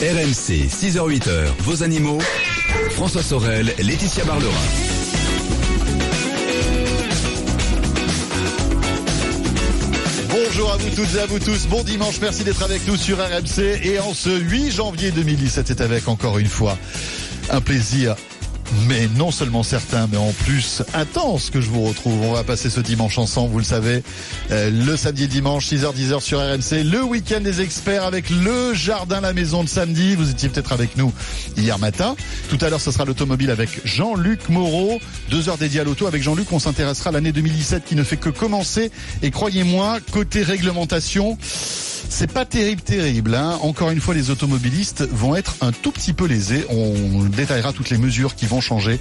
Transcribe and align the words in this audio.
RMC, 0.00 0.68
6h-8h, 0.68 1.48
vos 1.64 1.82
animaux. 1.82 2.20
François 2.90 3.20
Sorel, 3.20 3.74
Laetitia 3.80 4.24
Barlerin. 4.24 4.52
Bonjour 10.30 10.72
à 10.72 10.76
vous 10.76 10.90
toutes 10.90 11.16
et 11.16 11.18
à 11.18 11.26
vous 11.26 11.40
tous. 11.40 11.66
Bon 11.66 11.82
dimanche, 11.82 12.20
merci 12.22 12.44
d'être 12.44 12.62
avec 12.62 12.86
nous 12.86 12.94
sur 12.96 13.18
RMC. 13.18 13.80
Et 13.82 13.98
en 13.98 14.14
ce 14.14 14.30
8 14.30 14.70
janvier 14.70 15.10
2017, 15.10 15.66
c'est 15.66 15.80
avec 15.80 16.06
encore 16.06 16.38
une 16.38 16.46
fois 16.46 16.78
un 17.50 17.60
plaisir 17.60 18.14
mais 18.86 19.08
non 19.16 19.30
seulement 19.30 19.62
certain, 19.62 20.08
mais 20.10 20.16
en 20.16 20.32
plus 20.32 20.82
intense 20.94 21.50
que 21.50 21.60
je 21.60 21.68
vous 21.68 21.82
retrouve. 21.82 22.20
On 22.22 22.32
va 22.32 22.44
passer 22.44 22.70
ce 22.70 22.80
dimanche 22.80 23.18
ensemble, 23.18 23.52
vous 23.52 23.58
le 23.58 23.64
savez, 23.64 24.02
euh, 24.50 24.70
le 24.70 24.96
samedi 24.96 25.24
et 25.24 25.26
dimanche, 25.26 25.66
6h-10h 25.66 26.20
sur 26.20 26.38
RMC, 26.38 26.84
le 26.84 27.02
week-end 27.02 27.40
des 27.40 27.60
experts 27.60 28.04
avec 28.04 28.30
le 28.30 28.74
jardin 28.74 29.20
la 29.20 29.32
maison 29.32 29.64
de 29.64 29.68
samedi. 29.68 30.14
Vous 30.14 30.30
étiez 30.30 30.48
peut-être 30.48 30.72
avec 30.72 30.96
nous 30.96 31.12
hier 31.56 31.78
matin. 31.78 32.16
Tout 32.48 32.58
à 32.60 32.70
l'heure, 32.70 32.80
ce 32.80 32.90
sera 32.90 33.04
l'automobile 33.04 33.50
avec 33.50 33.80
Jean-Luc 33.84 34.48
Moreau. 34.48 35.00
Deux 35.30 35.48
heures 35.48 35.58
dédiées 35.58 35.80
à 35.80 35.84
l'auto 35.84 36.06
avec 36.06 36.22
Jean-Luc. 36.22 36.52
On 36.52 36.58
s'intéressera 36.58 37.10
à 37.10 37.12
l'année 37.12 37.32
2017 37.32 37.84
qui 37.84 37.94
ne 37.94 38.02
fait 38.02 38.16
que 38.16 38.30
commencer. 38.30 38.90
Et 39.22 39.30
croyez-moi, 39.30 39.98
côté 40.12 40.42
réglementation, 40.42 41.38
c'est 42.10 42.32
pas 42.32 42.44
terrible, 42.44 42.80
terrible. 42.80 43.34
Hein. 43.34 43.58
Encore 43.62 43.90
une 43.90 44.00
fois, 44.00 44.14
les 44.14 44.30
automobilistes 44.30 45.06
vont 45.12 45.36
être 45.36 45.54
un 45.60 45.72
tout 45.72 45.92
petit 45.92 46.12
peu 46.12 46.26
lésés. 46.26 46.64
On 46.70 47.24
détaillera 47.24 47.72
toutes 47.72 47.90
les 47.90 47.98
mesures 47.98 48.34
qui 48.34 48.46
vont 48.46 48.60
changer 48.60 48.98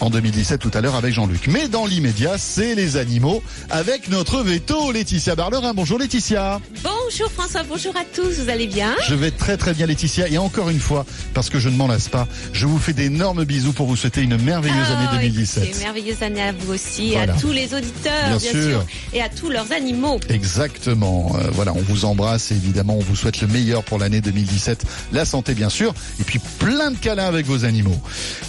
en 0.00 0.08
2017 0.10 0.60
tout 0.60 0.70
à 0.72 0.80
l'heure 0.80 0.94
avec 0.94 1.12
Jean-Luc. 1.12 1.46
Mais 1.48 1.68
dans 1.68 1.84
l'immédiat, 1.84 2.38
c'est 2.38 2.74
les 2.74 2.96
animaux 2.96 3.42
avec 3.70 4.08
notre 4.08 4.42
veto, 4.42 4.92
Laetitia 4.92 5.34
Barlerin. 5.34 5.74
Bonjour 5.74 5.98
Laetitia. 5.98 6.60
Bonjour 6.82 7.30
François, 7.32 7.62
bonjour 7.68 7.94
à 7.96 8.04
tous, 8.04 8.40
vous 8.42 8.48
allez 8.48 8.66
bien? 8.66 8.94
Je 9.08 9.14
vais 9.14 9.30
très 9.30 9.56
très 9.56 9.74
bien 9.74 9.86
Laetitia. 9.86 10.28
Et 10.28 10.38
encore 10.38 10.70
une 10.70 10.80
fois, 10.80 11.04
parce 11.34 11.50
que 11.50 11.58
je 11.58 11.68
ne 11.68 11.76
m'en 11.76 11.86
lasse 11.86 12.08
pas, 12.08 12.26
je 12.52 12.66
vous 12.66 12.78
fais 12.78 12.92
d'énormes 12.92 13.44
bisous 13.44 13.72
pour 13.72 13.86
vous 13.86 13.96
souhaiter 13.96 14.22
une 14.22 14.36
merveilleuse 14.40 14.86
Ah, 14.90 14.98
année 14.98 15.08
2017. 15.28 15.64
écoutez, 15.64 15.78
merveilleuse 15.84 16.22
année 16.22 16.42
à 16.42 16.52
vous 16.52 16.72
aussi, 16.72 17.12
Voilà. 17.12 17.34
à 17.34 17.36
tous 17.36 17.52
les 17.52 17.74
auditeurs, 17.74 18.28
Bien 18.28 18.36
bien, 18.38 18.50
sûr. 18.52 18.62
sûr. 18.62 18.86
et 19.12 19.20
à 19.22 19.28
tous 19.28 19.50
leurs 19.50 19.70
animaux. 19.72 20.18
Exactement. 20.28 21.34
Euh, 21.38 21.50
voilà, 21.52 21.72
on 21.74 21.82
vous 21.82 22.04
embrasse 22.04 22.43
et 22.52 22.54
évidemment 22.54 22.96
on 22.96 23.02
vous 23.02 23.16
souhaite 23.16 23.40
le 23.40 23.48
meilleur 23.48 23.84
pour 23.84 23.98
l'année 23.98 24.20
2017. 24.20 24.84
La 25.12 25.24
santé 25.24 25.54
bien 25.54 25.68
sûr, 25.68 25.94
et 26.20 26.24
puis 26.24 26.40
plein 26.58 26.90
de 26.90 26.96
câlins 26.96 27.26
avec 27.26 27.46
vos 27.46 27.64
animaux. 27.64 28.00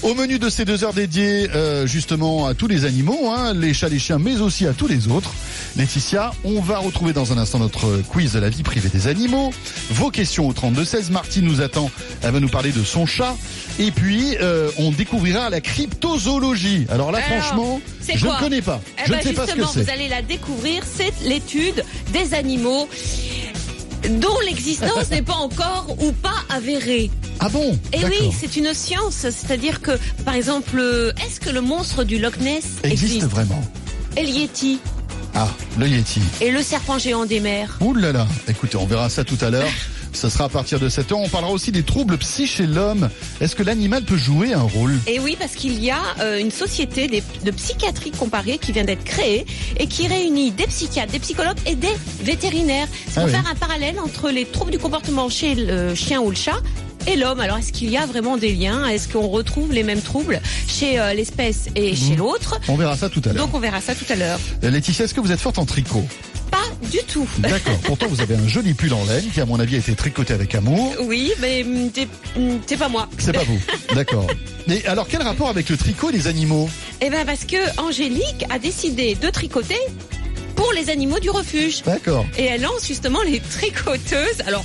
Au 0.03 0.13
menu 0.13 0.39
de 0.39 0.49
ces 0.49 0.65
deux 0.65 0.83
heures 0.83 0.93
dédiées 0.93 1.49
euh, 1.55 1.87
justement 1.87 2.47
à 2.47 2.53
tous 2.53 2.67
les 2.67 2.85
animaux, 2.85 3.31
hein, 3.31 3.53
les 3.53 3.73
chats, 3.73 3.89
les 3.89 3.99
chiens, 3.99 4.19
mais 4.19 4.41
aussi 4.41 4.67
à 4.67 4.73
tous 4.73 4.87
les 4.87 5.07
autres. 5.07 5.33
Laetitia, 5.75 6.31
on 6.43 6.61
va 6.61 6.77
retrouver 6.77 7.13
dans 7.13 7.33
un 7.33 7.37
instant 7.37 7.59
notre 7.59 8.01
quiz 8.09 8.33
de 8.33 8.39
la 8.39 8.49
vie 8.49 8.63
privée 8.63 8.89
des 8.89 9.07
animaux. 9.07 9.51
Vos 9.89 10.09
questions 10.09 10.47
au 10.47 10.53
32-16. 10.53 11.11
Martine 11.11 11.45
nous 11.45 11.61
attend, 11.61 11.91
elle 12.21 12.31
va 12.31 12.39
nous 12.39 12.49
parler 12.49 12.71
de 12.71 12.83
son 12.83 13.05
chat. 13.05 13.35
Et 13.79 13.91
puis, 13.91 14.35
euh, 14.41 14.71
on 14.77 14.91
découvrira 14.91 15.49
la 15.49 15.61
cryptozoologie. 15.61 16.85
Alors 16.89 17.11
là, 17.11 17.19
Alors, 17.25 17.43
franchement, 17.43 17.81
je 18.01 18.25
ne 18.25 18.39
connais 18.39 18.61
pas. 18.61 18.79
Eh 18.97 19.01
je 19.05 19.11
ben 19.11 19.17
ne 19.17 19.23
sais 19.23 19.33
pas 19.33 19.47
ce 19.47 19.53
que 19.53 19.61
justement, 19.61 19.71
c'est. 19.73 19.83
vous 19.83 19.89
allez 19.89 20.07
la 20.07 20.21
découvrir, 20.21 20.83
c'est 20.85 21.13
l'étude 21.23 21.83
des 22.13 22.33
animaux 22.33 22.87
dont 24.19 24.39
l'existence 24.45 25.09
n'est 25.09 25.21
pas 25.21 25.33
encore 25.33 25.95
ou 25.99 26.11
pas 26.11 26.43
avérée. 26.49 27.09
Ah 27.39 27.49
bon? 27.49 27.77
Et 27.93 27.97
oui, 27.97 28.01
D'accord. 28.01 28.33
c'est 28.39 28.55
une 28.55 28.73
science, 28.73 29.15
c'est-à-dire 29.15 29.81
que, 29.81 29.91
par 30.23 30.33
exemple, 30.35 30.79
est-ce 31.25 31.39
que 31.39 31.49
le 31.49 31.61
monstre 31.61 32.03
du 32.03 32.17
Loch 32.19 32.37
Ness 32.39 32.63
Existe 32.83 33.03
existe? 33.15 33.27
vraiment. 33.27 33.61
Et 34.17 34.23
le 34.23 34.29
Yeti 34.29 34.79
Ah, 35.33 35.47
le 35.77 35.87
Yeti. 35.87 36.21
Et 36.41 36.51
le 36.51 36.61
serpent 36.61 36.97
géant 36.97 37.25
des 37.25 37.39
mers 37.39 37.77
Ouh 37.81 37.93
là 37.93 38.11
là. 38.11 38.27
Écoutez, 38.47 38.77
on 38.77 38.85
verra 38.85 39.09
ça 39.09 39.23
tout 39.23 39.37
à 39.41 39.49
l'heure. 39.49 39.67
Ce 40.15 40.29
sera 40.29 40.45
à 40.45 40.49
partir 40.49 40.79
de 40.79 40.89
7 40.89 41.11
ans. 41.11 41.21
On 41.23 41.29
parlera 41.29 41.51
aussi 41.51 41.71
des 41.71 41.83
troubles 41.83 42.17
psy 42.17 42.47
chez 42.47 42.65
l'homme. 42.65 43.09
Est-ce 43.41 43.55
que 43.55 43.63
l'animal 43.63 44.03
peut 44.03 44.17
jouer 44.17 44.53
un 44.53 44.61
rôle? 44.61 44.97
Et 45.07 45.19
oui, 45.19 45.35
parce 45.39 45.53
qu'il 45.53 45.83
y 45.83 45.91
a 45.91 45.99
euh, 46.21 46.39
une 46.39 46.51
société 46.51 47.07
des- 47.07 47.23
de 47.43 47.51
psychiatrie 47.51 48.11
comparée 48.11 48.57
qui 48.57 48.71
vient 48.71 48.85
d'être 48.85 49.03
créée 49.03 49.45
et 49.77 49.87
qui 49.87 50.07
réunit 50.07 50.51
des 50.51 50.67
psychiatres, 50.67 51.11
des 51.11 51.19
psychologues 51.19 51.57
et 51.65 51.75
des 51.75 51.93
vétérinaires. 52.23 52.87
C'est 53.07 53.17
Ah 53.17 53.21
pour 53.21 53.25
oui. 53.25 53.31
faire 53.31 53.45
un 53.51 53.55
parallèle 53.55 53.99
entre 53.99 54.29
les 54.31 54.45
troubles 54.45 54.71
du 54.71 54.79
comportement 54.79 55.29
chez 55.29 55.53
le 55.55 55.93
chien 55.95 56.21
ou 56.21 56.29
le 56.29 56.35
chat 56.35 56.61
et 57.07 57.15
l'homme. 57.17 57.39
Alors, 57.39 57.57
est-ce 57.57 57.71
qu'il 57.71 57.89
y 57.91 57.97
a 57.97 58.05
vraiment 58.05 58.37
des 58.37 58.53
liens? 58.55 58.87
Est-ce 58.87 59.07
qu'on 59.09 59.27
retrouve 59.27 59.71
les 59.73 59.83
mêmes 59.83 60.01
troubles 60.01 60.41
chez 60.67 60.99
euh, 60.99 61.13
l'espèce 61.13 61.65
et 61.75 61.91
Mhm. 61.91 61.95
chez 61.97 62.15
l'autre? 62.15 62.59
On 62.67 62.75
verra 62.77 62.97
ça 62.97 63.09
tout 63.09 63.21
à 63.25 63.33
l'heure. 63.33 63.45
Donc, 63.45 63.53
on 63.53 63.59
verra 63.59 63.81
ça 63.81 63.93
tout 63.93 64.05
à 64.09 64.15
l'heure. 64.15 64.39
Euh, 64.63 64.69
Laetitia, 64.71 65.05
est-ce 65.05 65.13
que 65.13 65.21
vous 65.21 65.31
êtes 65.31 65.39
forte 65.41 65.59
en 65.59 65.65
tricot? 65.65 66.03
Du 66.91 66.99
tout. 67.07 67.27
D'accord. 67.39 67.77
Pourtant, 67.83 68.07
vous 68.07 68.21
avez 68.21 68.35
un 68.35 68.47
joli 68.47 68.73
pull 68.73 68.93
en 68.93 69.03
laine 69.05 69.25
qui, 69.33 69.41
à 69.41 69.45
mon 69.45 69.59
avis, 69.59 69.75
a 69.75 69.79
été 69.79 69.95
tricoté 69.95 70.33
avec 70.33 70.53
amour. 70.55 70.95
Oui, 71.01 71.31
mais 71.39 71.65
t'es 71.93 72.07
hum, 72.35 72.59
t'es 72.65 72.77
pas 72.77 72.89
moi. 72.89 73.07
C'est 73.17 73.33
pas 73.33 73.43
vous. 73.43 73.59
D'accord. 73.93 74.27
Mais 74.67 74.85
alors, 74.85 75.07
quel 75.07 75.21
rapport 75.21 75.49
avec 75.49 75.69
le 75.69 75.77
tricot 75.77 76.09
et 76.09 76.13
les 76.13 76.27
animaux? 76.27 76.69
Eh 77.01 77.09
ben, 77.09 77.25
parce 77.25 77.45
que 77.45 77.79
Angélique 77.79 78.45
a 78.49 78.59
décidé 78.59 79.15
de 79.15 79.29
tricoter 79.29 79.79
pour 80.55 80.71
les 80.73 80.89
animaux 80.89 81.19
du 81.19 81.29
refuge. 81.29 81.83
D'accord. 81.83 82.25
Et 82.37 82.45
elle 82.45 82.61
lance 82.61 82.87
justement 82.87 83.21
les 83.21 83.39
tricoteuses. 83.39 84.41
Alors, 84.47 84.63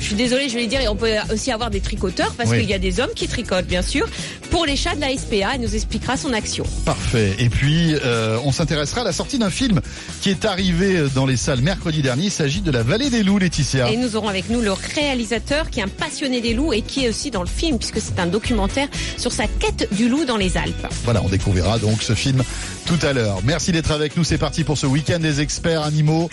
je 0.00 0.04
suis 0.06 0.14
désolée, 0.14 0.48
je 0.48 0.54
vais 0.54 0.62
le 0.62 0.66
dire, 0.68 0.80
et 0.80 0.88
on 0.88 0.96
peut 0.96 1.12
aussi 1.32 1.50
avoir 1.52 1.70
des 1.70 1.80
tricoteurs 1.80 2.32
parce 2.36 2.50
Oui. 2.50 2.60
qu'il 2.60 2.70
y 2.70 2.74
a 2.74 2.78
des 2.78 3.00
hommes 3.00 3.10
qui 3.14 3.26
tricotent, 3.28 3.66
bien 3.66 3.82
sûr, 3.82 4.06
pour 4.50 4.66
les 4.66 4.76
chats 4.76 4.94
de 4.94 5.00
la 5.00 5.08
SPA. 5.16 5.54
Elle 5.54 5.60
nous 5.62 5.74
expliquera 5.74 6.16
son 6.16 6.32
action. 6.32 6.64
Parfait. 6.84 7.34
Et 7.38 7.48
puis, 7.48 7.94
euh, 8.04 8.38
on 8.44 8.52
s'intéressera 8.52 9.00
à 9.00 9.04
la 9.04 9.12
sortie 9.12 9.38
d'un 9.38 9.50
film 9.50 9.80
qui 10.22 10.30
est 10.30 10.44
arrivé 10.44 11.04
dans 11.14 11.26
les 11.26 11.36
salles 11.36 11.60
mercredi 11.60 12.02
dernier. 12.02 12.24
Il 12.26 12.30
s'agit 12.30 12.60
de 12.60 12.70
La 12.70 12.82
Vallée 12.82 13.10
des 13.10 13.22
Loups, 13.22 13.38
Laetitia. 13.38 13.90
Et 13.90 13.96
nous 13.96 14.16
aurons 14.16 14.28
avec 14.28 14.48
nous 14.50 14.60
le 14.60 14.72
réalisateur 14.72 15.70
qui 15.70 15.80
est 15.80 15.82
un 15.82 15.88
passionné 15.88 16.40
des 16.40 16.54
loups 16.54 16.72
et 16.72 16.82
qui 16.82 17.04
est 17.04 17.08
aussi 17.08 17.30
dans 17.30 17.42
le 17.42 17.48
film 17.48 17.78
puisque 17.78 18.00
c'est 18.00 18.18
un 18.20 18.26
documentaire 18.26 18.88
sur 19.16 19.32
sa 19.32 19.46
quête 19.46 19.88
du 19.94 20.08
loup 20.08 20.24
dans 20.24 20.36
les 20.36 20.56
Alpes. 20.56 20.86
Voilà, 21.04 21.22
on 21.22 21.28
découvrira 21.28 21.78
donc 21.78 22.02
ce 22.02 22.14
film 22.14 22.42
tout 22.86 22.98
à 23.02 23.12
l'heure. 23.12 23.38
Merci 23.44 23.72
d'être 23.72 23.90
avec 23.90 24.16
nous. 24.16 24.24
C'est 24.24 24.38
parti 24.38 24.62
pour 24.64 24.78
ce 24.78 24.86
week-end 24.86 25.18
des 25.18 25.40
experts 25.40 25.82
animaux. 25.82 26.30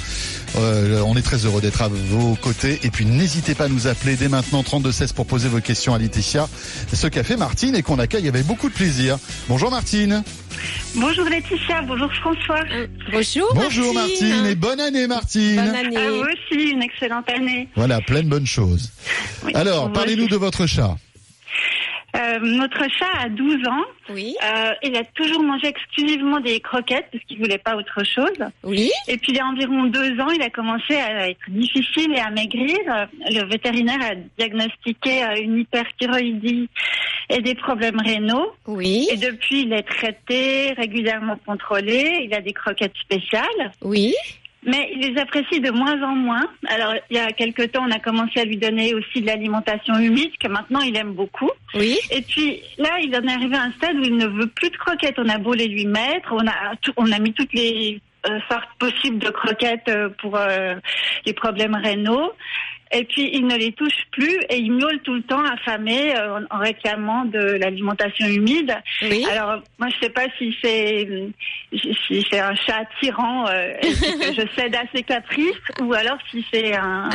Euh, 0.58 1.02
on 1.06 1.16
est 1.18 1.22
très 1.22 1.38
heureux 1.46 1.62
d'être 1.62 1.82
à 1.82 1.88
vos 1.90 2.36
côtés. 2.36 2.80
Et 2.84 2.90
puis 2.92 3.06
n'hésitez 3.06 3.53
pas 3.56 3.66
à 3.66 3.70
nous 3.70 3.88
appeler 3.88 4.16
dès 4.16 4.30
maintenant 4.30 4.64
3216 4.64 5.14
pour 5.14 5.26
poser 5.26 5.50
vos 5.50 5.62
questions 5.62 5.94
à 5.94 5.98
Laetitia. 5.98 6.48
Ce 6.94 7.08
qu'a 7.08 7.24
fait 7.24 7.38
Martine 7.38 7.76
et 7.76 7.82
qu'on 7.82 8.00
accueille 8.00 8.28
avec 8.28 8.46
beaucoup 8.46 8.70
de 8.70 8.74
plaisir. 8.74 9.18
Bonjour 9.48 9.72
Martine. 9.72 10.24
Bonjour 10.96 11.26
Laetitia, 11.26 11.82
bonjour 11.82 12.12
François. 12.14 12.60
Bonjour, 13.12 13.52
Bonjour 13.54 13.94
Martine 13.94 14.46
et 14.46 14.56
bonne 14.56 14.80
année 14.80 15.08
Martine. 15.08 15.56
Bonne 15.56 15.76
année. 15.76 15.98
À 15.98 16.10
vous 16.12 16.24
aussi, 16.24 16.70
une 16.72 16.82
excellente 16.82 17.30
année. 17.30 17.68
Voilà, 17.76 18.02
plein 18.02 18.22
de 18.24 18.28
bonnes 18.30 18.46
choses. 18.46 18.92
Oui, 19.44 19.52
Alors, 19.56 19.92
parlez-nous 19.92 20.28
de 20.28 20.36
votre 20.38 20.66
chat. 20.68 20.96
Euh, 22.16 22.40
notre 22.42 22.84
chat 22.98 23.10
a 23.24 23.30
12 23.30 23.56
ans. 23.68 23.84
Oui, 24.10 24.36
Euh, 24.44 24.72
il 24.84 24.96
a 24.96 25.04
toujours 25.16 25.42
mangé 25.42 25.68
exclusivement 25.68 26.40
des 26.40 26.60
croquettes 26.60 27.08
parce 27.12 27.24
qu'il 27.26 27.40
voulait 27.40 27.58
pas 27.58 27.76
autre 27.76 28.04
chose. 28.04 28.38
oui. 28.64 28.92
Et 29.08 29.18
puis 29.18 29.32
il 29.32 29.38
y 29.38 29.40
a 29.40 29.46
environ 29.48 29.86
deux 29.86 30.20
ans, 30.20 30.30
il 30.30 30.42
a 30.44 30.50
commencé 30.52 30.96
à 30.96 31.30
être 31.30 31.40
difficile 31.50 32.14
et 32.16 32.20
à 32.20 32.30
maigrir. 32.30 32.78
Le 33.30 33.44
vétérinaire 33.50 34.00
a 34.02 34.16
diagnostiqué 34.38 35.24
euh, 35.24 35.42
une 35.42 35.60
hyperthyroïdie 35.60 36.70
et 37.30 37.42
des 37.42 37.56
problèmes 37.56 38.00
rénaux. 38.00 38.52
Oui, 38.68 39.08
Et 39.12 39.18
depuis, 39.18 39.62
il 39.64 39.74
est 39.74 39.82
traité, 39.84 40.74
régulièrement 40.74 41.38
contrôlé. 41.46 42.26
Il 42.26 42.34
a 42.36 42.42
des 42.42 42.54
croquettes 42.54 42.96
spéciales. 43.02 43.72
oui, 43.82 44.14
Mais 44.66 44.90
il 44.96 45.00
les 45.14 45.20
apprécie 45.22 45.60
de 45.60 45.72
moins 45.72 46.02
en 46.04 46.16
moins. 46.16 46.46
Alors, 46.68 46.94
il 47.10 47.18
y 47.18 47.20
a 47.20 47.32
quelque 47.32 47.64
temps, 47.64 47.84
on 47.88 47.92
a 47.92 48.00
commencé 48.00 48.40
à 48.40 48.46
lui 48.46 48.58
donner 48.58 48.94
aussi 48.94 49.22
de 49.22 49.28
l'alimentation 49.28 49.98
humide, 50.00 50.32
que 50.40 50.48
maintenant 50.48 50.80
il 50.82 50.96
aime 50.96 51.14
beaucoup. 51.14 51.50
oui. 51.76 51.98
Et 52.12 52.22
puis 52.22 52.62
là, 52.78 52.98
il 53.02 53.14
en 53.16 53.22
est 53.28 53.34
arrivé 53.34 53.56
à 53.56 53.64
un 53.64 53.72
stade 53.74 53.96
où 53.98 54.04
il 54.04 54.16
ne 54.16 54.28
veut 54.28 54.48
plus 54.48 54.70
de 54.70 54.78
croquettes. 54.78 55.16
On 55.18 55.28
a 55.30 55.38
beau 55.38 55.54
les 55.54 55.68
lui 55.68 55.86
mettre, 55.86 56.32
on 56.32 56.48
a, 56.48 56.76
tout- 56.82 56.94
on 56.98 57.12
a 57.12 57.20
mis 57.20 57.34
toutes 57.34 57.54
les 57.54 58.00
euh, 58.30 58.40
sortes 58.50 58.70
possibles 58.80 59.20
de 59.20 59.30
croquettes 59.30 59.90
euh, 59.90 60.08
pour 60.22 60.38
euh, 60.38 60.76
les 61.26 61.34
problèmes 61.34 61.76
rénaux. 61.76 62.32
Et 62.94 63.06
puis, 63.06 63.30
il 63.34 63.48
ne 63.48 63.58
les 63.58 63.72
touche 63.72 64.06
plus 64.12 64.38
et 64.50 64.58
il 64.58 64.72
miaule 64.72 65.00
tout 65.00 65.16
le 65.16 65.24
temps 65.24 65.44
affamé 65.44 66.16
euh, 66.16 66.40
en, 66.52 66.60
réclamant 66.60 67.26
de 67.26 67.40
l'alimentation 67.40 68.28
humide. 68.28 68.76
Oui. 69.02 69.26
Alors, 69.32 69.62
moi, 69.80 69.90
je 69.90 70.06
sais 70.06 70.12
pas 70.12 70.26
si 70.38 70.56
c'est 70.64 71.08
si 71.72 72.26
c'est 72.30 72.40
un 72.40 72.56
chat 72.56 72.86
tyran 73.02 73.48
euh, 73.48 73.74
que 73.82 74.34
je 74.34 74.48
cède 74.56 74.76
à 74.76 74.84
ses 74.94 75.04
caprices 75.04 75.56
ou 75.82 75.94
alors 75.94 76.18
si 76.30 76.46
c'est 76.54 76.76
un. 76.76 77.10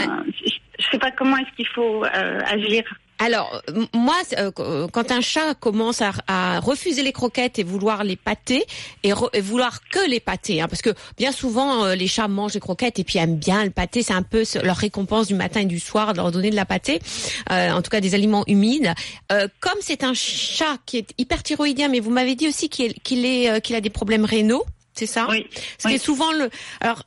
Je 0.79 0.87
sais 0.91 0.99
pas 0.99 1.11
comment 1.13 1.37
est-ce 1.37 1.57
qu'il 1.57 1.69
faut 1.69 2.05
euh, 2.05 2.41
agir. 2.47 2.83
Alors, 3.19 3.63
moi, 3.95 4.15
euh, 4.39 4.53
euh, 4.61 4.87
quand 4.89 5.11
un 5.11 5.21
chat 5.21 5.55
commence 5.55 6.03
à, 6.03 6.61
refuser 6.61 7.03
les 7.03 7.13
croquettes 7.13 7.59
et 7.59 7.65
vouloir 7.65 8.05
les 8.05 8.17
pâter, 8.17 8.65
et, 9.03 9.13
vouloir 9.41 9.81
que 9.89 10.09
les 10.09 10.21
pâter, 10.21 10.61
hein, 10.61 10.69
parce 10.69 10.83
que 10.83 10.91
bien 11.17 11.33
souvent, 11.33 11.85
euh, 11.85 11.95
les 11.95 12.07
chats 12.07 12.29
mangent 12.29 12.55
les 12.55 12.61
croquettes 12.61 12.99
et 12.99 13.05
puis 13.05 13.19
aiment 13.19 13.37
bien 13.37 13.65
le 13.65 13.71
pâté, 13.71 14.03
c'est 14.03 14.13
un 14.13 14.23
peu 14.23 14.45
leur 14.63 14.77
récompense 14.77 15.27
du 15.27 15.35
matin 15.35 15.61
et 15.61 15.67
du 15.67 15.81
soir 15.81 16.13
de 16.13 16.19
leur 16.19 16.31
donner 16.31 16.51
de 16.51 16.57
la 16.57 16.65
pâtée, 16.65 17.01
euh, 17.51 17.73
en 17.73 17.83
tout 17.83 17.91
cas 17.91 18.01
des 18.01 18.15
aliments 18.15 18.45
humides. 18.47 18.95
Comme 19.61 19.79
c'est 19.81 20.05
un 20.05 20.15
chat 20.15 20.79
qui 20.87 20.99
est 20.99 21.15
hyperthyroïdien, 21.19 21.89
mais 21.89 22.01
vous 22.01 22.11
m'avez 22.11 22.35
dit 22.35 22.49
aussi 22.49 22.69
qu'il 22.69 23.37
a 23.37 23.81
des 23.81 23.91
problèmes 23.91 24.25
rénaux. 24.25 24.65
C'est 24.99 25.07
ça 25.07 25.27
Oui. 25.31 25.47
Ce 25.79 25.87
qui 25.89 25.95
est 25.95 25.99
souvent 25.99 26.33
le. 26.33 26.51
Alors, 26.81 27.05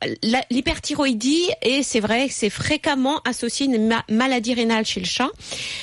l'hyperthyroïdie, 0.50 1.42
et 1.62 1.82
c'est 1.82 2.00
vrai, 2.00 2.28
que 2.28 2.34
c'est 2.34 2.50
fréquemment 2.50 3.20
associé 3.24 3.66
à 3.66 3.74
une 3.74 3.88
ma- 3.88 4.04
maladie 4.10 4.54
rénale 4.54 4.84
chez 4.86 5.00
le 5.00 5.06
chat. 5.06 5.28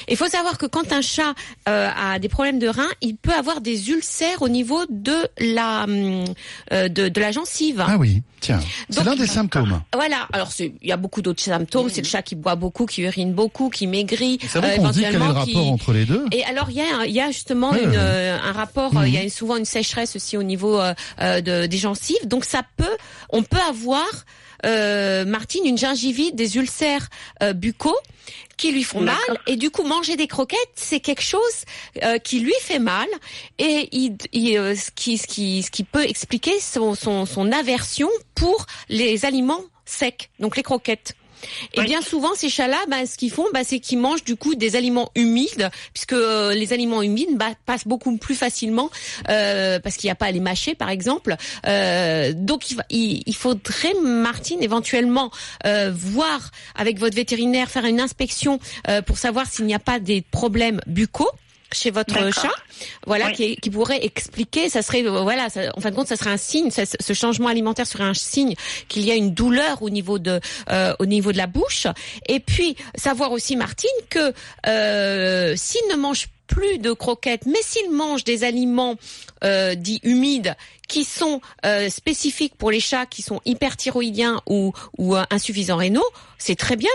Il 0.07 0.17
faut 0.17 0.27
savoir 0.27 0.57
que 0.57 0.65
quand 0.65 0.91
un 0.93 1.01
chat 1.01 1.33
euh, 1.67 1.89
a 1.95 2.19
des 2.19 2.29
problèmes 2.29 2.59
de 2.59 2.67
rein, 2.67 2.87
il 3.01 3.15
peut 3.15 3.33
avoir 3.33 3.61
des 3.61 3.89
ulcères 3.89 4.41
au 4.41 4.49
niveau 4.49 4.81
de 4.89 5.15
la 5.39 5.83
hum, 5.83 6.23
euh, 6.71 6.87
de, 6.87 7.09
de 7.09 7.19
la 7.21 7.31
gencive. 7.31 7.83
Ah 7.85 7.97
oui, 7.97 8.21
tiens, 8.39 8.59
c'est 8.89 9.03
l'un 9.03 9.15
des 9.15 9.27
symptômes. 9.27 9.81
Voilà. 9.93 10.27
Alors, 10.33 10.49
il 10.59 10.73
y 10.81 10.91
a 10.91 10.97
beaucoup 10.97 11.21
d'autres 11.21 11.43
symptômes. 11.43 11.89
C'est 11.89 12.01
le 12.01 12.07
chat 12.07 12.21
qui 12.21 12.35
boit 12.35 12.55
beaucoup, 12.55 12.85
qui 12.85 13.01
urine 13.03 13.33
beaucoup, 13.33 13.69
qui 13.69 13.87
maigrit. 13.87 14.39
C'est 14.47 14.59
vrai 14.59 14.73
euh, 14.73 14.75
qu'on 14.77 14.89
dit 14.89 15.01
quel 15.01 15.15
est 15.15 15.17
le 15.17 15.23
rapport 15.25 15.45
qui- 15.45 15.57
entre 15.57 15.93
les 15.93 16.05
deux? 16.05 16.25
Et 16.31 16.43
alors 16.45 16.69
il 16.69 16.77
y 16.77 16.81
a, 16.81 17.05
y 17.05 17.19
a 17.19 17.27
justement 17.31 17.71
Ouais, 17.71 17.83
une, 17.83 17.89
ouais. 17.91 17.95
euh, 17.97 18.37
un 18.41 18.51
rapport, 18.53 18.91
il 19.05 19.13
y 19.13 19.17
a 19.17 19.29
souvent 19.29 19.57
une 19.57 19.65
sécheresse 19.65 20.15
aussi 20.15 20.37
au 20.37 20.43
niveau 20.43 20.79
de, 21.19 21.65
des 21.65 21.77
gencives, 21.77 21.98
donc 22.25 22.45
ça 22.45 22.63
peut, 22.77 22.97
on 23.29 23.43
peut 23.43 23.61
avoir, 23.67 24.07
euh, 24.65 25.25
Martine, 25.25 25.65
une 25.65 25.77
gingivite, 25.77 26.35
des 26.35 26.57
ulcères 26.57 27.09
euh, 27.43 27.53
buccaux 27.53 27.97
qui 28.57 28.71
lui 28.71 28.83
font 28.83 29.01
mal. 29.01 29.15
Et 29.47 29.55
du 29.55 29.71
coup 29.71 29.83
manger 29.83 30.15
des 30.17 30.27
croquettes 30.27 30.59
c'est 30.75 30.99
quelque 30.99 31.23
chose 31.23 31.39
euh, 32.03 32.17
qui 32.17 32.39
lui 32.39 32.53
fait 32.61 32.79
mal. 32.79 33.07
Et 33.57 33.89
il, 33.91 34.17
il, 34.33 34.57
euh, 34.57 34.75
ce 34.75 34.91
qui 34.91 35.17
ce 35.17 35.27
qui 35.27 35.63
ce 35.63 35.71
qui 35.71 35.83
peut 35.83 36.03
expliquer 36.03 36.59
son 36.59 36.93
son, 36.95 37.25
son 37.25 37.51
aversion 37.51 38.09
pour 38.35 38.65
les 38.89 39.25
aliments 39.25 39.63
secs 39.85 40.29
donc 40.39 40.55
les 40.57 40.63
croquettes 40.63 41.15
et 41.73 41.81
bien 41.83 42.01
souvent 42.01 42.33
ces 42.35 42.49
chats-là, 42.49 42.77
bah, 42.87 43.05
ce 43.05 43.17
qu'ils 43.17 43.31
font, 43.31 43.45
bah, 43.53 43.61
c'est 43.63 43.79
qu'ils 43.79 43.99
mangent 43.99 44.23
du 44.23 44.35
coup 44.35 44.55
des 44.55 44.75
aliments 44.75 45.11
humides, 45.15 45.69
puisque 45.93 46.13
euh, 46.13 46.53
les 46.53 46.73
aliments 46.73 47.01
humides 47.01 47.37
bah, 47.37 47.51
passent 47.65 47.87
beaucoup 47.87 48.15
plus 48.17 48.35
facilement 48.35 48.89
euh, 49.29 49.79
parce 49.79 49.95
qu'il 49.95 50.07
n'y 50.07 50.11
a 50.11 50.15
pas 50.15 50.27
à 50.27 50.31
les 50.31 50.39
mâcher, 50.39 50.75
par 50.75 50.89
exemple. 50.89 51.35
Euh, 51.67 52.33
donc 52.35 52.71
il, 52.71 53.23
il, 53.25 53.35
faudrait, 53.35 53.93
Martine, 54.03 54.61
éventuellement 54.63 55.31
voir 55.91 56.51
avec 56.75 56.99
votre 56.99 57.15
vétérinaire, 57.15 57.69
faire 57.69 57.85
une 57.85 57.99
inspection 57.99 58.59
pour 59.05 59.17
savoir 59.17 59.45
s'il 59.47 59.65
n'y 59.65 59.73
a 59.73 59.79
pas 59.79 59.99
des 59.99 60.21
problèmes 60.21 60.81
buccaux 60.87 61.29
chez 61.71 61.91
votre 61.91 62.15
chat, 62.33 62.49
voilà, 63.05 63.27
Oui. 63.27 63.33
qui, 63.33 63.55
qui 63.57 63.69
pourrait 63.69 64.03
expliquer, 64.05 64.69
ça 64.69 64.81
serait, 64.81 65.03
euh, 65.05 65.21
voilà, 65.21 65.49
ça- 65.49 65.71
en 65.75 65.81
fin 65.81 65.91
de 65.91 65.95
compte, 65.95 66.07
ça 66.07 66.15
serait 66.15 66.31
un 66.31 66.37
signe, 66.37 66.71
ça- 66.71 66.83
ce 66.85 67.13
changement 67.13 67.47
alimentaire 67.49 67.85
serait 67.87 68.03
un 68.03 68.13
signe 68.13 68.55
qu'il 68.87 69.03
y 69.05 69.11
a 69.11 69.15
une 69.15 69.33
douleur 69.33 69.81
au 69.83 69.89
niveau 69.89 70.19
de, 70.19 70.39
euh, 70.71 70.93
au 70.99 71.05
niveau 71.05 71.31
de 71.31 71.37
la 71.37 71.47
bouche. 71.47 71.87
Et 72.27 72.39
puis 72.39 72.75
savoir 72.95 73.31
aussi, 73.31 73.55
Martine, 73.55 73.89
que 74.09 74.33
euh, 74.67 75.55
s'il 75.55 75.81
ne 75.91 75.95
mange 75.95 76.27
plus 76.47 76.79
de 76.79 76.91
croquettes, 76.93 77.45
mais 77.45 77.61
s'il 77.61 77.91
mange 77.91 78.23
des 78.23 78.43
aliments 78.43 78.95
euh, 79.43 79.75
dits 79.75 79.99
humides 80.03 80.55
qui 80.87 81.03
sont 81.03 81.39
euh, 81.65 81.89
spécifiques 81.89 82.55
pour 82.57 82.71
les 82.71 82.79
chats 82.79 83.05
qui 83.05 83.21
sont 83.21 83.39
hyperthyroïdiens 83.45 84.41
ou, 84.47 84.73
ou 84.97 85.15
euh, 85.15 85.23
insuffisants 85.29 85.77
rénaux, 85.77 86.03
c'est 86.39 86.55
très 86.57 86.75
bien. 86.75 86.89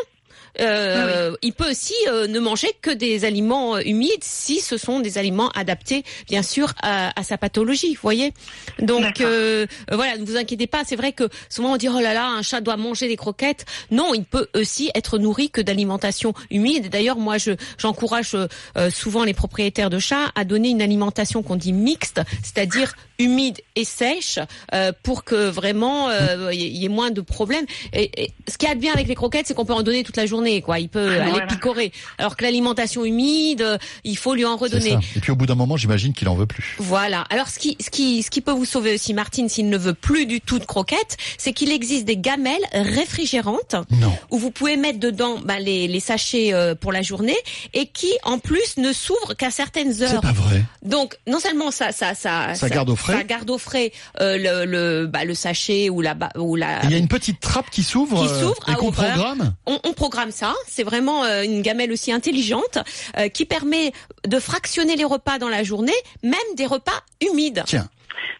Euh, 0.60 1.34
Il 1.42 1.52
peut 1.52 1.70
aussi 1.70 1.94
euh, 2.08 2.26
ne 2.26 2.38
manger 2.38 2.68
que 2.82 2.90
des 2.90 3.24
aliments 3.24 3.76
euh, 3.76 3.80
humides 3.84 4.22
si 4.22 4.60
ce 4.60 4.76
sont 4.76 5.00
des 5.00 5.18
aliments 5.18 5.48
adaptés, 5.50 6.04
bien 6.28 6.42
sûr, 6.42 6.72
à, 6.82 7.18
à 7.18 7.22
sa 7.24 7.38
pathologie. 7.38 7.94
Vous 7.94 8.02
voyez. 8.02 8.32
Donc 8.78 9.20
euh, 9.20 9.66
euh, 9.90 9.96
voilà, 9.96 10.16
ne 10.18 10.24
vous 10.24 10.36
inquiétez 10.36 10.66
pas. 10.66 10.82
C'est 10.84 10.96
vrai 10.96 11.12
que 11.12 11.28
souvent 11.48 11.72
on 11.72 11.76
dit 11.76 11.88
oh 11.88 12.00
là 12.00 12.14
là, 12.14 12.26
un 12.26 12.42
chat 12.42 12.60
doit 12.60 12.76
manger 12.76 13.08
des 13.08 13.16
croquettes. 13.16 13.64
Non, 13.90 14.14
il 14.14 14.24
peut 14.24 14.48
aussi 14.54 14.90
être 14.94 15.18
nourri 15.18 15.50
que 15.50 15.60
d'alimentation 15.60 16.34
humide. 16.50 16.88
D'ailleurs, 16.90 17.16
moi, 17.18 17.38
je 17.38 17.52
j'encourage 17.78 18.34
euh, 18.34 18.90
souvent 18.90 19.24
les 19.24 19.34
propriétaires 19.34 19.90
de 19.90 19.98
chats 19.98 20.30
à 20.34 20.44
donner 20.44 20.68
une 20.70 20.82
alimentation 20.82 21.42
qu'on 21.42 21.56
dit 21.56 21.72
mixte, 21.72 22.20
c'est-à-dire 22.42 22.94
humide 23.18 23.60
et 23.76 23.84
sèche, 23.84 24.40
euh, 24.72 24.92
pour 25.04 25.24
que 25.24 25.48
vraiment 25.48 26.08
euh, 26.10 26.52
il 26.52 26.76
y 26.76 26.84
ait 26.84 26.88
moins 26.88 27.10
de 27.10 27.20
problèmes. 27.20 27.66
Et, 27.92 28.24
et 28.24 28.32
ce 28.48 28.58
qui 28.58 28.66
bien 28.74 28.92
avec 28.92 29.06
les 29.06 29.14
croquettes, 29.14 29.46
c'est 29.46 29.54
qu'on 29.54 29.64
peut 29.64 29.72
en 29.72 29.84
donner 29.84 30.02
toute 30.02 30.16
la 30.16 30.26
journée, 30.26 30.43
quoi. 30.62 30.78
Il 30.78 30.88
peut 30.88 31.20
aller 31.20 31.30
Voilà. 31.30 31.46
picorer. 31.46 31.92
Alors 32.18 32.36
que 32.36 32.44
l'alimentation 32.44 33.04
humide, 33.04 33.78
il 34.04 34.16
faut 34.16 34.34
lui 34.34 34.44
en 34.44 34.56
C'est 34.58 34.64
redonner. 34.64 34.98
Et 35.16 35.20
puis 35.20 35.30
au 35.32 35.36
bout 35.36 35.46
d'un 35.46 35.54
moment, 35.54 35.76
j'imagine 35.76 36.12
qu'il 36.12 36.28
en 36.28 36.34
veut 36.34 36.46
plus. 36.46 36.76
Voilà. 36.78 37.22
Alors 37.30 37.48
ce 37.48 37.58
qui, 37.58 37.76
ce 37.80 37.90
qui, 37.90 38.22
ce 38.22 38.30
qui 38.30 38.40
peut 38.40 38.52
vous 38.52 38.64
sauver 38.64 38.94
aussi, 38.94 39.14
Martine, 39.14 39.48
s'il 39.48 39.68
ne 39.68 39.78
veut 39.78 39.94
plus 39.94 40.26
du 40.26 40.40
tout 40.40 40.58
de 40.58 40.64
croquettes, 40.64 41.16
c'est 41.38 41.52
qu'il 41.52 41.70
existe 41.72 42.04
des 42.04 42.16
gamelles 42.16 42.62
réfrigérantes 42.72 43.74
Non. 43.90 44.12
où 44.30 44.38
vous 44.38 44.50
pouvez 44.50 44.76
mettre 44.76 44.98
dedans 44.98 45.38
bah, 45.44 45.58
les, 45.58 45.88
les 45.88 46.00
sachets 46.00 46.52
euh, 46.52 46.74
pour 46.74 46.92
la 46.92 47.02
journée 47.02 47.36
et 47.74 47.86
qui, 47.86 48.12
en 48.22 48.38
plus, 48.38 48.76
ne 48.76 48.92
s'ouvrent 48.92 49.34
qu'à 49.34 49.50
certaines 49.50 49.92
C'est 49.92 50.04
heures. 50.04 50.20
pas 50.20 50.32
vrai. 50.32 50.62
Donc 50.82 51.16
non 51.26 51.38
seulement 51.40 51.70
ça, 51.70 51.92
ça, 51.92 52.14
ça, 52.14 52.54
Ça 52.54 52.68
garde 52.68 52.90
au 52.90 52.96
frais. 52.96 53.14
ça 53.14 53.24
garde 53.24 53.50
au 53.50 53.58
frais 53.58 53.92
euh, 54.20 54.36
le, 54.38 54.64
le, 54.64 55.06
bah, 55.06 55.24
le 55.24 55.34
sachet 55.34 55.90
ou 55.90 56.00
la, 56.00 56.16
ou 56.36 56.56
la. 56.56 56.84
Il 56.84 56.90
y 56.90 56.94
a 56.94 56.98
une 56.98 57.08
petite 57.08 57.40
trappe 57.40 57.70
qui 57.70 57.82
s'ouvre 57.82 58.26
Qui 58.26 58.32
euh, 58.32 58.72
et 58.72 58.74
qu'on 58.76 58.88
ouvreur. 58.88 59.12
programme? 59.12 59.54
On, 59.66 59.78
on 59.84 59.92
programme 59.92 60.30
ça. 60.34 60.54
C'est 60.68 60.84
vraiment 60.84 61.24
euh, 61.24 61.42
une 61.42 61.62
gamelle 61.62 61.92
aussi 61.92 62.12
intelligente 62.12 62.78
euh, 63.18 63.28
qui 63.28 63.44
permet 63.44 63.92
de 64.26 64.38
fractionner 64.38 64.96
les 64.96 65.04
repas 65.04 65.38
dans 65.38 65.48
la 65.48 65.62
journée, 65.64 65.92
même 66.22 66.34
des 66.56 66.66
repas 66.66 67.02
humides. 67.20 67.62
Tiens, 67.66 67.88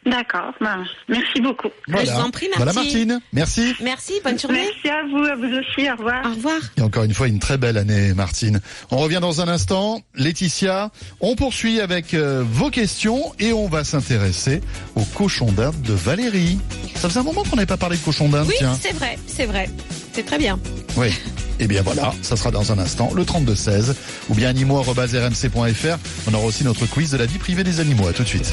D'accord. 0.06 0.52
Ben, 0.60 0.84
merci 1.08 1.40
beaucoup. 1.40 1.70
voilà. 1.88 2.04
Je 2.04 2.10
vous 2.12 2.20
en 2.20 2.30
prie, 2.30 2.48
Voilà 2.56 2.72
Martine. 2.74 3.08
Martine. 3.08 3.20
Merci. 3.32 3.74
Merci, 3.82 4.12
bonne 4.22 4.38
journée. 4.38 4.68
Merci 4.84 4.88
à 4.90 5.02
vous, 5.04 5.24
à 5.24 5.34
vous 5.34 5.56
aussi. 5.56 5.90
Au 5.90 5.96
revoir. 5.96 6.26
Au 6.26 6.30
revoir. 6.34 6.58
Et 6.76 6.82
encore 6.82 7.04
une 7.04 7.14
fois, 7.14 7.26
une 7.26 7.38
très 7.38 7.56
belle 7.56 7.78
année, 7.78 8.12
Martine. 8.12 8.60
On 8.90 8.98
revient 8.98 9.18
dans 9.20 9.40
un 9.40 9.48
instant. 9.48 10.02
Laetitia, 10.14 10.90
on 11.20 11.36
poursuit 11.36 11.80
avec 11.80 12.12
euh, 12.12 12.44
vos 12.46 12.68
questions 12.70 13.32
et 13.38 13.52
on 13.54 13.66
va 13.66 13.82
s'intéresser 13.82 14.60
au 14.94 15.02
cochon 15.16 15.50
d'Inde 15.52 15.80
de 15.82 15.94
Valérie. 15.94 16.58
Ça 16.96 17.08
faisait 17.08 17.20
un 17.20 17.24
moment 17.24 17.42
qu'on 17.42 17.56
n'avait 17.56 17.66
pas 17.66 17.78
parlé 17.78 17.96
de 17.96 18.02
cochon 18.02 18.28
d'Inde, 18.28 18.46
Oui, 18.48 18.54
tiens. 18.58 18.78
c'est 18.80 18.92
vrai, 18.94 19.18
c'est 19.26 19.46
vrai. 19.46 19.70
C'est 20.12 20.24
très 20.26 20.38
bien. 20.38 20.60
Oui. 20.96 21.08
Et 21.60 21.66
bien 21.66 21.82
voilà, 21.82 22.12
ça 22.22 22.36
sera 22.36 22.50
dans 22.50 22.72
un 22.72 22.78
instant, 22.78 23.10
le 23.14 23.22
32-16, 23.22 23.94
ou 24.28 24.34
bien 24.34 24.48
animaux.rmc.fr. 24.48 25.98
On 26.28 26.34
aura 26.34 26.44
aussi 26.44 26.64
notre 26.64 26.86
quiz 26.86 27.10
de 27.10 27.16
la 27.16 27.26
vie 27.26 27.38
privée 27.38 27.64
des 27.64 27.80
animaux. 27.80 28.08
À 28.08 28.12
tout 28.12 28.22
de 28.22 28.28
suite. 28.28 28.52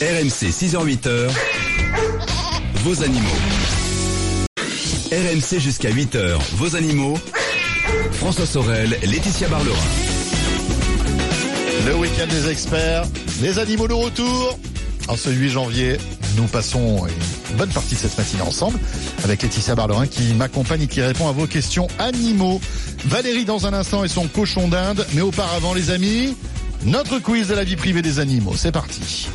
RMC 0.00 0.50
6h-8h, 0.50 1.30
vos 2.84 3.02
animaux. 3.02 3.28
RMC 5.12 5.58
jusqu'à 5.58 5.90
8h, 5.90 6.38
vos 6.54 6.76
animaux. 6.76 7.18
François 8.12 8.46
Sorel, 8.46 8.96
Laetitia 9.02 9.48
Barlerin. 9.48 9.76
Le 11.86 11.96
week-end 11.96 12.26
des 12.28 12.50
experts, 12.50 13.04
les 13.42 13.58
animaux 13.58 13.88
de 13.88 13.94
retour. 13.94 14.58
En 15.08 15.16
ce 15.16 15.30
8 15.30 15.48
janvier, 15.48 15.96
nous 16.36 16.46
passons 16.46 17.06
une 17.06 17.39
bonne 17.56 17.70
partie 17.70 17.94
de 17.94 18.00
cette 18.00 18.16
matinée 18.16 18.42
ensemble 18.42 18.78
avec 19.24 19.42
Laetitia 19.42 19.74
Barlerin 19.74 20.06
qui 20.06 20.34
m'accompagne 20.34 20.82
et 20.82 20.86
qui 20.86 21.02
répond 21.02 21.28
à 21.28 21.32
vos 21.32 21.46
questions 21.46 21.88
animaux. 21.98 22.60
Valérie 23.06 23.44
dans 23.44 23.66
un 23.66 23.72
instant 23.72 24.04
et 24.04 24.08
son 24.08 24.28
cochon 24.28 24.68
d'Inde. 24.68 25.06
Mais 25.14 25.20
auparavant, 25.20 25.74
les 25.74 25.90
amis, 25.90 26.36
notre 26.84 27.18
quiz 27.18 27.48
de 27.48 27.54
la 27.54 27.64
vie 27.64 27.76
privée 27.76 28.02
des 28.02 28.18
animaux. 28.18 28.54
C'est 28.56 28.72
parti. 28.72 29.28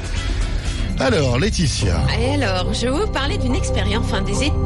Alors, 1.00 1.38
Laetitia. 1.38 2.02
Et 2.20 2.42
alors, 2.42 2.74
je 2.74 2.88
vais 2.88 2.92
vous 2.92 3.08
parler 3.08 3.38
d'une 3.38 3.54
expérience, 3.56 4.06
enfin 4.06 4.24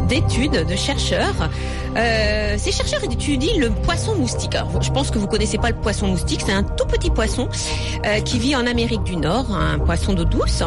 d'études 0.07 0.65
de 0.67 0.75
chercheurs. 0.75 1.49
Euh, 1.97 2.55
ces 2.57 2.71
chercheurs 2.71 3.03
étudient 3.03 3.57
le 3.57 3.71
poisson 3.71 4.15
moustique. 4.15 4.53
Alors, 4.53 4.81
je 4.81 4.91
pense 4.91 5.09
que 5.09 5.17
vous 5.17 5.25
connaissez 5.25 5.57
pas 5.57 5.69
le 5.69 5.75
poisson 5.75 6.07
moustique. 6.07 6.41
C'est 6.45 6.53
un 6.53 6.63
tout 6.63 6.85
petit 6.85 7.09
poisson 7.09 7.49
euh, 8.05 8.19
qui 8.21 8.37
vit 8.37 8.55
en 8.55 8.67
Amérique 8.67 9.03
du 9.03 9.15
Nord, 9.15 9.51
un 9.51 9.79
poisson 9.79 10.13
d'eau 10.13 10.25
douce. 10.25 10.61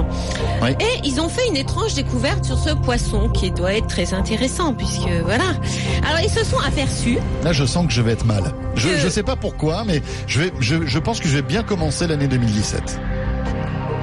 Oui. 0.63 0.71
Et 0.81 1.07
ils 1.07 1.21
ont 1.21 1.29
fait 1.29 1.47
une 1.47 1.57
étrange 1.57 1.95
découverte 1.95 2.45
sur 2.45 2.59
ce 2.59 2.71
poisson 2.71 3.29
qui 3.29 3.53
doit 3.53 3.75
être 3.75 3.87
très 3.87 4.15
intéressant 4.15 4.75
puisque 4.75 5.09
voilà. 5.25 5.45
Alors 6.09 6.21
ils 6.23 6.31
se 6.31 6.45
sont 6.45 6.59
aperçus 6.59 7.19
Là, 7.45 7.53
je 7.53 7.65
sens 7.65 7.87
que 7.87 7.93
je 7.93 8.03
vais 8.03 8.13
être 8.13 8.27
mal. 8.27 8.53
Je 8.75 8.89
ne 8.89 9.11
sais 9.11 9.23
pas 9.23 9.37
pourquoi, 9.37 9.85
mais 9.85 10.03
je, 10.27 10.41
vais, 10.41 10.53
je, 10.59 10.87
je 10.87 10.99
pense 10.99 11.21
que 11.21 11.29
je 11.29 11.37
vais 11.37 11.43
bien 11.43 11.63
commencer 11.63 12.07
l'année 12.07 12.27
2017. 12.27 12.99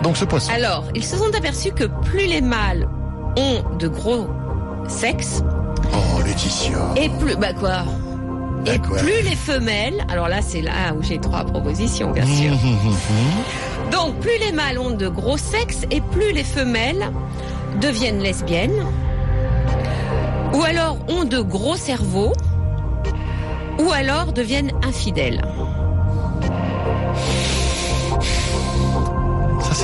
Donc 0.04 0.18
ce 0.18 0.26
poisson. 0.26 0.52
Alors, 0.54 0.86
ils 0.96 1.04
se 1.04 1.18
sont 1.18 1.34
aperçus 1.36 1.72
que 1.72 1.84
plus 2.06 2.26
les 2.28 2.42
mâles 2.42 2.88
ont 3.38 3.78
de 3.78 3.88
gros 3.88 4.28
sexe, 4.88 5.44
Oh, 5.94 6.22
Laetitia. 6.26 6.78
et 6.96 7.10
plus, 7.10 7.36
bah 7.36 7.54
quoi? 7.54 7.84
Et 8.66 8.78
Bah 8.78 8.88
quoi? 8.88 8.98
plus 9.00 9.22
les 9.24 9.36
femelles, 9.36 10.06
alors 10.10 10.28
là 10.28 10.42
c'est 10.42 10.62
là 10.62 10.94
où 10.98 11.02
j'ai 11.04 11.20
trois 11.20 11.44
propositions 11.46 12.12
bien 12.12 12.26
sûr. 12.26 12.54
Donc 13.92 14.16
plus 14.20 14.38
les 14.46 14.52
mâles 14.52 14.78
ont 14.80 14.92
de 14.92 15.08
gros 15.08 15.38
sexe 15.38 15.82
et 15.92 16.02
plus 16.02 16.32
les 16.34 16.44
femelles 16.44 17.10
deviennent 17.82 18.20
lesbiennes, 18.20 18.84
ou 20.54 20.64
alors 20.64 20.98
ont 21.08 21.24
de 21.24 21.40
gros 21.40 21.76
cerveaux, 21.76 22.34
ou 23.80 23.92
alors 23.92 24.34
deviennent 24.34 24.72
infidèles. 24.84 25.42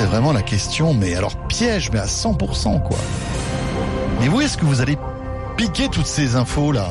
C'est 0.05 0.11
vraiment 0.11 0.33
la 0.33 0.43
question, 0.43 0.93
mais 0.93 1.15
alors 1.15 1.35
piège, 1.47 1.89
mais 1.91 1.97
à 1.97 2.05
100%, 2.05 2.79
quoi. 2.83 2.97
Mais 4.21 4.29
où 4.29 4.39
est-ce 4.39 4.55
que 4.55 4.63
vous 4.63 4.79
allez 4.79 4.97
piquer 5.57 5.87
toutes 5.89 6.05
ces 6.05 6.35
infos, 6.35 6.71
là? 6.71 6.89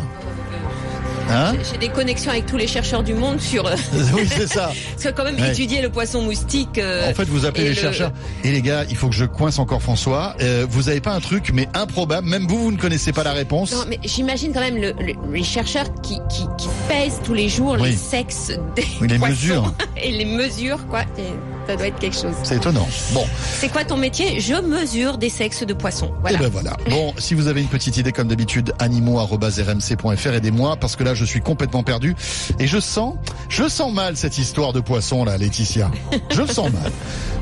Hein? 1.31 1.53
J'ai 1.71 1.79
des 1.79 1.89
connexions 1.91 2.33
avec 2.33 2.45
tous 2.47 2.57
les 2.57 2.67
chercheurs 2.67 3.05
du 3.05 3.15
monde 3.15 3.41
sur. 3.41 3.67
euh, 3.69 3.77
Oui, 4.15 4.29
c'est 4.29 4.49
ça. 4.49 4.73
Parce 4.95 5.05
que 5.05 5.09
quand 5.11 5.23
même 5.23 5.37
Ouais. 5.41 5.53
étudier 5.53 5.81
le 5.81 5.91
poisson 5.91 6.23
moustique. 6.23 6.77
euh, 6.79 7.09
En 7.09 7.15
fait, 7.15 7.25
vous 7.29 7.47
appelez 7.47 7.63
les 7.65 7.69
le- 7.71 7.75
chercheurs. 7.77 8.11
Et 8.43 8.51
les 8.51 8.61
gars, 8.61 8.83
il 8.91 8.97
faut 8.97 9.09
que 9.09 9.15
je 9.15 9.25
coince 9.27 9.61
encore 9.61 9.81
François. 9.81 10.35
Euh, 10.43 10.67
vous 10.69 10.89
avez 10.89 11.01
pas 11.01 11.13
un 11.13 11.21
truc, 11.21 11.53
mais 11.55 11.69
improbable. 11.73 12.29
Même 12.29 12.47
vous, 12.49 12.59
vous 12.65 12.73
ne 12.73 12.77
connaissez 12.79 13.13
pas 13.13 13.23
la 13.23 13.33
réponse. 13.33 13.73
Non, 13.73 13.85
mais 13.89 14.01
j'imagine 14.03 14.53
quand 14.53 14.61
même 14.61 14.77
le, 14.77 14.93
le- 14.99 15.15
les 15.33 15.45
chercheurs 15.45 15.87
qui, 16.03 16.19
qui, 16.29 16.47
qui 16.59 16.69
pèsent 16.89 17.21
tous 17.25 17.35
les 17.35 17.49
jours 17.49 17.77
Oui. 17.81 17.91
les 17.93 17.97
sexes 17.97 18.51
des 18.75 18.85
Oui, 19.01 19.07
les 19.09 19.19
poissons 19.19 19.31
mesures. 19.35 19.73
et 19.97 20.11
les 20.11 20.25
mesures, 20.27 20.85
quoi. 20.89 21.03
Et 21.17 21.23
ça 21.67 21.77
doit 21.77 21.87
être 21.87 21.99
quelque 21.99 22.17
chose. 22.17 22.35
C'est 22.43 22.57
étonnant. 22.57 22.87
Bon, 23.13 23.25
C'est 23.43 23.69
quoi 23.71 23.85
ton 23.85 23.97
métier? 23.97 24.41
Je 24.41 24.55
mesure 24.55 25.19
des 25.19 25.29
sexes 25.29 25.65
de 25.65 25.75
poissons. 25.75 26.13
Voilà. 26.21 26.39
et 26.39 26.41
ben 26.41 26.49
voilà. 26.49 26.77
Bon, 26.91 27.13
si 27.19 27.35
vous 27.35 27.49
avez 27.49 27.61
une 27.63 27.69
petite 27.69 27.97
idée, 27.97 28.13
comme 28.13 28.29
d'habitude, 28.29 28.73
animaux@rmc.fr, 28.79 30.29
aidez-moi 30.35 30.77
parce 30.77 30.97
que 30.97 31.05
là, 31.05 31.15
je 31.15 31.25
suis 31.25 31.41
complètement 31.41 31.83
perdu 31.83 32.15
et 32.59 32.67
je 32.67 32.79
sens, 32.79 33.15
je 33.49 33.69
sens 33.69 33.93
mal 33.93 34.17
cette 34.17 34.39
histoire 34.39 34.73
de 34.73 34.81
poisson 34.81 35.25
là, 35.25 35.37
Laetitia. 35.39 35.91
Je 36.31 36.43
le 36.43 36.47
sens 36.49 36.71
mal. 36.73 36.93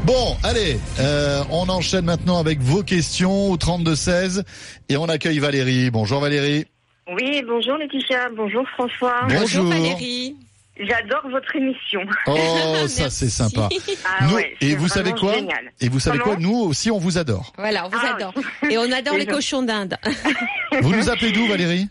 Bon, 0.04 0.36
allez, 0.42 0.80
euh, 0.98 1.42
on 1.50 1.68
enchaîne 1.68 2.04
maintenant 2.04 2.38
avec 2.38 2.60
vos 2.60 2.82
questions 2.82 3.50
au 3.50 3.56
32 3.56 3.94
16 3.94 4.44
et 4.88 4.96
on 4.96 5.04
accueille 5.06 5.38
Valérie. 5.38 5.90
Bonjour 5.90 6.20
Valérie. 6.20 6.66
Oui, 7.14 7.42
bonjour 7.46 7.76
Laetitia, 7.76 8.28
bonjour 8.36 8.64
François. 8.74 9.26
Bonjour. 9.28 9.64
Valérie. 9.66 10.36
J'adore 10.86 11.28
votre 11.30 11.54
émission. 11.56 12.00
Oh, 12.26 12.36
ça 12.88 13.08
c'est 13.10 13.28
sympa. 13.28 13.68
Ah 14.04 14.24
Nous- 14.26 14.34
ouais, 14.34 14.56
et 14.60 14.74
vous 14.74 14.88
savez 14.88 15.12
quoi 15.12 15.34
génial. 15.34 15.72
Et 15.80 15.88
vous 15.88 16.00
savez 16.00 16.18
Comment 16.18 16.34
quoi 16.34 16.42
Nous 16.42 16.56
aussi, 16.56 16.90
on 16.90 16.98
vous 16.98 17.18
adore. 17.18 17.52
Voilà, 17.56 17.86
on 17.86 17.88
vous 17.88 17.98
Ah, 18.02 18.14
adore. 18.16 18.34
Et 18.68 18.78
on 18.78 18.90
adore 18.90 19.16
les 19.18 19.26
cochons 19.26 19.62
d'Inde. 19.62 19.96
Vous 20.80 20.94
nous 20.94 21.08
appelez 21.08 21.32
d'où, 21.32 21.46
Valérie 21.46 21.88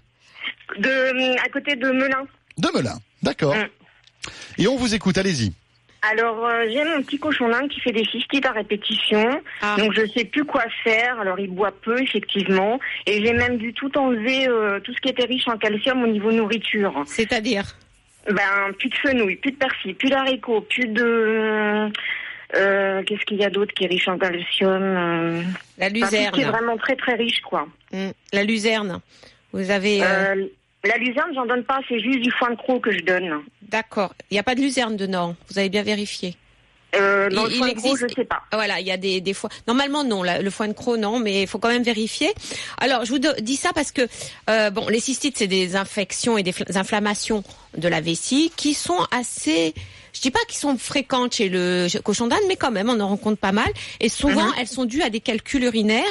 De, 0.78 1.38
à 1.46 1.50
côté 1.50 1.76
de 1.76 1.90
Melun. 1.92 2.24
De 2.58 2.68
Melun. 2.78 2.98
D'accord. 3.24 3.56
Mm. 3.56 3.68
Et 4.58 4.68
on 4.68 4.76
vous 4.76 4.94
écoute, 4.94 5.18
allez-y. 5.18 5.54
Alors, 6.12 6.44
euh, 6.48 6.66
j'ai 6.72 6.84
mon 6.84 7.04
petit 7.04 7.20
cochon 7.20 7.48
d'Inde 7.48 7.70
qui 7.70 7.80
fait 7.80 7.92
des 7.92 8.06
cystites 8.06 8.46
à 8.48 8.52
répétition. 8.52 9.40
Ah. 9.62 9.76
Donc, 9.78 9.94
je 9.94 10.06
sais 10.08 10.26
plus 10.26 10.44
quoi 10.46 10.64
faire. 10.84 11.20
Alors, 11.20 11.40
il 11.40 11.52
boit 11.52 11.72
peu, 11.72 12.02
effectivement. 12.02 12.80
Et 13.06 13.24
j'ai 13.24 13.34
même 13.34 13.58
dû 13.58 13.72
tout 13.74 13.96
enlever, 13.98 14.48
euh, 14.48 14.80
tout 14.80 14.94
ce 14.94 15.00
qui 15.00 15.10
était 15.10 15.26
riche 15.26 15.48
en 15.48 15.58
calcium 15.58 16.04
au 16.04 16.08
niveau 16.08 16.32
nourriture. 16.32 17.04
C'est-à-dire? 17.06 17.76
Ben, 18.30 18.74
plus 18.78 18.90
de 18.90 18.96
fenouil, 18.96 19.36
plus 19.38 19.52
de 19.52 19.58
persil, 19.58 19.96
plus 19.96 20.10
d'haricots, 20.10 20.62
plus 20.62 20.88
de... 20.88 21.90
Euh, 22.56 23.02
Qu'est-ce 23.04 23.22
qu'il 23.26 23.38
y 23.38 23.46
a 23.46 23.50
d'autre 23.50 23.74
qui 23.74 23.86
est 23.86 23.88
riche 23.88 24.08
en 24.10 24.18
calcium 24.18 24.82
euh, 24.84 25.42
la 25.78 25.88
enfin, 25.88 25.94
tout 26.00 26.06
ce 26.06 26.10
qui 26.10 26.16
est 26.18 26.32
luzerne. 26.32 26.52
vraiment 26.52 26.78
très, 26.78 26.96
très 26.98 27.16
riche, 27.16 27.40
quoi. 27.42 27.66
Hmm, 27.94 28.10
La 28.34 28.44
luzerne. 28.44 29.00
Vous 29.54 29.72
avez. 29.72 30.04
euh, 30.04 30.36
Euh, 30.36 30.46
la 30.84 30.98
luzerne, 30.98 31.32
j'en 31.34 31.46
donne 31.46 31.64
pas, 31.64 31.80
c'est 31.88 32.00
juste 32.00 32.20
du 32.20 32.32
foin 32.32 32.52
de 32.52 32.56
croc 32.58 32.82
que 32.84 32.92
je 32.92 33.00
donne. 33.02 33.42
D'accord. 33.62 34.14
Il 34.30 34.34
n'y 34.34 34.40
a 34.40 34.44
pas 34.44 34.56
de 34.56 34.62
luzerne 34.62 34.98
dedans. 34.98 35.36
Vous 35.50 35.60
avez 35.60 35.70
bien 35.70 35.84
vérifié. 35.84 36.36
Euh, 36.96 37.30
dans 37.30 37.48
Il- 37.48 37.60
le 37.62 37.68
il 37.70 37.74
de 37.76 37.80
croc, 37.80 37.92
existe- 37.92 38.10
je 38.10 38.16
sais 38.16 38.26
pas. 38.26 38.42
Voilà, 38.52 38.80
il 38.82 38.88
y 38.88 38.92
a 38.92 38.98
des, 38.98 39.22
des 39.22 39.34
fois. 39.34 39.50
Normalement, 39.68 40.04
non. 40.04 40.24
la- 40.24 40.42
le 40.42 40.50
foin 40.50 40.68
de 40.68 40.74
croc, 40.74 40.98
non, 40.98 41.20
mais 41.20 41.44
il 41.44 41.48
faut 41.48 41.58
quand 41.60 41.70
même 41.70 41.84
vérifier. 41.84 42.34
Alors, 42.80 43.06
je 43.06 43.12
vous 43.12 43.20
dis 43.40 43.56
ça 43.56 43.72
parce 43.74 43.92
que 43.92 44.02
euh, 44.50 44.70
bon, 44.72 44.88
les 44.90 45.00
cystites, 45.00 45.38
c'est 45.38 45.48
des 45.48 45.76
infections 45.76 46.38
et 46.38 46.44
des 46.44 46.52
fl- 46.52 46.78
inflammations 46.78 47.44
de 47.78 47.88
la 47.88 48.02
vessie 48.02 48.52
qui 48.58 48.74
sont 48.74 49.00
assez. 49.12 49.74
Je 50.14 50.22
dis 50.22 50.32
pas 50.32 50.40
qu'ils 50.48 50.60
sont 50.60 50.78
fréquentes 50.78 51.34
chez 51.36 51.50
le 51.50 51.88
cochon 52.04 52.28
d'Inde, 52.28 52.40
mais 52.48 52.56
quand 52.56 52.72
même, 52.72 52.90
on 52.90 53.00
en 53.00 53.08
rencontre 53.08 53.38
pas 53.38 53.52
mal. 53.52 53.70
Et 54.00 54.10
souvent, 54.10 54.46
Mhm. 54.48 54.54
elles 54.60 54.68
sont 54.68 54.86
dues 54.86 55.02
à 55.04 55.10
des 55.10 55.20
calculs 55.22 55.64
urinaires 55.64 56.04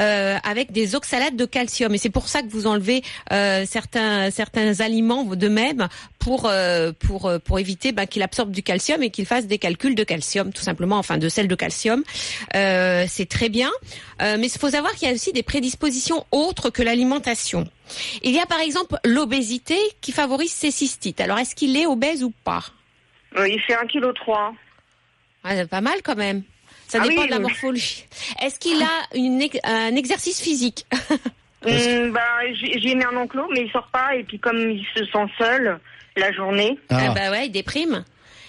euh, 0.00 0.36
avec 0.44 0.72
des 0.72 0.94
oxalates 0.94 1.36
de 1.36 1.44
calcium. 1.44 1.94
Et 1.94 1.98
c'est 1.98 2.10
pour 2.10 2.28
ça 2.28 2.42
que 2.42 2.48
vous 2.48 2.66
enlevez 2.66 3.02
euh, 3.32 3.64
certains 3.66 4.30
certains 4.30 4.80
aliments 4.80 5.24
de 5.24 5.48
même 5.48 5.88
pour 6.18 6.46
euh, 6.46 6.92
pour 6.98 7.30
pour 7.44 7.58
éviter 7.58 7.92
bah, 7.92 8.06
qu'il 8.06 8.22
absorbe 8.22 8.50
du 8.50 8.62
calcium 8.62 9.02
et 9.02 9.10
qu'il 9.10 9.26
fasse 9.26 9.46
des 9.46 9.58
calculs 9.58 9.94
de 9.94 10.04
calcium, 10.04 10.52
tout 10.52 10.62
simplement, 10.62 10.98
enfin 10.98 11.18
de 11.18 11.28
sel 11.28 11.48
de 11.48 11.54
calcium. 11.54 12.02
Euh, 12.54 13.04
c'est 13.08 13.28
très 13.28 13.48
bien, 13.48 13.70
Euh, 14.22 14.36
mais 14.38 14.46
il 14.46 14.58
faut 14.58 14.70
savoir 14.70 14.92
qu'il 14.94 15.08
y 15.08 15.10
a 15.10 15.14
aussi 15.14 15.32
des 15.32 15.42
prédispositions 15.42 16.24
autres 16.30 16.70
que 16.70 16.82
l'alimentation. 16.82 17.68
Il 18.22 18.30
y 18.32 18.38
a 18.38 18.46
par 18.46 18.60
exemple 18.60 18.96
l'obésité 19.04 19.76
qui 20.00 20.12
favorise 20.12 20.52
ces 20.52 20.70
cystites. 20.70 21.20
Alors 21.20 21.38
est-ce 21.38 21.54
qu'il 21.54 21.76
est 21.76 21.86
obèse 21.86 22.22
ou 22.22 22.32
pas? 22.44 22.62
Il 23.36 23.60
fait 23.60 23.74
1,3 23.74 23.86
kg. 23.88 24.12
ah, 25.44 25.50
c'est 25.56 25.68
Pas 25.68 25.80
mal 25.80 26.00
quand 26.02 26.16
même. 26.16 26.42
Ça 26.88 26.98
Ah 27.02 27.08
dépend 27.08 27.22
oui, 27.22 27.26
de 27.26 27.30
la 27.32 27.36
oui. 27.38 27.42
morphologie. 27.44 28.04
Est-ce 28.42 28.58
qu'il 28.58 28.80
a 28.82 29.16
une, 29.16 29.42
un 29.64 29.96
exercice 29.96 30.40
physique? 30.40 30.86
Hum, 31.66 32.12
bah, 32.12 32.20
j'ai 32.52 32.94
mis 32.94 33.02
un 33.04 33.16
enclos, 33.16 33.48
mais 33.50 33.62
il 33.62 33.70
sort 33.70 33.88
pas. 33.90 34.14
Et 34.16 34.22
puis, 34.22 34.38
comme 34.38 34.58
il 34.70 34.84
se 34.94 35.02
sent 35.06 35.24
seul 35.38 35.78
la 36.14 36.30
journée, 36.30 36.78
Ah. 36.90 37.04
Ah 37.08 37.14
bah 37.14 37.30
ouais, 37.30 37.46
il 37.46 37.52
déprime. 37.52 38.04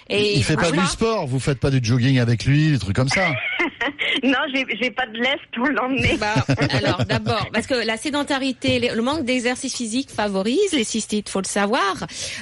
Et 0.10 0.34
il 0.36 0.44
fait 0.44 0.58
pas 0.58 0.70
du 0.70 0.86
sport, 0.86 1.26
vous 1.26 1.40
faites 1.40 1.62
pas 1.62 1.70
du 1.72 1.80
jogging 1.82 2.20
avec 2.20 2.44
lui, 2.44 2.72
des 2.72 2.78
trucs 2.78 2.94
comme 2.98 3.08
ça. 3.08 3.30
non, 4.24 4.38
j'ai 4.54 4.92
pas 4.92 5.06
de 5.08 5.18
lest 5.18 5.40
pour 5.54 5.66
l'emmener. 5.68 6.18
Bah, 6.18 6.34
alors 6.72 7.04
d'abord, 7.06 7.50
parce 7.54 7.68
que 7.68 7.74
la 7.76 7.98
sédentarité, 7.98 8.80
le 8.94 9.02
manque 9.02 9.26
d'exercice 9.26 9.76
physique 9.76 10.10
favorise 10.10 10.72
les 10.74 10.84
cystites, 10.84 11.30
faut 11.30 11.42
le 11.42 11.46
savoir. 11.48 11.96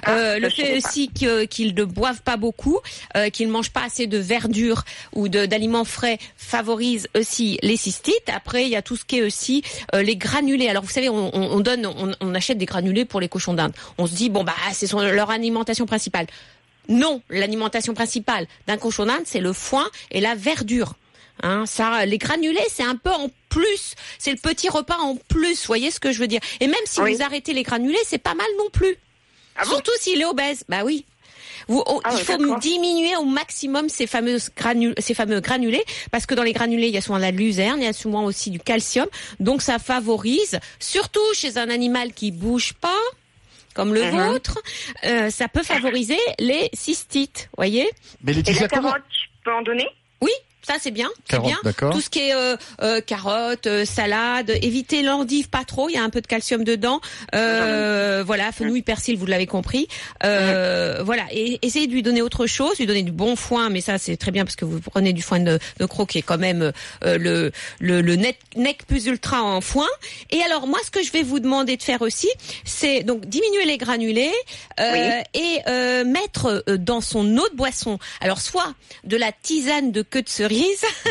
Euh, 0.07 0.33
ça, 0.33 0.39
le 0.39 0.49
fait 0.49 0.77
aussi 0.77 1.09
qu'ils 1.09 1.75
ne 1.75 1.83
boivent 1.83 2.21
pas 2.23 2.37
beaucoup, 2.37 2.79
euh, 3.17 3.29
qu'ils 3.29 3.47
ne 3.47 3.51
mangent 3.51 3.71
pas 3.71 3.83
assez 3.85 4.07
de 4.07 4.17
verdure 4.17 4.83
ou 5.13 5.27
d'aliments 5.29 5.85
frais 5.85 6.17
favorise 6.37 7.07
aussi 7.15 7.59
les 7.63 7.77
cystites. 7.77 8.29
Après, 8.33 8.63
il 8.63 8.69
y 8.69 8.75
a 8.75 8.81
tout 8.81 8.95
ce 8.95 9.05
qui 9.05 9.19
est 9.19 9.23
aussi 9.23 9.63
euh, 9.95 10.01
les 10.03 10.15
granulés. 10.15 10.69
Alors 10.69 10.83
vous 10.83 10.89
savez, 10.91 11.09
on, 11.09 11.35
on- 11.35 11.53
on 11.53 11.59
donne, 11.59 11.85
on, 11.85 12.11
on 12.19 12.35
achète 12.35 12.57
des 12.57 12.65
granulés 12.65 13.05
pour 13.05 13.19
les 13.19 13.29
cochons 13.29 13.53
d'Inde. 13.53 13.73
On 13.97 14.07
se 14.07 14.13
dit 14.15 14.29
bon 14.29 14.43
bah 14.43 14.55
c'est 14.71 14.91
leur 14.93 15.29
alimentation 15.29 15.85
principale. 15.85 16.27
Non, 16.89 17.21
l'alimentation 17.29 17.93
principale 17.93 18.45
d'un 18.67 18.77
cochon 18.77 19.05
d'Inde, 19.05 19.21
c'est 19.25 19.39
le 19.39 19.53
foin 19.53 19.87
et 20.11 20.19
la 20.19 20.35
verdure. 20.35 20.95
Hein, 21.43 21.65
ça, 21.65 22.05
les 22.05 22.17
granulés, 22.17 22.65
c'est 22.69 22.83
un 22.83 22.95
peu 22.95 23.11
en 23.11 23.29
plus. 23.49 23.93
C'est 24.17 24.31
le 24.31 24.37
petit 24.37 24.69
repas 24.69 24.97
en 24.97 25.15
plus. 25.27 25.59
Vous 25.61 25.67
voyez 25.67 25.91
ce 25.91 25.99
que 25.99 26.11
je 26.11 26.19
veux 26.19 26.27
dire 26.27 26.39
Et 26.61 26.67
même 26.67 26.75
si 26.85 27.01
Oui. 27.01 27.13
vous 27.15 27.21
arrêtez 27.21 27.53
les 27.53 27.63
granulés, 27.63 27.99
c'est 28.05 28.17
pas 28.17 28.33
mal 28.33 28.47
non 28.57 28.69
plus. 28.71 28.95
Ah 29.55 29.63
bon? 29.65 29.71
Surtout 29.71 29.91
s'il 29.99 30.19
est 30.21 30.25
obèse. 30.25 30.63
Bah 30.69 30.83
oui. 30.85 31.05
Vous, 31.67 31.83
oh, 31.85 32.01
Ah 32.03 32.11
il 32.17 32.23
faut 32.25 32.57
diminuer 32.59 33.15
au 33.17 33.23
maximum 33.25 33.87
ces 33.87 34.07
fameux, 34.07 34.37
granu- 34.57 34.93
ces 34.97 35.13
fameux 35.13 35.39
granulés 35.39 35.83
parce 36.11 36.25
que 36.25 36.33
dans 36.33 36.43
les 36.43 36.51
granulés, 36.53 36.87
il 36.87 36.93
y 36.93 36.97
a 36.97 37.01
souvent 37.01 37.17
de 37.17 37.21
la 37.23 37.31
luzerne, 37.31 37.79
il 37.81 37.85
y 37.85 37.87
a 37.87 37.93
souvent 37.93 38.23
aussi 38.25 38.49
du 38.49 38.59
calcium. 38.59 39.07
Donc 39.39 39.61
ça 39.61 39.79
favorise, 39.79 40.59
surtout 40.79 41.21
chez 41.33 41.57
un 41.57 41.69
animal 41.69 42.13
qui 42.13 42.31
bouge 42.31 42.73
pas, 42.73 42.99
comme 43.75 43.93
le 43.93 44.03
Mhm. 44.03 44.11
vôtre, 44.31 44.59
euh, 45.05 45.29
ça 45.29 45.47
peut 45.47 45.63
favoriser 45.63 46.17
les 46.39 46.69
cystites. 46.73 47.49
Voyez? 47.57 47.89
Mais 48.23 48.31
Et 48.31 48.35
Laetitia, 48.35 48.61
la 48.63 48.67
carotte, 48.67 49.03
tu 49.09 49.29
peux 49.45 49.53
en 49.53 49.61
donner? 49.61 49.87
Oui, 50.21 50.31
ça 50.65 50.75
c'est 50.81 50.91
bien, 50.91 51.09
c'est 51.25 51.31
Carotte, 51.35 51.49
bien. 51.49 51.59
d'accord. 51.63 51.93
Tout 51.93 52.01
ce 52.01 52.09
qui 52.09 52.19
est 52.19 52.33
euh, 52.35 52.55
euh, 52.81 53.01
carottes, 53.01 53.67
euh, 53.67 53.85
salade, 53.85 54.49
évitez 54.61 55.01
l'endive 55.03 55.49
pas 55.49 55.63
trop, 55.65 55.89
il 55.89 55.93
y 55.93 55.97
a 55.97 56.03
un 56.03 56.09
peu 56.09 56.21
de 56.21 56.27
calcium 56.27 56.63
dedans. 56.63 57.01
Euh, 57.35 58.23
voilà, 58.25 58.51
fenouil, 58.51 58.81
persil, 58.81 59.17
vous 59.17 59.25
l'avez 59.25 59.47
compris. 59.47 59.87
Euh, 60.23 61.01
Voilà, 61.03 61.23
et 61.31 61.59
essayez 61.61 61.87
de 61.87 61.91
lui 61.93 62.01
donner 62.03 62.21
autre 62.21 62.47
chose, 62.47 62.77
lui 62.79 62.85
donner 62.85 63.03
du 63.03 63.11
bon 63.11 63.35
foin, 63.35 63.69
mais 63.69 63.81
ça 63.81 63.97
c'est 63.97 64.17
très 64.17 64.31
bien 64.31 64.45
parce 64.45 64.55
que 64.55 64.65
vous 64.65 64.79
prenez 64.79 65.13
du 65.13 65.21
foin 65.21 65.39
de, 65.39 65.59
de 65.79 65.85
croc 65.85 66.09
qui 66.09 66.19
est 66.19 66.21
quand 66.21 66.37
même 66.37 66.71
euh, 67.03 67.17
le 67.17 67.51
le, 67.79 68.01
le 68.01 68.15
net, 68.15 68.37
nec 68.55 68.85
plus 68.87 69.05
ultra 69.07 69.41
en 69.43 69.61
foin. 69.61 69.87
Et 70.29 70.41
alors 70.43 70.67
moi, 70.67 70.79
ce 70.85 70.91
que 70.91 71.03
je 71.03 71.11
vais 71.11 71.23
vous 71.23 71.39
demander 71.39 71.77
de 71.77 71.83
faire 71.83 72.01
aussi, 72.01 72.29
c'est 72.63 73.03
donc 73.03 73.25
diminuer 73.25 73.65
les 73.65 73.77
granulés 73.77 74.31
euh, 74.79 75.21
et 75.33 75.59
euh, 75.67 76.03
mettre 76.05 76.63
dans 76.77 77.01
son 77.01 77.37
eau 77.37 77.47
de 77.49 77.55
boisson, 77.55 77.99
alors 78.21 78.39
soit 78.41 78.73
de 79.03 79.17
la 79.17 79.31
tisane 79.31 79.91
de 79.91 80.01
queue 80.01 80.21
de 80.21 80.29
cerise. 80.29 80.52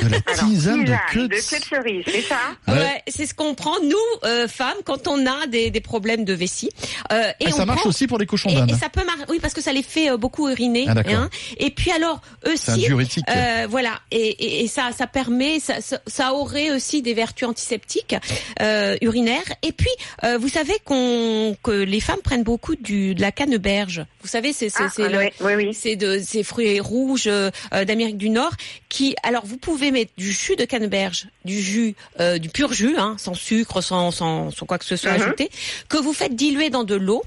De 0.03 0.09
la 0.09 0.19
Alors, 0.27 0.49
tisane 0.49 0.85
de 0.85 0.93
queue 1.13 1.23
de 1.23 1.27
de... 1.29 1.41
queue 1.49 1.59
de 1.59 1.65
cerise, 1.65 2.05
c'est 2.07 2.23
ça? 2.23 2.37
Ouais. 2.69 2.75
Ouais, 2.75 3.03
c'est 3.09 3.27
ce 3.27 3.35
qu'on 3.35 3.55
prend 3.55 3.79
nous 3.83 3.97
euh, 4.25 4.49
femmes 4.49 4.77
quand 4.85 5.09
on 5.09 5.27
a 5.27 5.47
des, 5.47 5.71
des 5.71 5.81
problèmes 5.81 6.25
de 6.25 6.33
vessie. 6.33 6.71
Euh, 7.13 7.31
et 7.41 7.47
Ah, 7.47 7.51
on 7.53 7.57
ça 7.57 7.67
marche 7.67 7.81
prend- 7.81 7.89
aussi 7.91 8.07
pour 8.07 8.19
les 8.19 8.27
cochons 8.27 8.49
Et, 8.51 8.55
d'Inde. 8.55 8.71
et 8.71 8.75
ça 8.75 8.89
peut 8.89 9.05
marcher, 9.05 9.25
oui, 9.29 9.39
parce 9.41 9.55
que 9.55 9.61
ça 9.61 9.73
les 9.73 9.83
fait 9.83 10.11
euh, 10.11 10.17
beaucoup 10.17 10.49
uriner. 10.49 10.87
Ah, 10.89 10.95
d'accord. 10.95 11.15
hein. 11.15 11.31
Et 11.59 11.71
puis 11.71 11.91
alors 11.93 12.21
aussi, 12.47 12.87
euh, 13.29 13.67
voilà, 13.69 14.01
et, 14.11 14.19
et, 14.29 14.65
et 14.65 14.69
ça, 14.69 14.91
ça 14.97 15.07
permet, 15.07 15.59
ça, 15.61 16.35
aurait 16.35 16.71
aussi 16.71 17.03
des 17.03 17.15
vertus 17.15 17.47
antiseptiques 17.49 18.17
euh, 18.61 18.97
urinaires. 19.03 19.43
Et 19.63 19.73
puis, 19.73 19.91
euh, 20.25 20.39
vous 20.39 20.49
savez 20.49 20.75
qu'on 20.85 21.57
que 21.63 21.71
les 21.71 22.01
femmes 22.01 22.21
prennent 22.23 22.43
beaucoup 22.45 22.75
du, 22.77 23.15
de 23.15 23.21
la 23.21 23.33
canneberge. 23.33 24.05
Vous 24.23 24.29
savez, 24.29 24.53
c'est 24.53 24.69
c'est 24.69 24.85
Ah, 24.85 24.89
oui, 24.99 25.31
oui, 25.41 25.53
oui. 25.57 25.75
c'est 25.75 25.97
de 25.97 26.21
ces 26.25 26.43
fruits 26.43 26.81
rouges 26.81 27.29
d'Amérique 27.73 28.17
du 28.19 28.31
Nord 28.31 28.53
qui 28.93 29.17
alors 29.23 29.47
vous 29.47 29.57
pouvez 29.57 29.91
mettre 29.91 30.13
du 30.19 30.31
jus 30.33 30.55
de 30.55 30.67
canneberge, 30.67 31.29
du 31.47 31.59
jus 31.59 31.95
euh, 32.21 32.37
du 32.37 32.51
pur 32.51 32.75
jus 32.75 32.95
hein, 32.99 33.17
sans 33.19 33.33
sucre, 33.33 33.81
sans, 33.81 34.11
sans 34.11 34.51
sans 34.51 34.67
quoi 34.67 34.79
que 34.79 34.85
ce 34.85 34.97
soit 34.97 35.13
Mhm. 35.17 35.23
ajouté 35.23 35.51
que 35.89 35.97
vous 35.97 36.13
faites 36.13 36.37
diluer 36.37 36.69
dans 36.69 36.85
de 36.85 36.95
l'eau 36.95 37.23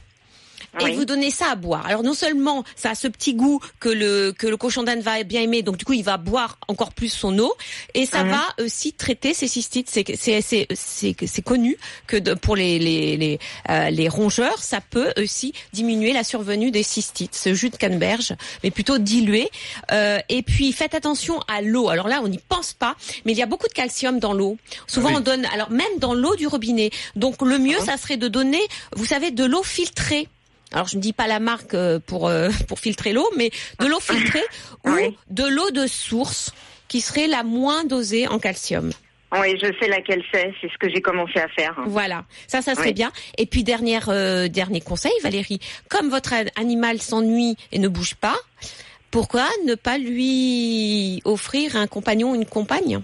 et 0.81 0.91
vous 0.91 1.05
donnez 1.05 1.31
ça 1.31 1.51
à 1.51 1.55
boire. 1.55 1.85
Alors 1.85 2.03
non 2.03 2.13
seulement 2.13 2.63
ça 2.75 2.91
a 2.91 2.95
ce 2.95 3.07
petit 3.07 3.33
goût 3.33 3.59
que 3.79 3.89
le 3.89 4.31
que 4.37 4.47
le 4.47 4.57
cochon 4.57 4.83
d'Inde 4.83 5.01
va 5.01 5.23
bien 5.23 5.41
aimer, 5.41 5.61
donc 5.61 5.77
du 5.77 5.85
coup 5.85 5.93
il 5.93 6.03
va 6.03 6.17
boire 6.17 6.57
encore 6.67 6.93
plus 6.93 7.09
son 7.09 7.37
eau 7.39 7.53
et 7.93 8.05
ça 8.05 8.23
Mhm. 8.23 8.31
va 8.31 8.63
aussi 8.63 8.93
traiter 8.93 9.33
ses 9.33 9.47
cystites. 9.47 9.89
C'est 9.89 10.05
c'est 10.19 10.41
c'est 10.41 10.67
c'est 10.73 11.15
c'est 11.25 11.41
connu 11.41 11.77
que 12.07 12.17
de- 12.17 12.33
pour 12.33 12.55
les 12.55 12.79
les 12.79 13.17
les 13.17 13.39
euh, 13.69 13.89
les 13.89 14.09
rongeurs, 14.09 14.61
ça 14.61 14.81
peut 14.81 15.13
aussi 15.17 15.53
diminuer 15.73 16.13
la 16.13 16.23
survenue 16.23 16.71
des 16.71 16.83
cystites. 16.83 17.35
Ce 17.35 17.53
jus 17.53 17.69
de 17.69 17.77
canneberge, 17.77 18.33
mais 18.63 18.71
plutôt 18.71 18.97
dilué. 18.97 19.49
Euh, 19.91 20.19
et 20.29 20.41
puis 20.43 20.71
faites 20.73 20.93
attention 20.95 21.39
à 21.47 21.61
l'eau. 21.61 21.89
Alors 21.89 22.07
là 22.07 22.21
on 22.23 22.27
n'y 22.27 22.39
pense 22.39 22.73
pas, 22.73 22.95
mais 23.25 23.31
il 23.31 23.37
y 23.37 23.43
a 23.43 23.45
beaucoup 23.45 23.67
de 23.67 23.73
calcium 23.73 24.19
dans 24.19 24.33
l'eau. 24.33 24.57
Souvent 24.87 25.09
Ah 25.09 25.11
oui. 25.13 25.17
on 25.17 25.21
donne 25.21 25.45
alors 25.53 25.71
même 25.71 25.97
dans 25.99 26.13
l'eau 26.13 26.35
du 26.35 26.47
robinet. 26.47 26.89
Donc 27.15 27.41
le 27.41 27.57
mieux 27.59 27.79
ça 27.85 27.97
serait 27.97 28.17
de 28.17 28.27
donner, 28.27 28.61
vous 28.95 29.05
savez, 29.05 29.31
de 29.31 29.43
l'eau 29.45 29.63
filtrée. 29.63 30.27
Alors 30.75 30.87
je 30.87 30.97
ne 30.97 31.01
dis 31.01 31.13
pas 31.13 31.25
la 31.25 31.39
marque 31.39 31.73
euh, 31.73 31.99
pour 32.05 32.27
euh, 32.27 32.49
pour 32.67 32.77
filtrer 32.79 33.13
l'eau, 33.13 33.27
mais 33.35 33.49
de 33.79 33.87
l'eau 33.87 33.99
filtrée 33.99 34.43
ou 34.85 34.91
Oui. 34.91 35.17
de 35.31 35.45
l'eau 35.47 35.71
de 35.71 35.87
source 35.87 36.53
qui 36.87 37.01
serait 37.01 37.27
la 37.27 37.43
moins 37.43 37.83
dosée 37.85 38.27
en 38.27 38.37
calcium. 38.37 38.91
Oui, 39.31 39.57
je 39.59 39.67
sais 39.81 39.87
laquelle 39.89 40.21
c'est. 40.31 40.53
C'est 40.61 40.67
ce 40.71 40.77
que 40.77 40.87
j'ai 40.89 41.01
commencé 41.01 41.39
à 41.39 41.47
faire. 41.49 41.75
Voilà, 41.87 42.25
ça, 42.47 42.61
ça 42.61 42.75
serait 42.75 42.87
Oui. 42.89 42.93
bien. 42.93 43.11
Et 43.37 43.45
puis 43.47 43.63
dernière 43.63 44.09
euh, 44.09 44.47
dernier 44.47 44.81
conseil, 44.81 45.11
Valérie, 45.23 45.59
comme 45.89 46.09
votre 46.09 46.33
animal 46.57 47.01
s'ennuie 47.01 47.55
et 47.71 47.79
ne 47.79 47.87
bouge 47.87 48.15
pas, 48.15 48.35
pourquoi 49.11 49.45
ne 49.65 49.75
pas 49.75 49.97
lui 49.97 51.21
offrir 51.25 51.75
un 51.75 51.87
compagnon 51.87 52.31
ou 52.31 52.35
une 52.35 52.45
compagne? 52.45 53.01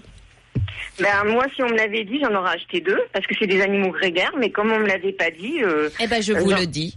Ben 1.00 1.24
moi, 1.24 1.46
si 1.56 1.62
on 1.62 1.68
me 1.68 1.76
l'avait 1.76 2.04
dit, 2.04 2.20
j'en 2.22 2.34
aurais 2.34 2.54
acheté 2.54 2.80
deux 2.80 3.00
parce 3.12 3.26
que 3.26 3.34
c'est 3.38 3.46
des 3.46 3.60
animaux 3.62 3.90
grégaires. 3.90 4.32
Mais 4.38 4.50
comme 4.50 4.70
on 4.70 4.78
me 4.78 4.86
l'avait 4.86 5.12
pas 5.12 5.30
dit, 5.30 5.62
euh, 5.62 5.88
Eh 6.00 6.06
ben 6.06 6.22
je 6.22 6.34
vous 6.34 6.50
le 6.50 6.66
dis. 6.66 6.96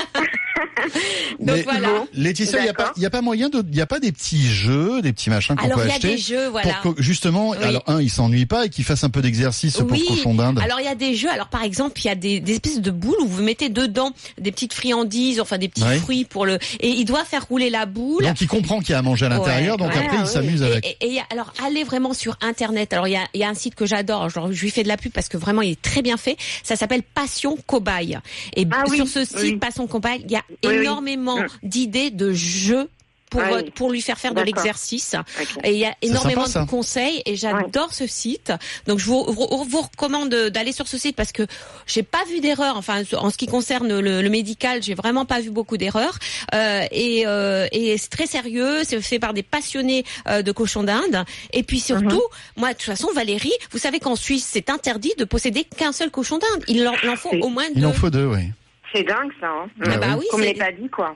Mais 1.39 1.45
Donc 1.55 1.63
voilà. 1.63 1.87
bon. 1.89 2.07
Laetitia, 2.13 2.59
il 2.59 2.63
n'y 2.63 2.69
a, 2.69 2.73
pas- 2.73 2.93
il 2.97 3.05
a 3.05 3.09
pas 3.09 3.21
moyen 3.21 3.49
de, 3.49 3.63
il 3.69 3.75
y 3.75 3.81
a 3.81 3.85
pas 3.87 3.99
des 3.99 4.11
petits 4.11 4.47
jeux, 4.47 5.01
des 5.01 5.13
petits 5.13 5.29
machins 5.29 5.55
qu'on 5.55 5.65
Alors 5.65 5.77
peut 5.79 5.85
il 5.85 5.87
y 5.89 5.91
a 5.91 5.95
acheter 5.95 6.09
des 6.11 6.17
jeux, 6.17 6.47
voilà. 6.49 6.73
pour 6.81 6.95
que, 6.95 7.01
justement, 7.01 7.49
Oui. 7.49 7.57
alors 7.61 7.83
un, 7.87 8.01
il 8.01 8.09
s'ennuie 8.09 8.45
pas 8.45 8.65
et 8.65 8.69
qu'il 8.69 8.83
fasse 8.83 9.03
un 9.03 9.09
peu 9.09 9.21
d'exercice 9.21 9.77
pour 9.77 9.91
Oui. 9.91 10.03
cochon 10.07 10.35
d'Inde. 10.35 10.59
Alors 10.63 10.79
il 10.79 10.85
y 10.85 10.89
a 10.89 10.95
des 10.95 11.15
jeux. 11.15 11.29
Alors 11.29 11.47
par 11.49 11.63
exemple, 11.63 11.99
il 12.01 12.07
y 12.07 12.09
a 12.09 12.15
des, 12.15 12.39
des 12.39 12.53
espèces 12.53 12.81
de 12.81 12.91
boules 12.91 13.15
où 13.21 13.27
vous 13.27 13.41
mettez 13.43 13.69
dedans 13.69 14.11
des 14.39 14.51
petites 14.51 14.73
friandises, 14.73 15.39
enfin 15.39 15.57
des 15.57 15.67
petits 15.69 15.83
fruits 16.01 16.25
pour 16.25 16.45
le. 16.45 16.57
Et 16.79 16.89
il 16.89 17.05
doit 17.05 17.23
faire 17.25 17.45
rouler 17.47 17.69
la 17.69 17.85
boule. 17.85 18.23
Donc 18.23 18.41
il 18.41 18.47
comprend 18.47 18.79
qu'il 18.79 18.91
y 18.91 18.93
a 18.93 18.99
à 18.99 19.01
manger 19.01 19.25
à 19.25 19.29
l'intérieur, 19.29 19.79
Ouais, 19.79 19.85
donc 19.87 19.95
ouais, 19.95 20.05
après 20.05 20.17
il 20.19 20.27
s'amuse 20.27 20.61
Et, 20.61 20.65
avec. 20.65 20.85
et- 20.85 20.97
et 21.05 21.07
il 21.07 21.13
y 21.13 21.19
a- 21.19 21.25
alors 21.31 21.53
allez 21.65 21.83
vraiment 21.83 22.13
sur 22.13 22.37
internet. 22.41 22.93
Alors 22.93 23.07
il 23.07 23.11
y 23.13 23.15
a, 23.17 23.23
il 23.33 23.39
y 23.39 23.43
a 23.43 23.49
un 23.49 23.53
site 23.53 23.75
que 23.75 23.85
j'adore. 23.85 24.29
Je 24.29 24.61
lui 24.61 24.69
fais 24.69 24.83
de 24.83 24.87
la 24.87 24.97
pub 24.97 25.11
parce 25.11 25.27
que 25.29 25.37
vraiment 25.37 25.61
il 25.61 25.71
est 25.71 25.81
très 25.81 26.01
bien 26.01 26.17
fait. 26.17 26.37
Ça 26.63 26.75
s'appelle 26.75 27.03
Passion 27.03 27.57
Cobaye. 27.65 28.19
Et 28.55 28.67
Ah 28.71 28.83
oui, 28.89 28.97
sur 28.97 29.07
ce 29.07 29.25
site 29.25 29.37
oui. 29.41 29.55
Passion 29.57 29.87
Cobaye, 29.87 30.21
il 30.25 30.31
y 30.31 30.35
a 30.35 30.43
Oui, 30.63 30.73
énormément 30.75 31.39
Mm. 31.41 31.47
d'idées 31.63 32.11
de 32.11 32.31
jeux 32.33 32.87
pour 33.29 33.39
Ah 33.41 33.51
oui. 33.53 33.61
euh, 33.65 33.69
pour 33.73 33.89
lui 33.93 34.01
faire 34.01 34.17
faire 34.19 34.33
de 34.33 34.41
l'exercice. 34.41 35.15
Et 35.63 35.71
il 35.71 35.77
y 35.77 35.85
a 35.85 35.95
énormément 36.01 36.45
sympa, 36.47 36.65
de 36.65 36.69
conseils 36.69 37.21
et 37.25 37.37
j'adore 37.37 37.93
ce 37.93 38.05
site. 38.05 38.51
Donc 38.87 38.99
je 38.99 39.05
vous, 39.05 39.23
vous, 39.23 39.63
vous 39.69 39.81
recommande 39.81 40.27
d'aller 40.35 40.73
sur 40.73 40.85
ce 40.85 40.97
site 40.97 41.15
parce 41.15 41.31
que 41.31 41.43
j'ai 41.87 42.03
pas 42.03 42.21
vu 42.29 42.41
d'erreur. 42.41 42.75
Enfin, 42.75 43.03
en 43.17 43.29
ce 43.29 43.37
qui 43.37 43.45
concerne 43.47 43.99
le, 44.01 44.21
le 44.21 44.29
médical, 44.29 44.83
j'ai 44.83 44.95
vraiment 44.95 45.23
pas 45.25 45.39
vu 45.39 45.49
beaucoup 45.49 45.77
d'erreurs. 45.77 46.19
Euh, 46.53 46.83
et 46.91 47.23
euh, 47.25 47.67
et 47.71 47.97
c'est 47.97 48.09
très 48.09 48.27
sérieux. 48.27 48.79
C'est 48.83 48.99
fait 48.99 49.17
par 49.19 49.33
des 49.33 49.43
passionnés 49.43 50.03
euh, 50.27 50.41
de 50.41 50.51
cochons 50.51 50.83
d'Inde. 50.83 51.23
Et 51.53 51.63
puis 51.63 51.79
surtout, 51.79 52.23
moi 52.57 52.69
de 52.73 52.73
toute 52.73 52.83
façon, 52.87 53.07
Valérie, 53.15 53.53
vous 53.71 53.77
savez 53.79 53.99
qu'en 54.01 54.17
Suisse, 54.17 54.45
c'est 54.51 54.69
interdit 54.69 55.13
de 55.17 55.23
posséder 55.23 55.63
qu'un 55.63 55.93
seul 55.93 56.11
cochon 56.11 56.37
d'Inde. 56.37 56.65
Il 56.67 56.85
en, 56.85 56.95
il 57.01 57.09
en 57.09 57.15
faut 57.15 57.29
au 57.29 57.47
moins 57.47 57.63
Il 57.73 57.79
deux. 57.79 57.87
en 57.87 57.93
faut 57.93 58.09
deux, 58.09 58.25
oui. 58.25 58.49
C'est 58.93 59.03
dingue 59.03 59.31
ça. 59.39 59.49
Hein. 59.49 59.67
Ah 59.85 59.97
bah 59.97 60.07
oui, 60.19 60.25
Qu'on 60.31 60.37
me 60.37 60.43
c'est- 60.43 60.53
l'ait 60.53 60.59
pas 60.59 60.71
dit 60.71 60.89
quoi. 60.89 61.15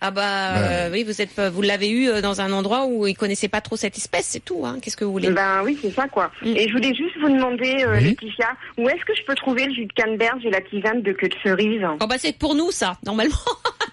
Ah 0.00 0.12
bah 0.12 0.56
euh, 0.58 0.90
oui, 0.92 1.02
vous 1.02 1.20
êtes 1.20 1.30
pas- 1.30 1.50
vous 1.50 1.60
l'avez 1.62 1.88
eu 1.90 2.08
euh, 2.08 2.20
dans 2.20 2.40
un 2.40 2.52
endroit 2.52 2.86
où 2.86 3.06
ils 3.08 3.16
connaissaient 3.16 3.48
pas 3.48 3.60
trop 3.60 3.76
cette 3.76 3.96
espèce, 3.96 4.26
c'est 4.26 4.44
tout. 4.44 4.64
Hein. 4.64 4.78
Qu'est-ce 4.80 4.96
que 4.96 5.04
vous 5.04 5.10
voulez? 5.10 5.30
Ben 5.30 5.62
oui, 5.64 5.76
c'est 5.82 5.90
ça 5.92 6.06
quoi. 6.06 6.30
Mm. 6.42 6.46
Et 6.56 6.68
je 6.68 6.72
voulais 6.72 6.94
juste 6.94 7.16
vous 7.20 7.28
demander, 7.28 7.82
euh, 7.84 7.96
Oui. 7.96 8.04
Laetitia, 8.04 8.46
où 8.76 8.88
est-ce 8.88 9.04
que 9.04 9.14
je 9.16 9.24
peux 9.26 9.34
trouver 9.34 9.66
le 9.66 9.74
jus 9.74 9.86
de 9.86 9.92
canneberge 9.92 10.44
et 10.46 10.50
la 10.50 10.60
tisane 10.60 11.02
de 11.02 11.12
queue 11.12 11.28
de 11.28 11.34
cerise? 11.42 11.82
Oh 12.00 12.06
bah 12.06 12.14
c'est 12.18 12.36
pour 12.36 12.54
nous 12.54 12.70
ça, 12.70 12.96
normalement. 13.04 13.34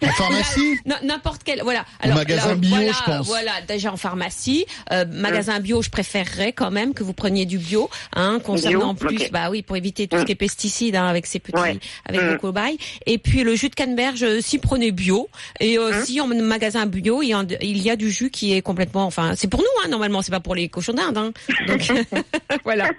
En 0.04 0.08
pharmacie? 0.10 0.78
N'importe 1.04 1.42
quel, 1.44 1.62
voilà. 1.64 1.86
magasin 2.06 2.56
bio, 2.56 2.70
voilà, 2.76 2.92
je 2.92 3.04
pense. 3.04 3.26
Voilà, 3.28 3.52
déjà 3.68 3.92
en 3.92 3.98
pharmacie, 3.98 4.66
euh, 4.92 5.06
magasin 5.10 5.60
bio, 5.60 5.82
je 5.82 5.90
préférerais 5.90 6.52
quand 6.54 6.70
même 6.70 6.94
que 6.94 7.02
vous 7.04 7.14
preniez 7.14 7.46
du 7.48 7.58
bio, 7.58 7.90
hein, 8.16 8.40
concernant 8.44 8.94
Bio, 8.94 9.08
plus, 9.08 9.32
bah 9.32 9.50
oui, 9.50 9.64
pour 9.64 9.76
éviter 9.78 10.08
tout 10.08 10.18
ce 10.18 10.22
Mm. 10.22 10.26
qui 10.26 10.32
est 10.34 10.36
pesticides, 10.36 10.96
hein, 10.96 11.08
avec 11.08 11.26
ces 11.26 11.40
petits, 11.40 11.60
Ouais. 11.60 11.80
avec 12.08 12.22
Mm. 12.22 12.30
vos 12.34 12.38
cobayes. 12.38 12.78
Et 13.08 13.18
puis 13.18 13.44
le 13.44 13.56
jus 13.56 13.70
de 13.70 13.76
canneberge, 13.76 14.22
euh, 14.24 14.42
si 14.42 14.60
prenez 14.60 14.92
bio, 14.92 15.30
et 15.60 15.80
euh. 15.80 15.94
Si 16.04 16.20
en 16.22 16.28
magasin 16.28 16.86
bio, 16.86 17.22
il 17.22 17.30
y, 17.30 17.34
a, 17.34 17.44
il 17.62 17.82
y 17.82 17.90
a 17.90 17.96
du 17.96 18.12
jus 18.12 18.30
qui 18.30 18.54
est 18.54 18.62
complètement, 18.62 19.06
enfin, 19.06 19.34
c'est 19.36 19.48
pour 19.48 19.62
nous, 19.62 19.84
hein, 19.84 19.88
normalement, 19.90 20.22
c'est 20.22 20.32
pas 20.32 20.40
pour 20.40 20.56
les 20.56 20.70
cochons 20.70 20.94
d'Inde, 20.94 21.18
hein. 21.18 21.32
Donc 21.68 21.82
voilà. 22.64 22.90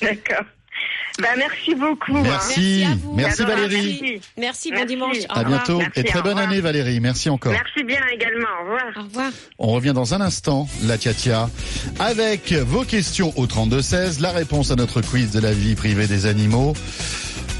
D'accord. 0.00 0.44
Ben 1.20 1.28
merci 1.36 1.74
beaucoup. 1.74 2.16
Merci. 2.18 2.80
Merci 2.80 2.84
à 2.84 2.96
vous. 2.96 3.14
Merci. 3.14 3.42
Valérie. 3.44 4.20
Merci. 4.38 4.70
Merci, 4.70 4.70
bon 4.70 4.76
Merci. 4.76 4.86
dimanche. 4.86 5.16
À 5.28 5.44
bientôt 5.44 5.78
Merci, 5.78 6.00
et 6.00 6.04
très 6.04 6.22
bonne 6.22 6.38
année 6.38 6.60
Valérie. 6.60 7.00
Merci 7.00 7.28
encore. 7.28 7.52
Merci 7.52 7.84
bien 7.84 8.00
également. 8.12 8.48
Au 8.60 8.64
revoir. 8.64 8.84
Au 8.96 9.02
revoir. 9.02 9.30
On 9.58 9.66
revient 9.68 9.92
dans 9.94 10.14
un 10.14 10.20
instant, 10.20 10.68
la 10.84 10.96
Tiatia, 10.96 11.50
avec 11.98 12.52
vos 12.52 12.84
questions 12.84 13.32
au 13.36 13.46
32-16, 13.46 14.20
la 14.20 14.30
réponse 14.30 14.70
à 14.70 14.76
notre 14.76 15.02
quiz 15.02 15.30
de 15.32 15.40
la 15.40 15.52
vie 15.52 15.74
privée 15.74 16.06
des 16.06 16.26
animaux. 16.26 16.72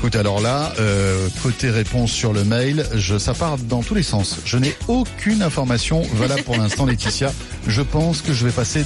Écoute, 0.03 0.17
alors 0.17 0.41
là, 0.41 0.73
euh, 0.81 1.29
côté 1.45 1.71
réponse 1.71 2.11
sur 2.11 2.33
le 2.33 2.43
mail, 2.43 2.85
je, 2.97 3.19
ça 3.19 3.35
part 3.35 3.57
dans 3.57 3.85
tous 3.85 3.95
les 3.95 4.03
sens. 4.03 4.38
Je 4.45 4.59
n'ai 4.59 4.75
aucune 4.88 5.43
information 5.43 6.03
valable 6.15 6.43
pour 6.43 6.57
l'instant, 6.57 6.87
Laetitia. 6.87 7.33
Je 7.69 7.83
pense 7.83 8.21
que 8.21 8.33
je 8.33 8.45
vais 8.45 8.51
passer 8.51 8.85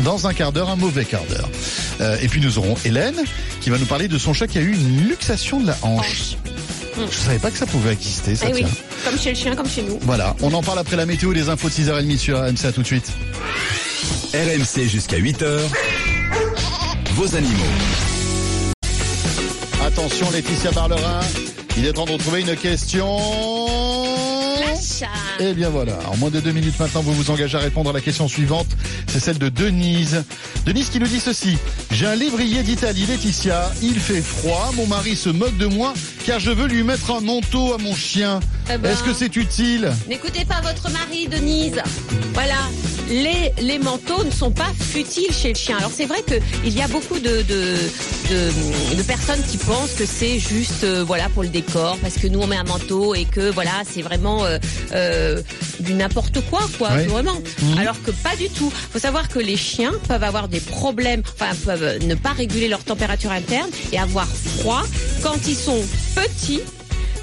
dans 0.00 0.26
un 0.26 0.34
quart 0.34 0.52
d'heure, 0.52 0.68
un 0.68 0.76
mauvais 0.76 1.06
quart 1.06 1.24
d'heure. 1.30 1.48
Euh, 2.02 2.18
et 2.20 2.28
puis 2.28 2.42
nous 2.42 2.58
aurons 2.58 2.74
Hélène 2.84 3.16
qui 3.62 3.70
va 3.70 3.78
nous 3.78 3.86
parler 3.86 4.06
de 4.06 4.18
son 4.18 4.34
chat 4.34 4.48
qui 4.48 4.58
a 4.58 4.60
eu 4.60 4.74
une 4.74 5.08
luxation 5.08 5.60
de 5.60 5.68
la 5.68 5.78
hanche. 5.80 6.36
Je 7.10 7.16
savais 7.16 7.38
pas 7.38 7.50
que 7.50 7.56
ça 7.56 7.64
pouvait 7.64 7.94
exister, 7.94 8.36
ça 8.36 8.44
Eh 8.50 8.52
oui, 8.52 8.66
comme 9.02 9.18
chez 9.18 9.30
le 9.30 9.36
chien, 9.36 9.56
comme 9.56 9.66
chez 9.66 9.82
nous. 9.82 9.98
Voilà, 10.02 10.36
on 10.42 10.52
en 10.52 10.62
parle 10.62 10.80
après 10.80 10.96
la 10.96 11.06
météo 11.06 11.32
et 11.32 11.36
les 11.36 11.48
infos 11.48 11.70
de 11.70 11.72
6h30 11.72 12.18
sur 12.18 12.38
RMC. 12.38 12.66
À 12.66 12.72
tout 12.72 12.82
de 12.82 12.86
suite. 12.86 13.10
RMC 14.34 14.86
jusqu'à 14.90 15.16
8h. 15.16 15.58
Vos 17.14 17.34
animaux. 17.34 18.09
Attention 20.00 20.30
Laetitia 20.30 20.70
Barlerin, 20.70 21.20
il 21.76 21.84
est 21.84 21.92
temps 21.92 22.06
de 22.06 22.12
retrouver 22.12 22.40
une 22.40 22.56
question. 22.56 23.18
L'achat. 24.58 25.10
Eh 25.38 25.52
bien 25.52 25.68
voilà, 25.68 25.98
en 26.10 26.16
moins 26.16 26.30
de 26.30 26.40
deux 26.40 26.52
minutes 26.52 26.80
maintenant, 26.80 27.02
vous 27.02 27.12
vous 27.12 27.30
engagez 27.30 27.58
à 27.58 27.60
répondre 27.60 27.90
à 27.90 27.92
la 27.92 28.00
question 28.00 28.26
suivante. 28.26 28.66
C'est 29.08 29.20
celle 29.20 29.36
de 29.36 29.50
Denise. 29.50 30.24
Denise 30.64 30.88
qui 30.88 31.00
nous 31.00 31.06
dit 31.06 31.20
ceci. 31.20 31.58
J'ai 31.90 32.06
un 32.06 32.14
lévrier 32.14 32.62
d'Italie, 32.62 33.04
Laetitia. 33.04 33.70
Il 33.82 34.00
fait 34.00 34.22
froid. 34.22 34.70
Mon 34.74 34.86
mari 34.86 35.16
se 35.16 35.28
moque 35.28 35.58
de 35.58 35.66
moi 35.66 35.92
car 36.24 36.40
je 36.40 36.50
veux 36.50 36.66
lui 36.66 36.82
mettre 36.82 37.10
un 37.10 37.20
manteau 37.20 37.74
à 37.74 37.76
mon 37.76 37.94
chien. 37.94 38.40
Eh 38.72 38.78
ben. 38.78 38.90
Est-ce 38.92 39.02
que 39.02 39.12
c'est 39.14 39.34
utile 39.36 39.90
N'écoutez 40.08 40.44
pas 40.44 40.60
votre 40.62 40.90
mari, 40.90 41.28
Denise. 41.28 41.80
Voilà, 42.34 42.56
les, 43.08 43.52
les 43.60 43.78
manteaux 43.78 44.24
ne 44.24 44.30
sont 44.30 44.50
pas 44.52 44.70
futiles 44.78 45.32
chez 45.32 45.48
le 45.48 45.54
chien. 45.58 45.76
Alors 45.78 45.90
c'est 45.94 46.06
vrai 46.06 46.22
qu'il 46.22 46.72
y 46.72 46.80
a 46.82 46.88
beaucoup 46.88 47.18
de, 47.18 47.42
de, 47.42 47.74
de, 48.30 48.96
de 48.96 49.02
personnes 49.02 49.42
qui 49.50 49.56
pensent 49.56 49.92
que 49.94 50.06
c'est 50.06 50.38
juste 50.38 50.84
euh, 50.84 51.02
voilà 51.04 51.28
pour 51.28 51.42
le 51.42 51.48
décor, 51.48 51.98
parce 52.00 52.14
que 52.14 52.26
nous 52.28 52.40
on 52.40 52.46
met 52.46 52.56
un 52.56 52.64
manteau 52.64 53.14
et 53.14 53.24
que 53.24 53.50
voilà 53.50 53.72
c'est 53.90 54.02
vraiment 54.02 54.44
euh, 54.44 54.58
euh, 54.92 55.42
du 55.80 55.94
n'importe 55.94 56.40
quoi, 56.48 56.60
quoi, 56.78 56.90
vraiment. 56.90 57.34
Mhm. 57.62 57.78
Alors 57.78 58.00
que 58.02 58.10
pas 58.10 58.36
du 58.36 58.48
tout. 58.48 58.70
faut 58.92 58.98
savoir 58.98 59.28
que 59.28 59.38
les 59.38 59.56
chiens 59.56 59.92
peuvent 60.08 60.24
avoir 60.24 60.48
des 60.48 60.60
problèmes, 60.60 61.22
enfin 61.34 61.54
peuvent 61.64 61.98
ne 62.04 62.14
pas 62.14 62.32
réguler 62.32 62.68
leur 62.68 62.84
température 62.84 63.32
interne 63.32 63.70
et 63.92 63.98
avoir 63.98 64.26
froid 64.26 64.82
quand 65.22 65.36
ils 65.48 65.56
sont 65.56 65.82
petits. 66.14 66.60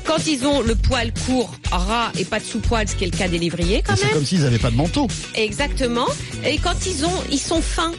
Quand 0.08 0.26
ils 0.26 0.46
ont 0.48 0.62
le 0.62 0.74
poil 0.76 1.12
court, 1.26 1.52
ras 1.70 2.12
et 2.18 2.24
pas 2.24 2.40
de 2.40 2.46
sous-poil, 2.46 2.88
ce 2.88 2.96
qui 2.96 3.04
est 3.04 3.12
le 3.12 3.18
cas 3.18 3.28
des 3.28 3.38
lévriers 3.40 3.84
quand 3.86 3.96
C'est 3.98 4.06
même. 4.06 4.14
comme 4.14 4.26
s'ils 4.26 4.42
n'avaient 4.42 4.58
pas 4.58 4.72
de 4.72 4.76
manteau. 4.78 5.08
Exactement. 5.36 6.08
Et 6.46 6.58
quand 6.58 6.86
ils 6.86 7.06
ont, 7.06 7.24
ils 7.30 7.40
sont 7.40 7.62
fins. 7.62 7.92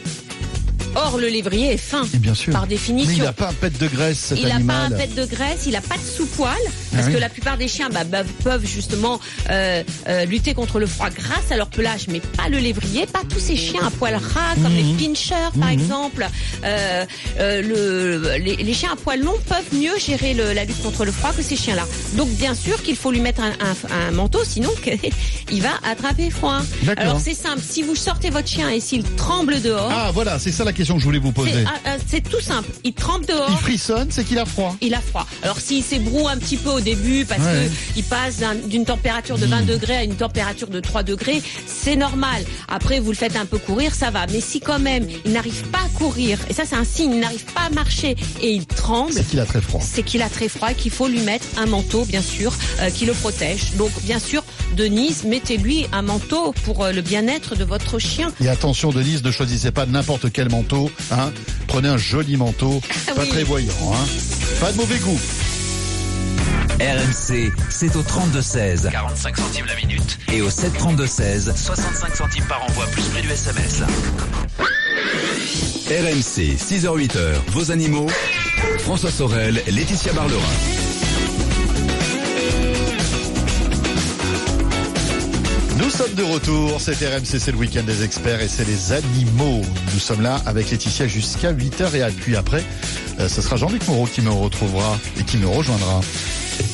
Or, 1.01 1.19
le 1.19 1.29
lévrier 1.29 1.73
est 1.75 1.77
fin. 1.77 2.05
Et 2.15 2.19
bien 2.19 2.35
sûr. 2.35 2.53
Par 2.53 2.63
Mais 2.63 2.69
définition. 2.69 3.13
il 3.17 3.23
n'a 3.23 3.33
pas 3.33 3.49
un 3.49 3.53
pet 3.53 3.71
de 3.79 3.87
graisse, 3.87 4.19
cet 4.19 4.39
Il 4.41 4.49
n'a 4.49 4.59
pas 4.61 4.81
un 4.81 4.91
pet 4.91 5.15
de 5.15 5.25
graisse, 5.25 5.63
il 5.67 5.73
n'a 5.73 5.81
pas 5.81 5.97
de 5.97 6.03
sous-poil, 6.03 6.53
parce 6.93 7.05
Ah 7.05 7.07
oui. 7.09 7.15
que 7.15 7.19
la 7.19 7.29
plupart 7.29 7.57
des 7.57 7.69
chiens 7.69 7.89
bah, 7.91 8.05
bah, 8.05 8.23
peuvent 8.43 8.67
justement 8.67 9.21
euh, 9.51 9.83
euh, 10.09 10.25
lutter 10.25 10.55
contre 10.55 10.81
le 10.81 10.87
froid 10.87 11.11
grâce 11.11 11.51
à 11.53 11.57
leur 11.57 11.69
pelage, 11.69 12.07
mais 12.09 12.21
pas 12.21 12.49
le 12.49 12.59
lévrier, 12.59 13.07
pas 13.07 13.23
tous 13.29 13.39
ces 13.39 13.57
chiens 13.57 13.87
à 13.87 13.91
poil 13.91 14.15
ras 14.15 14.55
comme 14.63 14.73
Mhm. 14.73 14.97
les 14.99 15.07
pinchers 15.07 15.35
par 15.61 15.69
exemple. 15.71 16.27
Euh, 16.65 17.05
le, 17.39 18.37
les, 18.39 18.57
les 18.57 18.75
chiens 18.75 18.91
à 18.93 18.97
poil 18.97 19.21
long 19.23 19.35
peuvent 19.49 19.73
mieux 19.79 19.97
gérer 19.99 20.35
le- 20.35 20.53
la 20.53 20.65
lutte 20.65 20.83
contre 20.83 21.05
le 21.05 21.13
froid 21.13 21.33
que 21.33 21.43
ces 21.43 21.57
chiens-là. 21.57 21.87
Donc 22.15 22.29
bien 22.31 22.55
sûr 22.55 22.83
qu'il 22.83 22.97
faut 22.97 23.11
lui 23.11 23.21
mettre 23.21 23.41
un, 23.43 23.51
un- 23.51 24.09
un 24.09 24.11
manteau, 24.11 24.41
sinon 24.45 24.71
il 25.53 25.63
va 25.63 25.71
attraper 25.89 26.31
froid. 26.31 26.61
Alors 26.97 27.21
c'est 27.21 27.35
simple, 27.35 27.61
si 27.67 27.83
vous 27.83 27.95
sortez 27.95 28.31
votre 28.31 28.49
chien 28.49 28.69
et 28.71 28.81
s'il 28.81 29.03
tremble 29.03 29.61
dehors, 29.61 29.91
Ah 29.93 30.11
voilà, 30.13 30.39
c'est 30.39 30.53
ça 30.53 30.65
la 30.65 30.73
question 30.73 30.88
question 30.89 30.95
que 30.97 31.01
je 31.01 31.05
voulais 31.07 31.19
vous 31.19 31.33
poser. 31.33 31.53
C'est 31.53 31.65
ah, 31.67 31.81
ah, 31.85 31.97
c'est 32.07 32.27
tout 32.27 32.41
simple. 32.41 32.69
Il 32.83 32.95
trempe 32.95 33.27
dehors. 33.27 33.47
Il 33.51 33.57
frissonne, 33.59 34.09
c'est 34.11 34.25
qu'il 34.25 34.39
a 34.39 34.47
froid. 34.47 34.75
Il 34.81 34.95
a 34.95 35.01
froid. 35.01 35.27
Alors 35.43 35.61
s'il 35.61 35.83
s'ébroue 35.83 36.27
un 36.29 36.39
petit 36.39 36.57
peu 36.57 36.71
au 36.71 36.81
début 36.81 37.27
parce 37.27 37.41
Ouais. 37.43 37.69
que 37.95 37.99
il 37.99 38.05
passe 38.05 38.39
d'un- 38.39 38.55
d'une 38.55 38.85
température 38.87 39.37
de 39.37 39.45
20 39.47 39.63
degrés 39.67 39.97
à 39.97 40.05
une 40.05 40.15
température 40.17 40.69
de 40.69 40.81
3 40.81 41.03
degrés, 41.03 41.43
c'est 41.67 41.97
normal. 41.97 42.43
Après 42.69 43.01
vous 43.01 43.11
le 43.11 43.17
faites 43.17 43.37
un 43.37 43.45
peu 43.45 43.59
courir, 43.59 43.95
ça 43.95 44.11
va. 44.11 44.27
Mais 44.33 44.41
si 44.41 44.61
quand 44.61 44.79
même 44.79 45.07
il 45.27 45.33
n'arrive 45.33 45.63
pas 45.65 45.79
à 45.85 45.89
courir, 45.99 46.39
et 46.49 46.55
ça 46.55 46.63
c'est 46.65 46.77
un 46.77 46.85
signe, 46.85 47.13
il 47.15 47.21
n'arrive 47.21 47.45
pas 47.53 47.63
à 47.67 47.71
marcher 47.71 48.17
et 48.41 48.51
il 48.53 48.65
tremble, 48.67 49.13
C'est 49.13 49.27
qu'il 49.29 49.41
a 49.41 49.45
très 49.47 49.61
froid. 49.61 49.81
c'est 49.83 50.03
qu'il 50.03 50.23
a 50.23 50.29
très 50.31 50.49
froid 50.49 50.71
et 50.71 50.75
qu'il 50.75 50.91
faut 50.91 51.07
lui 51.09 51.21
mettre 51.21 51.45
un 51.59 51.67
manteau, 51.67 52.05
bien 52.07 52.23
sûr, 52.23 52.55
euh, 52.81 52.89
qui 52.91 53.05
le 53.05 53.13
protège. 53.13 53.73
Donc, 53.77 53.91
bien 54.05 54.19
sûr, 54.19 54.43
Denise, 54.77 55.25
mettez-lui 55.25 55.87
un 55.93 56.03
manteau 56.03 56.53
pour 56.65 56.85
euh, 56.85 56.93
le 56.93 57.01
bien-être 57.03 57.57
de 57.57 57.65
votre 57.65 57.99
chien. 57.99 58.31
Et 58.41 58.49
attention 58.49 58.91
Denise, 58.91 59.23
ne 59.25 59.31
choisissez 59.31 59.71
pas 59.73 59.87
n'importe 59.87 60.31
quel 60.33 60.51
manteau. 60.51 60.91
Hein. 61.11 61.33
Prenez 61.67 61.89
un 61.89 61.99
joli 61.99 62.37
manteau, 62.37 62.81
pas 63.07 63.13
Ah 63.17 63.21
Oui. 63.23 63.29
très 63.29 63.43
voyant. 63.45 63.73
Hein. 63.93 64.07
Pas 64.61 64.73
de 64.73 64.77
mauvais 64.77 64.99
goût. 64.99 65.19
RMC, 66.81 67.51
c'est 67.71 67.97
au 67.97 68.03
32-16. 68.03 68.89
45 68.91 69.37
centimes 69.37 69.67
la 69.67 69.75
minute. 69.75 70.17
Et 70.33 70.41
au 70.43 70.49
732-16. 70.49 71.57
65 71.57 72.15
centimes 72.17 72.45
par 72.49 72.63
envoi, 72.63 72.87
plus 72.93 73.03
prix 73.03 73.23
du 73.23 73.31
SMS. 73.31 73.83
RMC, 75.89 76.57
6h-8h, 76.57 77.19
vos 77.49 77.71
animaux. 77.73 78.07
François 78.81 79.11
Sorel, 79.11 79.61
Laetitia 79.67 80.13
Barlerin. 80.13 80.41
Nous 85.79 85.91
sommes 85.91 86.15
de 86.15 86.25
retour, 86.25 86.81
c'est 86.81 86.95
RMC, 86.95 87.39
c'est 87.39 87.53
le 87.53 87.57
week-end 87.57 87.85
des 87.85 88.03
experts 88.03 88.41
et 88.41 88.49
c'est 88.49 88.67
les 88.67 88.93
animaux. 88.93 89.63
Nous 89.93 90.01
sommes 90.01 90.23
là 90.23 90.43
avec 90.45 90.73
Laetitia 90.73 91.07
jusqu'à 91.07 91.53
8h 91.53 91.95
et 91.95 92.11
puis 92.11 92.35
après, 92.35 92.65
euh, 93.21 93.29
ce 93.29 93.41
sera 93.41 93.55
Jean-Luc 93.55 93.87
Moreau 93.87 94.07
qui 94.07 94.21
me 94.21 94.31
retrouvera 94.31 94.99
et 95.21 95.23
qui 95.23 95.37
me 95.37 95.47
rejoindra. 95.47 96.01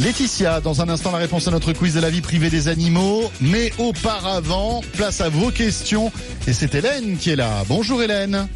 Laetitia, 0.01 0.63
dans 0.63 0.81
un 0.81 0.89
instant 0.89 1.13
la 1.13 1.19
réponse 1.19 1.47
à 1.47 1.51
notre 1.51 1.75
quiz 1.75 1.93
de 1.95 2.01
la 2.01 2.09
vie 2.09 2.23
privée 2.23 2.49
des 2.49 2.69
animaux, 2.69 3.31
mais 3.43 3.73
auparavant, 3.77 4.81
place 4.95 5.21
à 5.21 5.29
vos 5.29 5.51
questions 5.51 6.11
et 6.47 6.55
c'est 6.55 6.75
Hélène 6.75 7.19
qui 7.19 7.29
est 7.29 7.37
là. 7.37 7.63
Bonjour 7.69 8.03
Hélène. 8.03 8.49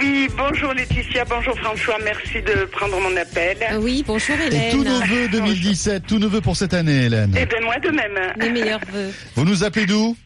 Oui, 0.00 0.28
bonjour 0.36 0.72
Laetitia, 0.74 1.24
bonjour 1.26 1.56
François, 1.58 1.96
merci 2.02 2.40
de 2.42 2.64
prendre 2.66 2.98
mon 2.98 3.14
appel. 3.16 3.56
Euh, 3.72 3.76
oui, 3.78 4.02
bonjour 4.06 4.34
Et 4.40 4.46
Hélène. 4.46 4.70
tous 4.72 4.84
nos 4.84 5.00
vœux 5.00 5.28
2017, 5.28 6.02
tous 6.06 6.18
nos 6.18 6.28
vœux 6.28 6.40
pour 6.40 6.56
cette 6.56 6.74
année 6.74 7.04
Hélène. 7.06 7.34
Eh 7.38 7.46
bien, 7.46 7.60
moi 7.60 7.78
de 7.78 7.90
même. 7.90 8.18
Les 8.38 8.50
meilleurs 8.50 8.80
vœux. 8.90 9.12
Vous 9.34 9.44
nous 9.44 9.64
appelez 9.64 9.86
d'où? 9.86 10.16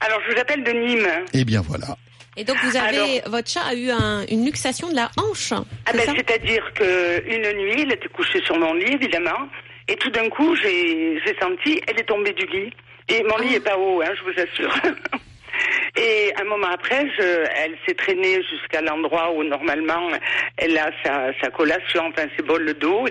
Alors, 0.00 0.20
je 0.26 0.34
vous 0.34 0.40
appelle 0.40 0.62
de 0.64 0.70
Nîmes. 0.70 1.08
Eh 1.34 1.44
bien 1.44 1.60
voilà. 1.60 1.96
Et 2.36 2.44
donc, 2.44 2.56
vous 2.62 2.76
avez, 2.76 3.20
votre 3.26 3.50
chat 3.50 3.62
a 3.68 3.74
eu 3.74 3.90
un- 3.90 4.24
une 4.30 4.46
luxation 4.46 4.88
de 4.88 4.94
la 4.94 5.10
hanche. 5.18 5.52
Ah 5.52 5.62
c'est 5.92 6.06
ben, 6.06 6.14
c'est-à-dire 6.16 6.62
que 6.74 7.22
une 7.26 7.58
nuit, 7.58 7.82
elle 7.82 7.92
était 7.92 8.08
couchée 8.08 8.40
sur 8.44 8.56
mon 8.58 8.72
lit, 8.74 8.92
évidemment, 8.92 9.48
et 9.88 9.96
tout 9.96 10.10
d'un 10.10 10.28
coup, 10.30 10.54
j'ai 10.56 11.20
senti, 11.40 11.80
elle 11.88 11.98
est 12.00 12.04
tombée 12.08 12.32
du 12.32 12.46
lit. 12.46 12.72
Et 13.08 13.22
mon 13.24 13.36
lit 13.38 13.54
est 13.56 13.60
pas 13.60 13.76
haut, 13.76 14.00
hein, 14.00 14.10
je 14.16 14.22
vous 14.22 14.40
assure. 14.40 14.72
Et 15.96 16.32
un 16.40 16.44
moment 16.44 16.68
après, 16.72 17.06
je, 17.18 17.44
elle 17.56 17.76
s'est 17.86 17.94
traînée 17.94 18.40
jusqu'à 18.50 18.80
l'endroit 18.80 19.32
où 19.32 19.42
normalement 19.44 20.08
elle 20.56 20.76
a 20.78 20.90
sa, 21.04 21.30
sa 21.42 21.50
collation, 21.50 22.02
enfin 22.08 22.26
ses 22.36 22.42
bols 22.42 22.74
d'eau. 22.74 23.06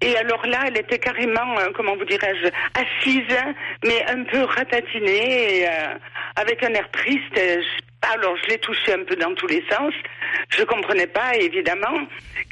Et 0.00 0.16
alors 0.16 0.44
là, 0.46 0.60
elle 0.66 0.78
était 0.78 0.98
carrément, 0.98 1.58
euh, 1.58 1.68
comment 1.74 1.96
vous 1.96 2.04
dirais-je, 2.04 2.48
assise, 2.80 3.36
mais 3.84 4.04
un 4.08 4.24
peu 4.24 4.42
ratatinée, 4.44 5.58
et, 5.60 5.66
euh, 5.68 5.94
avec 6.36 6.62
un 6.62 6.72
air 6.74 6.88
triste. 6.90 7.34
Je- 7.36 7.86
Alors 8.12 8.36
je 8.42 8.50
l'ai 8.50 8.58
touchée 8.58 8.92
un 8.92 9.02
peu 9.04 9.16
dans 9.16 9.34
tous 9.34 9.46
les 9.48 9.64
sens. 9.70 9.92
Je 10.50 10.62
comprenais 10.64 11.06
pas, 11.08 11.34
évidemment. 11.36 11.96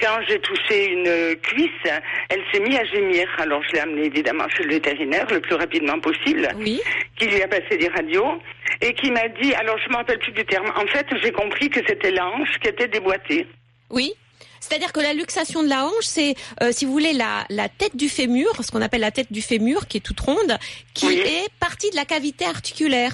Quand 0.00 0.18
j'ai 0.26 0.40
touché 0.40 0.86
une 0.90 1.36
cuisse, 1.36 1.92
elle 2.30 2.42
s'est 2.50 2.60
mise 2.60 2.76
à 2.76 2.84
gémir. 2.86 3.28
Alors 3.38 3.62
je 3.62 3.72
l'ai 3.74 3.80
amenée 3.80 4.06
évidemment 4.06 4.48
chez 4.48 4.64
le 4.64 4.70
vétérinaire 4.74 5.26
le 5.30 5.40
plus 5.40 5.54
rapidement 5.54 6.00
possible 6.00 6.48
Oui. 6.56 6.80
qui 7.16 7.26
lui 7.28 7.40
a 7.42 7.46
passé 7.46 7.76
des 7.76 7.88
radios 7.88 8.40
et 8.84 8.94
qui 8.94 9.10
m'a 9.10 9.28
dit, 9.40 9.54
alors 9.54 9.76
je 9.84 9.88
me 9.90 9.96
rappelle 9.96 10.18
plus 10.18 10.32
du 10.32 10.44
terme, 10.44 10.70
en 10.76 10.86
fait 10.86 11.06
j'ai 11.22 11.32
compris 11.32 11.70
que 11.70 11.80
c'était 11.88 12.10
l'ange 12.12 12.48
qui 12.62 12.68
était 12.68 12.88
déboîtée. 12.88 13.46
Oui. 13.90 14.12
C'est-à-dire 14.60 14.92
que 14.92 15.00
la 15.00 15.12
luxation 15.12 15.62
de 15.62 15.68
la 15.68 15.84
hanche, 15.84 16.04
c'est, 16.04 16.34
euh, 16.62 16.72
si 16.72 16.86
vous 16.86 16.92
voulez, 16.92 17.12
la, 17.12 17.44
la 17.50 17.68
tête 17.68 17.96
du 17.96 18.08
fémur, 18.08 18.48
ce 18.64 18.70
qu'on 18.70 18.80
appelle 18.80 19.02
la 19.02 19.10
tête 19.10 19.30
du 19.30 19.42
fémur, 19.42 19.86
qui 19.88 19.98
est 19.98 20.00
toute 20.00 20.20
ronde, 20.20 20.58
qui 20.94 21.06
Oui. 21.06 21.18
est 21.18 21.48
partie 21.60 21.90
de 21.90 21.96
la 21.96 22.06
cavité 22.06 22.46
articulaire. 22.46 23.12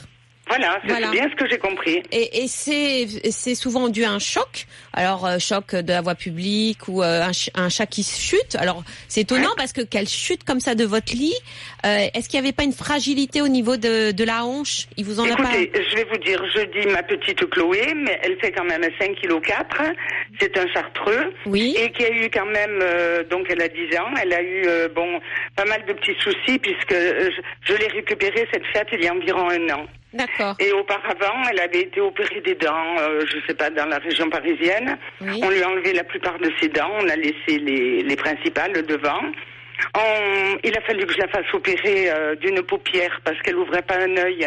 Voilà, 0.51 0.79
c'est 0.83 0.91
Voilà. 0.91 1.11
bien 1.11 1.29
ce 1.31 1.35
que 1.37 1.49
j'ai 1.49 1.57
compris. 1.59 2.03
Et, 2.13 2.43
et 2.43 2.49
c'est 2.49 3.55
souvent 3.55 3.89
dû 3.89 4.05
à 4.05 4.11
un 4.11 4.19
choc. 4.19 4.67
Alors 4.93 5.25
euh, 5.27 5.39
choc 5.39 5.75
de 5.75 5.93
la 5.93 6.01
voie 6.03 6.15
publique 6.17 6.89
ou 6.89 7.03
euh, 7.03 7.23
un, 7.23 7.33
ch- 7.33 7.51
un 7.55 7.69
chat 7.69 7.87
qui 7.87 8.03
chute. 8.03 8.57
Alors 8.59 8.83
c'est 9.09 9.23
étonnant 9.23 9.55
parce 9.57 9.73
que 9.73 9.81
qu'elle 9.83 10.09
chute 10.09 10.45
comme 10.45 10.61
ça 10.61 10.75
de 10.75 10.85
votre 10.85 11.13
lit. 11.15 11.35
euh, 11.87 12.09
Est-ce 12.13 12.29
qu'il 12.29 12.41
n'y 12.41 12.47
avait 12.47 12.53
pas 12.55 12.65
une 12.65 12.73
fragilité 12.73 13.41
au 13.41 13.49
niveau 13.49 13.77
de, 13.77 14.11
de 14.11 14.25
la 14.25 14.45
hanche? 14.45 14.87
Il 14.97 15.05
vous 15.05 15.21
en 15.21 15.25
a 15.25 15.37
pas 15.37 15.43
Écoutez, 15.57 15.73
je 15.91 15.97
vais 15.97 16.05
vous 16.11 16.19
dire, 16.19 16.43
je 16.55 16.63
dis 16.81 16.87
ma 16.89 17.03
petite 17.05 17.49
Chloé, 17.51 17.95
mais 17.95 18.19
elle 18.23 18.37
fait 18.41 18.53
quand 18.53 18.65
même 18.65 18.83
5 19.01 19.15
kg 19.23 19.41
4. 19.41 19.83
C'est 20.41 20.59
un 20.59 20.67
chartreux. 20.73 21.33
Oui. 21.47 21.75
Et 21.79 21.91
qui 21.93 22.05
a 22.05 22.11
eu 22.11 22.29
quand 22.31 22.47
même, 22.47 22.81
euh, 22.83 23.23
donc 23.25 23.47
elle 23.51 23.63
a 23.63 23.69
10 23.69 23.97
ans, 23.99 24.11
elle 24.21 24.33
a 24.33 24.43
eu, 24.43 24.63
bon, 24.95 25.21
pas 25.57 25.65
mal 25.65 25.85
de 25.87 25.93
petits 25.93 26.17
soucis 26.21 26.59
puisque 26.59 26.93
je, 26.93 27.41
je 27.67 27.75
l'ai 27.75 27.87
récupérée, 27.89 28.49
cette 28.53 28.67
fête, 28.73 28.89
il 28.93 29.05
y 29.05 29.09
a 29.09 29.15
environ 29.15 29.49
un 29.49 29.69
an. 29.71 29.87
D'accord. 30.12 30.57
Et 30.59 30.73
auparavant, 30.73 31.42
elle 31.51 31.61
avait 31.61 31.83
été 31.83 32.01
opérée 32.01 32.40
des 32.40 32.57
dents, 32.57 32.96
euh, 32.99 33.25
je 33.27 33.37
sais 33.46 33.55
pas, 33.55 33.70
dans 33.70 33.87
la 33.87 33.99
région 33.99 34.29
parisienne. 34.29 34.99
Oui. 35.20 35.40
On 35.42 35.51
lui 35.51 35.62
a 35.62 35.68
enlevé 35.68 35.92
la 35.92 36.05
plupart 36.05 36.38
de 36.38 36.51
ses 36.61 36.68
dents, 36.68 36.90
on 37.01 37.09
a 37.09 37.16
laissé 37.16 37.59
les, 37.59 38.03
les 38.03 38.16
principales 38.16 38.85
devant. 38.87 39.23
On- 39.97 40.59
il 40.64 40.77
a 40.77 40.81
fallu 40.83 41.07
que 41.07 41.12
je 41.12 41.19
la 41.19 41.29
fasse 41.29 41.47
opérer 41.53 42.11
euh, 42.11 42.35
d'une 42.37 42.62
paupière 42.62 43.21
parce 43.25 43.38
qu'elle 43.43 43.57
ouvrait 43.57 43.83
pas 43.83 43.97
un 43.97 44.16
œil. 44.16 44.47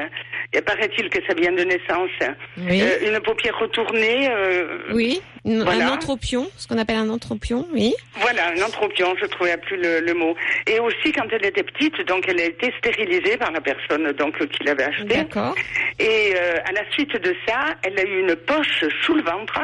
Et 0.54 0.62
paraît-il 0.62 1.10
que 1.10 1.19
ça 1.28 1.34
vient 1.34 1.52
de 1.52 1.63
naissance. 1.63 2.12
Oui. 2.58 2.82
Euh, 2.84 3.10
une 3.10 3.19
paupière 3.22 3.58
retournée. 3.60 4.30
euh, 4.30 4.78
Oui. 4.93 5.22
Voilà. 5.46 5.88
Un 5.88 5.93
anthropion, 5.96 6.50
ce 6.56 6.67
qu'on 6.67 6.78
appelle 6.78 6.96
un 6.96 7.10
anthropion. 7.10 7.67
Oui. 7.74 7.93
Voilà, 8.15 8.50
un 8.56 8.62
anthropion, 8.62 9.13
je 9.19 9.26
trouvais 9.26 9.58
plus 9.58 9.76
le, 9.76 10.00
le 10.00 10.13
mot. 10.13 10.36
Et 10.67 10.80
aussi, 10.80 11.12
quand 11.12 11.26
elle 11.32 11.46
était 11.46 11.63
petite, 11.63 12.00
donc 12.08 12.26
elle 12.30 12.39
a 12.39 12.46
été 12.46 12.72
stérilisée 12.78 13.36
par 13.36 13.52
la 13.52 13.60
personne 13.60 14.10
donc 14.13 14.38
qui 14.48 14.63
l'avait 14.63 14.86
achetée. 14.86 15.17
D'accord. 15.17 15.54
Et 16.00 16.34
à 16.65 16.72
la 16.72 16.89
suite 16.91 17.13
de 17.22 17.36
ça, 17.46 17.60
elle 17.84 18.00
a 18.00 18.04
eu 18.04 18.19
une 18.22 18.36
poche 18.38 18.86
sous 19.02 19.15
le 19.15 19.24
ventre. 19.24 19.60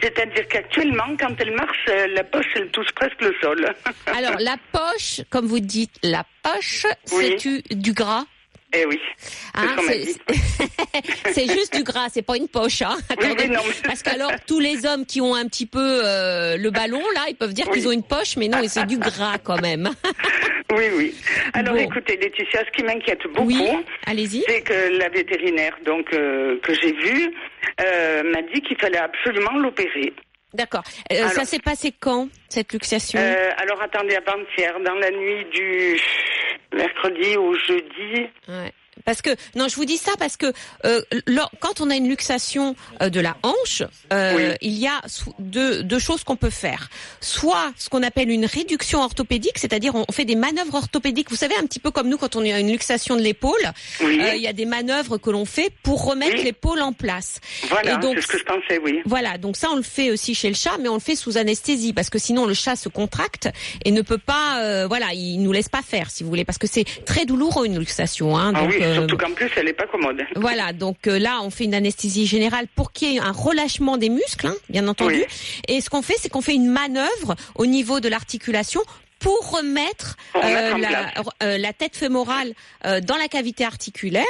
C'est-à-dire 0.00 0.46
qu'actuellement, 0.48 1.04
quand 1.20 1.34
elle 1.40 1.52
marche, 1.54 1.86
la 2.14 2.24
poche, 2.24 2.46
elle 2.56 2.68
touche 2.70 2.90
presque 2.94 3.20
le 3.20 3.34
sol. 3.40 3.64
Alors 4.06 4.34
la 4.40 4.56
poche, 4.72 4.82
comme 5.30 5.46
vous 5.46 5.60
dites, 5.60 5.94
la 6.02 6.24
poche, 6.42 6.86
Oui. 7.12 7.34
c'est 7.38 7.74
du, 7.74 7.92
gras. 7.92 8.24
eh 8.72 8.84
oui, 8.86 9.00
c'est 9.18 9.60
Hein, 9.60 9.76
c'est- 11.32 11.50
juste 11.52 11.74
du 11.76 11.82
gras, 11.82 12.08
c'est 12.12 12.22
pas 12.22 12.36
une 12.36 12.48
poche. 12.48 12.82
Hein, 12.82 12.96
Oui, 13.10 13.16
Attendez. 13.26 13.44
oui, 13.44 13.50
non, 13.50 13.60
mais- 13.66 13.74
Parce 13.88 14.02
qu'alors 14.02 14.32
tous 14.46 14.60
les 14.60 14.84
hommes 14.86 15.06
qui 15.06 15.20
ont 15.20 15.34
un 15.34 15.46
petit 15.46 15.66
peu 15.66 16.00
euh, 16.04 16.56
le 16.56 16.70
ballon 16.70 17.02
là, 17.14 17.24
ils 17.28 17.36
peuvent 17.36 17.54
dire 17.54 17.66
Oui. 17.68 17.78
qu'ils 17.78 17.88
ont 17.88 17.92
une 17.92 18.02
poche, 18.02 18.36
mais 18.36 18.48
non, 18.48 18.58
c'est 18.68 18.86
du 18.86 18.98
gras 18.98 19.38
quand 19.38 19.60
même. 19.60 19.90
Oui, 20.74 20.86
oui. 20.96 21.14
Alors 21.52 21.74
Bon. 21.74 21.80
écoutez, 21.80 22.16
Laetitia, 22.16 22.60
ce 22.66 22.70
qui 22.76 22.82
m'inquiète 22.82 23.22
beaucoup, 23.34 23.52
c'est 24.04 24.62
que 24.62 24.98
la 24.98 25.08
vétérinaire 25.10 25.76
donc 25.86 26.12
euh, 26.12 26.58
que 26.60 26.74
j'ai 26.74 26.92
vue 26.92 27.30
euh, 27.80 28.24
m'a 28.32 28.42
dit 28.52 28.60
qu'il 28.62 28.76
fallait 28.76 28.98
absolument 28.98 29.56
l'opérer. 29.58 30.12
D'accord. 30.56 30.82
Euh, 31.12 31.28
ça 31.28 31.44
s'est 31.44 31.58
passé 31.58 31.92
quand 31.98 32.28
cette 32.48 32.72
luxation 32.72 33.18
Euh, 33.20 33.50
alors 33.58 33.80
attendez, 33.82 34.16
avant-hier, 34.16 34.74
dans 34.80 34.94
la 34.94 35.10
nuit 35.10 35.44
du 35.52 36.00
mercredi 36.72 37.36
au 37.36 37.54
jeudi. 37.54 38.28
Ouais. 38.48 38.72
Parce 39.04 39.22
que 39.22 39.30
non, 39.54 39.68
je 39.68 39.76
vous 39.76 39.84
dis 39.84 39.98
ça 39.98 40.12
parce 40.18 40.36
que 40.36 40.52
euh, 40.84 41.00
lors- 41.26 41.50
quand 41.60 41.80
on 41.80 41.90
a 41.90 41.94
une 41.96 42.08
luxation 42.08 42.74
euh, 43.02 43.08
de 43.08 43.20
la 43.20 43.36
hanche, 43.42 43.82
euh, 44.12 44.34
Oui. 44.36 44.56
il 44.62 44.72
y 44.78 44.86
a 44.86 45.00
deux, 45.38 45.82
deux 45.82 45.98
choses 45.98 46.24
qu'on 46.24 46.36
peut 46.36 46.50
faire. 46.50 46.88
Soit 47.20 47.72
ce 47.76 47.88
qu'on 47.88 48.02
appelle 48.02 48.30
une 48.30 48.46
réduction 48.46 49.02
orthopédique, 49.02 49.58
c'est-à-dire 49.58 49.94
on 49.94 50.04
fait 50.12 50.24
des 50.24 50.34
manœuvres 50.36 50.74
orthopédiques. 50.74 51.30
Vous 51.30 51.36
savez 51.36 51.54
un 51.56 51.66
petit 51.66 51.78
peu 51.78 51.90
comme 51.90 52.08
nous 52.08 52.18
quand 52.18 52.36
on 52.36 52.40
a 52.40 52.58
une 52.58 52.70
luxation 52.70 53.16
de 53.16 53.20
l'épaule, 53.22 53.54
Oui. 54.02 54.20
euh, 54.20 54.34
il 54.34 54.42
y 54.42 54.48
a 54.48 54.52
des 54.52 54.66
manœuvres 54.66 55.18
que 55.18 55.30
l'on 55.30 55.44
fait 55.44 55.70
pour 55.82 56.04
remettre 56.04 56.36
Oui. 56.38 56.44
l'épaule 56.44 56.80
en 56.82 56.92
place. 56.92 57.40
Voilà, 57.68 58.00
c'est 58.02 58.20
ce 58.22 58.26
que 58.26 58.38
je 58.38 58.44
pensais, 58.44 58.78
oui. 58.82 59.00
voilà, 59.04 59.38
donc 59.38 59.56
ça 59.56 59.68
on 59.70 59.76
le 59.76 59.82
fait 59.82 60.10
aussi 60.10 60.34
chez 60.34 60.48
le 60.48 60.54
chat, 60.54 60.78
mais 60.80 60.88
on 60.88 60.94
le 60.94 61.00
fait 61.00 61.16
sous 61.16 61.36
anesthésie 61.38 61.92
parce 61.92 62.10
que 62.10 62.18
sinon 62.18 62.46
le 62.46 62.54
chat 62.54 62.76
se 62.76 62.88
contracte 62.88 63.48
et 63.84 63.90
ne 63.90 64.02
peut 64.02 64.18
pas, 64.18 64.60
euh, 64.62 64.86
voilà, 64.86 65.12
il 65.14 65.38
nous 65.42 65.52
laisse 65.52 65.68
pas 65.68 65.82
faire 65.82 66.10
si 66.10 66.22
vous 66.22 66.28
voulez, 66.28 66.44
parce 66.44 66.58
que 66.58 66.66
c'est 66.66 66.84
très 67.04 67.24
douloureux 67.26 67.66
une 67.66 67.78
luxation. 67.78 68.36
Hein, 68.36 68.52
Ah 68.54 68.60
donc, 68.62 68.70
oui, 68.70 68.78
surtout 68.94 69.16
qu'en 69.16 69.32
plus, 69.32 69.50
elle 69.56 69.68
est 69.68 69.72
pas 69.72 69.86
commode. 69.86 70.22
voilà, 70.36 70.72
donc 70.72 71.06
euh, 71.06 71.18
là 71.18 71.40
on 71.42 71.50
fait 71.50 71.64
une 71.64 71.74
anesthésie 71.74 72.26
générale 72.26 72.66
pour 72.74 72.92
qu'il 72.92 73.12
y 73.12 73.16
ait 73.16 73.20
un 73.20 73.32
relâchement 73.32 73.96
des 73.96 74.08
muscles, 74.08 74.46
hein, 74.46 74.56
bien 74.68 74.86
entendu. 74.88 75.14
Oui. 75.14 75.24
Et 75.68 75.80
ce 75.80 75.90
qu'on 75.90 76.02
fait, 76.02 76.16
c'est 76.18 76.28
qu'on 76.28 76.40
fait 76.40 76.54
une 76.54 76.68
manœuvre 76.68 77.36
au 77.54 77.66
niveau 77.66 78.00
de 78.00 78.08
l'articulation 78.08 78.82
pour 79.18 79.50
remettre, 79.50 80.16
euh, 80.36 80.78
la, 80.78 81.12
euh, 81.42 81.72
tête 81.76 81.96
fémorale 81.96 82.52
euh, 82.84 83.00
dans 83.00 83.16
la 83.16 83.28
cavité 83.28 83.64
articulaire 83.64 84.24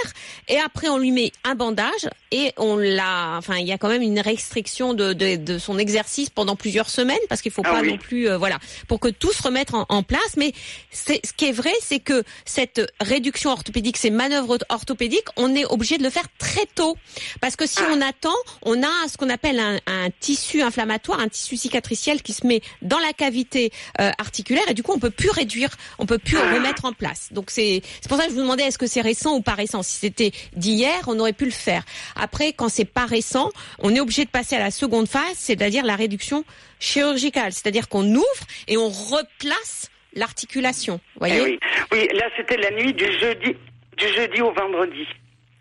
et 0.48 0.58
après 0.58 0.88
on 0.88 0.98
lui 0.98 1.10
met 1.10 1.32
un 1.44 1.54
bandage 1.54 2.08
et 2.32 2.52
on 2.56 2.76
l'a. 2.76 3.36
Enfin, 3.36 3.56
il 3.56 3.66
y 3.66 3.72
a 3.72 3.78
quand 3.78 3.88
même 3.88 4.02
une 4.02 4.20
restriction 4.20 4.94
de, 4.94 5.12
de, 5.12 5.36
de 5.36 5.58
son 5.58 5.78
exercice 5.78 6.30
pendant 6.30 6.56
plusieurs 6.56 6.90
semaines 6.90 7.18
parce 7.28 7.40
qu'il 7.42 7.52
faut 7.52 7.62
Ah 7.64 7.72
pas 7.72 7.80
oui. 7.80 7.90
non 7.92 7.98
plus, 7.98 8.28
euh, 8.28 8.36
voilà, 8.38 8.58
pour 8.88 9.00
que 9.00 9.08
tout 9.08 9.32
se 9.32 9.42
remette 9.42 9.74
en, 9.74 9.86
en 9.88 10.02
place. 10.02 10.36
Mais 10.36 10.52
c'est 10.90 11.20
ce 11.26 11.32
qui 11.32 11.46
est 11.46 11.52
vrai, 11.52 11.72
c'est 11.80 12.00
que 12.00 12.22
cette 12.44 12.80
réduction 13.00 13.50
orthopédique, 13.50 13.96
ces 13.96 14.10
manœuvres 14.10 14.58
orthopédiques, 14.68 15.26
on 15.36 15.54
est 15.54 15.64
obligé 15.66 15.98
de 15.98 16.02
le 16.02 16.10
faire 16.10 16.26
très 16.38 16.66
tôt 16.74 16.96
parce 17.40 17.56
que 17.56 17.66
si 17.66 17.78
Ah. 17.80 17.88
on 17.92 18.00
attend, 18.00 18.34
on 18.62 18.82
a 18.82 19.08
ce 19.08 19.16
qu'on 19.16 19.30
appelle 19.30 19.58
un, 19.60 19.78
un 19.86 20.08
tissu 20.20 20.62
inflammatoire, 20.62 21.20
un 21.20 21.28
tissu 21.28 21.56
cicatriciel 21.56 22.22
qui 22.22 22.32
se 22.32 22.46
met 22.46 22.60
dans 22.82 22.98
la 22.98 23.12
cavité 23.12 23.70
euh, 24.00 24.10
articulaire 24.18 24.64
et 24.68 24.74
du 24.74 24.82
coup 24.82 24.92
on 24.92 24.98
peut 24.98 25.10
plus 25.10 25.30
réduire, 25.30 25.70
on 25.98 26.06
peut 26.06 26.18
plus 26.18 26.36
Ah. 26.38 26.54
remettre 26.54 26.84
en 26.84 26.92
place. 26.92 27.28
Donc 27.30 27.50
c'est 27.50 27.82
c'est 28.00 28.08
pour 28.08 28.18
ça 28.18 28.24
que 28.24 28.30
je 28.30 28.34
vous 28.34 28.42
demandais 28.42 28.64
est-ce 28.64 28.78
que 28.78 28.86
c'est 28.86 29.00
récent 29.00 29.34
ou 29.36 29.40
pas 29.42 29.54
récent? 29.54 29.82
Si 29.82 29.98
c'était 29.98 30.32
d'hier, 30.54 31.00
on 31.06 31.18
aurait 31.20 31.32
pu 31.32 31.44
le 31.44 31.50
faire. 31.50 31.84
Après, 32.14 32.25
quand 32.56 32.68
c'est 32.68 32.84
pas 32.84 33.06
récent, 33.06 33.50
on 33.78 33.94
est 33.94 34.00
obligé 34.00 34.24
de 34.24 34.30
passer 34.30 34.56
à 34.56 34.58
la 34.58 34.70
seconde 34.70 35.08
phase, 35.08 35.34
c'est-à-dire 35.34 35.84
la 35.84 35.96
réduction 35.96 36.44
chirurgicale, 36.78 37.52
c'est-à-dire 37.52 37.88
qu'on 37.88 38.06
ouvre 38.14 38.46
et 38.68 38.76
on 38.76 38.88
replace 38.88 39.90
l'articulation. 40.14 41.00
Vous 41.20 41.26
Eh 41.26 41.30
voyez 41.38 41.40
oui. 41.42 41.58
oui, 41.92 42.08
là 42.14 42.26
c'était 42.36 42.56
la 42.56 42.70
nuit 42.70 42.92
du 42.94 43.04
jeudi, 43.18 43.54
du 43.96 44.08
jeudi 44.14 44.40
au 44.42 44.52
vendredi. 44.52 45.06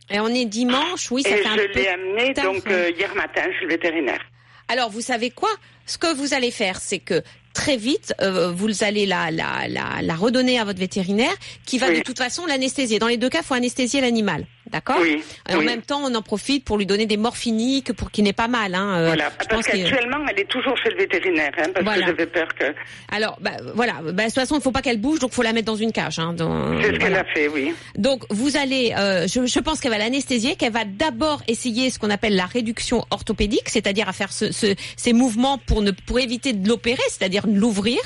Et 0.09 0.19
on 0.19 0.27
est 0.27 0.45
dimanche, 0.45 1.09
oui, 1.11 1.23
ça 1.23 1.29
Et 1.29 1.37
fait 1.41 1.47
un 1.47 1.55
je 1.57 1.61
peu 1.61 1.79
l'ai 1.79 1.87
amené 1.87 2.33
tard, 2.33 2.45
donc 2.45 2.67
euh, 2.67 2.91
hier 2.95 3.13
matin 3.15 3.43
chez 3.57 3.65
le 3.65 3.69
vétérinaire. 3.69 4.21
Alors, 4.67 4.89
vous 4.89 5.01
savez 5.01 5.29
quoi? 5.31 5.49
Ce 5.85 5.97
que 5.97 6.13
vous 6.15 6.33
allez 6.33 6.51
faire, 6.51 6.77
c'est 6.79 6.99
que 6.99 7.21
très 7.55 7.77
vite, 7.77 8.13
euh, 8.21 8.51
vous 8.51 8.83
allez 8.83 9.05
la, 9.07 9.31
la, 9.31 9.67
la, 9.67 10.01
la 10.03 10.15
redonner 10.15 10.59
à 10.59 10.65
votre 10.65 10.79
vétérinaire, 10.79 11.33
qui 11.65 11.79
va 11.79 11.87
Oui. 11.87 11.97
de 11.97 12.03
toute 12.03 12.17
façon 12.19 12.45
l'anesthésier. 12.45 12.99
Dans 12.99 13.07
les 13.07 13.17
deux 13.17 13.29
cas, 13.29 13.39
il 13.41 13.45
faut 13.45 13.53
anesthésier 13.55 14.01
l'animal, 14.01 14.45
d'accord 14.71 14.97
Oui, 15.01 15.23
Et 15.49 15.55
en 15.55 15.59
oui. 15.59 15.65
même 15.65 15.81
temps, 15.81 16.01
on 16.03 16.13
en 16.13 16.21
profite 16.21 16.63
pour 16.65 16.77
lui 16.77 16.85
donner 16.85 17.05
des 17.05 17.17
morphiniques 17.17 17.93
pour 17.93 18.11
qu'il 18.11 18.25
n'ait 18.25 18.33
pas 18.33 18.47
mal. 18.49 18.75
Hein. 18.75 18.95
Euh, 18.97 19.07
Voilà, 19.07 19.31
je 19.41 19.47
parce 19.47 19.65
qu'actuellement 19.67 20.17
elle 20.29 20.39
est 20.41 20.49
toujours 20.49 20.77
chez 20.77 20.89
le 20.89 20.97
vétérinaire, 20.97 21.51
hein, 21.57 21.69
parce 21.73 21.83
Voilà. 21.85 22.01
que 22.01 22.07
j'avais 22.07 22.25
peur 22.27 22.47
que 22.59 22.65
Alors, 23.11 23.37
bah, 23.41 23.51
voilà. 23.73 23.93
Bah, 24.03 24.11
de 24.11 24.21
toute 24.25 24.33
façon, 24.35 24.55
il 24.57 24.61
faut 24.61 24.71
pas 24.71 24.81
qu'elle 24.81 24.99
bouge, 24.99 25.19
donc 25.19 25.31
faut 25.31 25.41
la 25.43 25.53
mettre 25.53 25.65
dans 25.67 25.75
une 25.77 25.91
cage. 25.93 26.19
Hein, 26.19 26.33
dans- 26.33 26.81
c'est 26.81 26.93
ce 26.93 26.99
qu'elle 26.99 27.15
a 27.15 27.23
fait, 27.33 27.47
oui. 27.47 27.73
Donc 27.97 28.23
vous 28.29 28.57
allez, 28.57 28.93
euh, 28.97 29.27
je, 29.27 29.45
je 29.45 29.59
pense 29.59 29.79
qu'elle 29.79 29.91
va 29.91 29.97
l'anesthésier, 29.97 30.55
qu'elle 30.57 30.73
va 30.73 30.83
d'abord 30.85 31.41
essayer 31.47 31.89
ce 31.89 31.99
qu'on 31.99 32.09
appelle 32.09 32.35
la 32.35 32.45
réduction 32.45 33.05
orthopédique, 33.11 33.69
c'est-à-dire 33.69 34.09
à 34.09 34.13
faire 34.13 34.33
ce, 34.33 34.51
ce- 34.51 34.75
ces 34.97 35.13
mouvements 35.13 35.57
pour 35.57 35.81
ne 35.81 35.91
pour 35.91 36.19
éviter 36.19 36.51
de 36.53 36.67
l'opérer, 36.67 37.01
c'est-à-dire 37.09 37.44
de 37.45 37.57
l'ouvrir. 37.57 37.99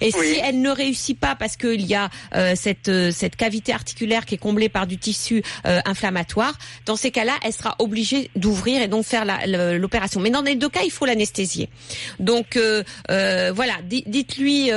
Et 0.00 0.10
Oui. 0.16 0.26
si 0.34 0.40
elle 0.42 0.60
ne 0.60 0.70
réussit 0.70 1.18
pas 1.18 1.34
parce 1.34 1.56
qu'il 1.56 1.84
y 1.86 1.94
a 1.94 2.10
euh, 2.34 2.54
cette 2.56 2.88
euh, 2.88 3.10
cette 3.12 3.36
cavité 3.36 3.72
articulaire 3.72 4.24
qui 4.26 4.34
est 4.34 4.38
comblée 4.38 4.68
par 4.68 4.86
du 4.86 4.98
tissu 4.98 5.42
euh, 5.66 5.80
inflammatoire, 5.84 6.56
dans 6.86 6.96
ces 6.96 7.10
cas-là, 7.10 7.32
elle 7.42 7.52
sera 7.52 7.76
obligée 7.78 8.30
d'ouvrir 8.36 8.82
et 8.82 8.88
donc 8.88 9.04
faire 9.04 9.24
l'opération. 9.78 10.20
Mais 10.20 10.30
dans 10.30 10.42
les 10.42 10.54
deux 10.54 10.68
cas, 10.68 10.80
il 10.84 10.90
faut 10.90 11.06
l'anesthésier. 11.06 11.68
Donc 12.20 12.58
voilà, 13.08 13.74
Di- 13.84 14.04
dites-lui, 14.06 14.70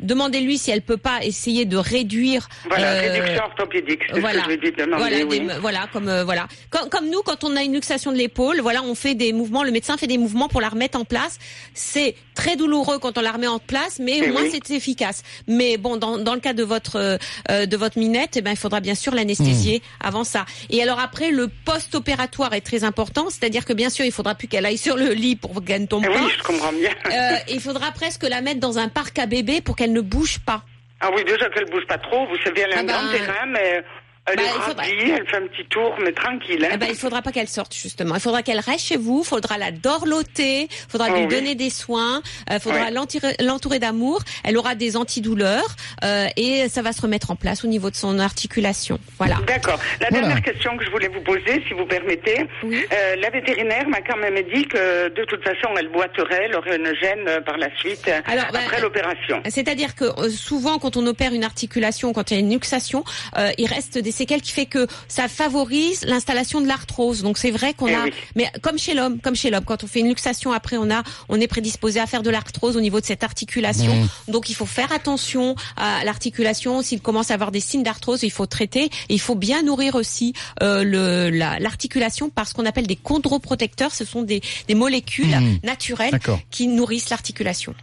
demandez-lui 0.00 0.58
si 0.58 0.70
elle 0.70 0.82
peut 0.82 0.96
pas 0.96 1.22
essayer 1.22 1.64
de 1.64 1.76
réduire. 1.76 2.48
Voilà, 2.68 2.92
réduction 3.00 3.44
orthopédique, 3.44 4.00
c'est 4.12 4.20
voilà. 4.20 4.42
ce 4.42 4.46
que 4.48 4.52
je 4.52 4.58
lui 4.58 4.66
ai 4.66 4.70
dit 4.70 4.76
de 4.76 4.82
demander, 4.84 5.02
Voilà, 5.02 5.24
oui. 5.24 5.40
des- 5.40 5.58
voilà, 5.60 5.88
comme 5.92 6.22
voilà, 6.22 6.48
comme, 6.70 6.88
comme 6.88 7.08
nous 7.10 7.22
quand 7.22 7.44
on 7.44 7.56
a 7.56 7.62
une 7.62 7.72
luxation 7.74 8.12
de 8.12 8.16
l'épaule, 8.16 8.60
voilà, 8.60 8.82
on 8.82 8.94
fait 8.94 9.14
des 9.14 9.32
mouvements. 9.32 9.62
Le 9.64 9.70
médecin 9.70 9.96
fait 9.96 10.06
des 10.06 10.18
mouvements 10.18 10.48
pour 10.48 10.60
la 10.60 10.68
remettre 10.68 10.98
en 10.98 11.04
place. 11.04 11.38
C'est 11.74 12.14
très 12.34 12.56
douloureux 12.56 12.98
quand 12.98 13.18
on 13.18 13.20
la 13.20 13.32
remet 13.32 13.46
en 13.46 13.57
place, 13.58 13.98
mais 13.98 14.20
Eh 14.22 14.28
au 14.28 14.32
moins 14.32 14.42
oui. 14.42 14.50
c'est 14.52 14.70
efficace. 14.74 15.22
Mais 15.46 15.76
bon, 15.76 15.96
dans, 15.96 16.18
dans 16.18 16.34
le 16.34 16.40
cas 16.40 16.52
de 16.52 16.62
votre 16.62 16.96
euh, 16.96 17.16
euh, 17.50 17.66
de 17.66 17.76
votre 17.76 17.98
minette, 17.98 18.36
eh 18.36 18.40
ben 18.42 18.50
il 18.52 18.56
faudra 18.56 18.80
bien 18.80 18.94
sûr 18.94 19.14
l'anesthésier 19.14 19.82
avant 20.00 20.24
ça. 20.24 20.44
Et 20.70 20.82
alors 20.82 20.98
après, 21.00 21.30
le 21.30 21.48
post-opératoire 21.64 22.52
est 22.54 22.60
très 22.60 22.84
important, 22.84 23.26
c'est-à-dire 23.30 23.64
que 23.64 23.72
bien 23.72 23.90
sûr, 23.90 24.04
il 24.04 24.12
faudra 24.12 24.34
plus 24.34 24.48
qu'elle 24.48 24.66
aille 24.66 24.78
sur 24.78 24.96
le 24.96 25.12
lit 25.12 25.36
pour 25.36 25.64
qu'elle 25.64 25.82
ne 25.82 25.86
tombe 25.86 26.04
Ah 26.06 26.12
pas. 26.12 26.24
oui, 26.24 26.32
je 26.36 26.42
comprends 26.42 26.72
bien. 26.72 26.90
Euh, 27.06 27.36
il 27.48 27.60
faudra 27.60 27.90
presque 27.92 28.24
la 28.24 28.40
mettre 28.40 28.60
dans 28.60 28.78
un 28.78 28.88
parc 28.88 29.18
à 29.18 29.26
bébés 29.26 29.60
pour 29.60 29.76
qu'elle 29.76 29.92
ne 29.92 30.00
bouge 30.00 30.38
pas. 30.40 30.62
Ah 31.00 31.10
oui, 31.14 31.22
déjà 31.24 31.48
qu'elle 31.50 31.66
bouge 31.70 31.86
pas 31.86 31.98
trop, 31.98 32.26
vous 32.26 32.36
savez, 32.44 32.62
elle 32.62 32.72
a 32.72 32.76
Ah 32.78 32.80
un 32.80 32.84
grand 32.84 33.10
terrain, 33.12 33.46
mais 33.46 33.84
elle 34.30 34.36
bah, 34.76 34.82
est 34.86 35.08
elle 35.10 35.26
fait 35.28 35.36
un 35.36 35.46
petit 35.48 35.64
tour, 35.68 35.94
mais 36.02 36.12
tranquille. 36.12 36.64
Hein. 36.64 36.70
Eh 36.74 36.76
ben, 36.76 36.88
il 36.90 36.96
faudra 36.96 37.22
pas 37.22 37.32
qu'elle 37.32 37.48
sorte 37.48 37.74
justement. 37.74 38.14
Il 38.14 38.20
faudra 38.20 38.42
qu'elle 38.42 38.60
reste 38.60 38.86
chez 38.86 38.96
vous. 38.96 39.22
Il 39.24 39.28
faudra 39.28 39.58
la 39.58 39.70
dorloter. 39.70 40.62
Il 40.62 40.68
faudra 40.90 41.08
Oh 41.10 41.14
lui 41.14 41.22
oui. 41.22 41.28
donner 41.28 41.54
des 41.54 41.70
soins. 41.70 42.22
Il 42.50 42.60
faudra 42.60 42.84
Ouais. 42.86 42.90
l'entourer- 42.90 43.78
d'amour. 43.78 44.22
Elle 44.44 44.56
aura 44.56 44.74
des 44.74 44.96
antidouleurs 44.96 45.76
euh, 46.04 46.26
et 46.36 46.68
ça 46.68 46.82
va 46.82 46.92
se 46.92 47.00
remettre 47.02 47.30
en 47.30 47.36
place 47.36 47.64
au 47.64 47.68
niveau 47.68 47.90
de 47.90 47.96
son 47.96 48.18
articulation. 48.18 48.98
Voilà. 49.18 49.36
D'accord. 49.46 49.78
La 50.00 50.08
Voilà. 50.08 50.26
dernière 50.26 50.42
question 50.42 50.76
que 50.76 50.84
je 50.84 50.90
voulais 50.90 51.08
vous 51.08 51.20
poser, 51.20 51.62
si 51.68 51.74
vous 51.74 51.84
permettez, 51.86 52.46
Oui. 52.62 52.84
euh, 52.92 53.16
la 53.16 53.30
vétérinaire 53.30 53.88
m'a 53.88 54.00
quand 54.00 54.16
même 54.16 54.34
dit 54.54 54.66
que 54.66 55.08
de 55.08 55.24
toute 55.24 55.42
façon, 55.44 55.68
elle 55.78 55.88
boiterait, 55.88 56.44
elle 56.46 56.56
aurait 56.56 56.76
une 56.76 56.94
gêne 57.00 57.26
euh, 57.28 57.40
par 57.40 57.56
la 57.58 57.68
suite, 57.76 58.08
euh, 58.08 58.20
bah, 58.26 58.58
après 58.64 58.80
l'opération. 58.80 59.42
C'est-à-dire 59.48 59.94
que 59.94 60.04
euh, 60.04 60.30
souvent, 60.30 60.78
quand 60.78 60.96
on 60.96 61.06
opère 61.06 61.32
une 61.34 61.44
articulation, 61.44 62.12
quand 62.12 62.30
il 62.30 62.34
y 62.34 62.36
a 62.38 62.40
une 62.40 62.50
luxation, 62.52 63.04
euh, 63.36 63.50
il 63.58 63.66
reste 63.66 63.98
des 63.98 64.12
séquelles 64.18 64.42
qui 64.42 64.52
fait 64.52 64.66
que 64.66 64.86
ça 65.08 65.28
favorise 65.28 66.02
l'installation 66.04 66.60
de 66.60 66.66
l'arthrose. 66.66 67.22
Donc 67.22 67.38
c'est 67.38 67.50
vrai 67.50 67.72
qu'on 67.74 67.86
Eh 67.88 67.94
a, 67.94 68.04
oui. 68.04 68.12
mais 68.36 68.50
comme 68.62 68.78
chez 68.78 68.94
l'homme, 68.94 69.20
comme 69.20 69.34
chez 69.36 69.50
l'homme, 69.50 69.64
quand 69.64 69.82
on 69.84 69.86
fait 69.86 70.00
une 70.00 70.08
luxation, 70.08 70.52
après 70.52 70.76
on 70.76 70.90
a, 70.90 71.02
on 71.28 71.40
est 71.40 71.46
prédisposé 71.46 72.00
à 72.00 72.06
faire 72.06 72.22
de 72.22 72.30
l'arthrose 72.30 72.76
au 72.76 72.80
niveau 72.80 73.00
de 73.00 73.06
cette 73.06 73.24
articulation. 73.24 73.94
Donc 74.28 74.50
il 74.50 74.54
faut 74.54 74.66
faire 74.66 74.92
attention 74.92 75.54
à 75.76 76.04
l'articulation. 76.04 76.82
S'il 76.82 77.00
commence 77.00 77.30
à 77.30 77.34
avoir 77.34 77.50
des 77.52 77.60
signes 77.60 77.82
d'arthrose, 77.82 78.22
il 78.22 78.30
faut 78.30 78.46
traiter. 78.46 78.84
Et 79.08 79.14
il 79.14 79.20
faut 79.20 79.34
bien 79.34 79.62
nourrir 79.62 79.94
aussi 79.94 80.32
euh, 80.62 80.82
le, 80.84 81.30
la- 81.30 81.58
l'articulation 81.58 82.28
par 82.30 82.46
ce 82.48 82.54
qu'on 82.54 82.66
appelle 82.66 82.86
des 82.86 82.96
chondroprotecteurs. 83.02 83.94
Ce 83.94 84.04
sont 84.04 84.22
des, 84.22 84.40
des 84.68 84.74
molécules 84.74 85.26
Mhm. 85.28 85.58
naturelles 85.64 86.18
qui 86.50 86.66
nourrissent 86.66 87.10
l'articulation. 87.10 87.74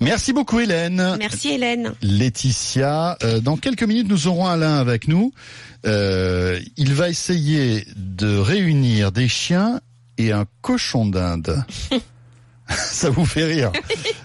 Merci 0.00 0.32
beaucoup 0.32 0.60
Hélène. 0.60 1.16
Merci 1.18 1.48
Hélène. 1.50 1.92
Laetitia. 2.02 3.16
Euh, 3.22 3.40
dans 3.40 3.56
quelques 3.56 3.82
minutes, 3.82 4.08
nous 4.08 4.26
aurons 4.26 4.46
Alain 4.46 4.76
avec 4.78 5.08
nous. 5.08 5.32
Euh, 5.86 6.60
il 6.76 6.94
va 6.94 7.08
essayer 7.08 7.86
de 7.96 8.36
réunir 8.36 9.12
des 9.12 9.28
chiens 9.28 9.80
et 10.16 10.32
un 10.32 10.46
cochon 10.60 11.06
d'Inde. 11.06 11.62
ça 12.68 13.10
vous 13.10 13.24
fait 13.24 13.44
rire. 13.44 13.72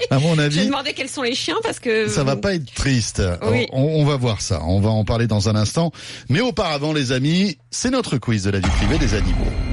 À 0.10 0.20
mon 0.20 0.32
Je 0.32 0.36
vais 0.36 0.44
avis, 0.44 0.66
demander 0.66 0.94
quels 0.94 1.10
sont 1.10 1.22
les 1.22 1.36
chiens 1.36 1.56
parce 1.64 1.80
que 1.80 2.08
ça 2.08 2.24
va 2.24 2.36
pas 2.36 2.56
être 2.56 2.74
triste. 2.74 3.22
Oui. 3.44 3.68
On, 3.72 3.82
on 3.82 4.06
va 4.06 4.18
voir 4.18 4.42
ça. 4.42 4.62
On 4.64 4.80
va 4.80 4.90
en 4.90 5.06
parler 5.06 5.28
dans 5.28 5.50
un 5.50 5.56
instant. 5.56 5.92
Mais 6.30 6.42
auparavant, 6.42 6.94
les 6.94 7.12
amis, 7.12 7.58
c'est 7.72 7.92
notre 7.92 8.18
quiz 8.18 8.44
de 8.44 8.50
la 8.52 8.60
vie 8.60 8.70
privée 8.70 8.98
des 8.98 9.14
animaux. 9.14 9.73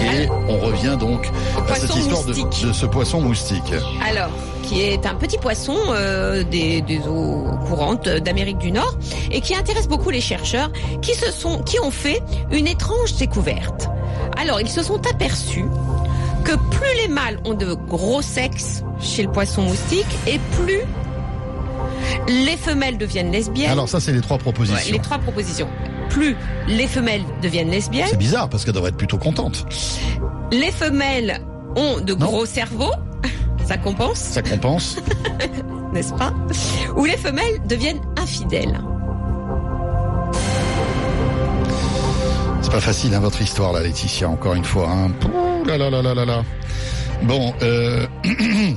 Et 0.00 0.28
on 0.48 0.58
revient 0.58 0.96
donc 0.98 1.30
à 1.68 1.74
cette 1.74 1.94
histoire 1.96 2.24
de, 2.24 2.32
ce 2.72 2.86
poisson 2.86 3.20
moustique. 3.20 3.72
Alors, 4.06 4.30
qui 4.62 4.82
est 4.82 5.06
un 5.06 5.14
petit 5.14 5.38
poisson 5.38 5.76
euh, 5.88 6.44
des, 6.44 6.80
des 6.82 6.98
eaux 7.06 7.46
courantes 7.66 8.08
d'Amérique 8.08 8.58
du 8.58 8.70
Nord 8.72 8.98
et 9.30 9.40
qui 9.40 9.54
intéresse 9.54 9.88
beaucoup 9.88 10.10
les 10.10 10.20
chercheurs 10.20 10.70
qui 11.02 11.14
se 11.14 11.30
sont, 11.30 11.62
qui 11.62 11.80
ont 11.80 11.90
fait 11.90 12.22
une 12.50 12.66
étrange 12.66 13.14
découverte. 13.16 13.88
Alors, 14.36 14.60
ils 14.60 14.70
se 14.70 14.82
sont 14.82 15.06
aperçus 15.06 15.64
que 16.44 16.52
plus 16.70 17.02
les 17.02 17.08
mâles 17.08 17.38
ont 17.44 17.54
de 17.54 17.74
gros 17.74 18.22
sexes 18.22 18.82
chez 19.00 19.22
le 19.22 19.30
poisson 19.30 19.62
moustique 19.62 20.06
et 20.26 20.38
plus 20.56 20.82
les 22.28 22.56
femelles 22.56 22.98
deviennent 22.98 23.30
lesbiennes. 23.32 23.70
Alors 23.70 23.88
ça, 23.88 24.00
c'est 24.00 24.12
les 24.12 24.20
trois 24.20 24.36
Ouais, 24.36 24.42
propositions. 24.42 24.92
les 24.92 24.98
trois 25.00 25.18
propositions. 25.18 25.68
Plus 26.10 26.36
les 26.66 26.86
femelles 26.86 27.22
deviennent 27.42 27.70
lesbiennes, 27.70 28.06
C'est 28.10 28.16
bizarre 28.18 28.48
parce 28.48 28.64
qu'elle 28.64 28.74
devrait 28.74 28.90
être 28.90 28.96
plutôt 28.96 29.18
contente. 29.18 29.66
les 30.52 30.70
femelles 30.72 31.40
ont 31.76 32.00
de 32.00 32.14
Non. 32.14 32.26
gros 32.26 32.46
cerveaux, 32.46 32.92
ça 33.66 33.76
compense. 33.76 34.18
Ça 34.18 34.42
compense. 34.42 34.96
n'est-ce 35.92 36.12
pas? 36.14 36.32
Où 36.96 37.04
les 37.04 37.16
femelles 37.16 37.60
deviennent 37.68 38.00
infidèles. 38.16 38.78
C'est 42.62 42.72
pas 42.72 42.80
facile, 42.80 43.14
hein, 43.14 43.20
votre 43.20 43.40
histoire, 43.40 43.72
là, 43.72 43.80
Laetitia, 43.80 44.28
encore 44.28 44.54
une 44.54 44.64
fois. 44.64 44.88
Hein. 44.90 45.10
Pouh 45.20 45.64
là 45.66 45.78
là 45.78 45.90
là 45.90 46.02
là 46.02 46.14
là 46.14 46.24
là. 46.24 46.42
Bon, 47.22 47.52
euh... 47.62 48.06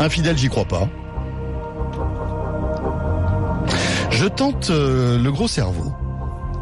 infidèle, 0.00 0.36
j'y 0.36 0.48
crois 0.48 0.64
pas. 0.64 0.88
Je 4.10 4.26
tente 4.26 4.70
euh, 4.70 5.18
le 5.18 5.32
gros 5.32 5.48
cerveau. 5.48 5.92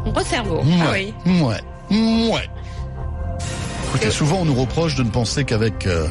Gros 0.05 0.23
cerveau. 0.23 0.57
Ouais, 0.57 0.79
Ah 0.81 0.91
oui. 0.93 1.13
ouais, 1.41 2.31
ouais. 2.31 2.49
Écoutez, 3.89 4.07
Euh. 4.07 4.11
souvent 4.11 4.37
on 4.41 4.45
nous 4.45 4.55
reproche 4.55 4.95
de 4.95 5.03
ne 5.03 5.09
penser 5.09 5.43
qu'avec 5.43 5.85
euh, 5.85 6.07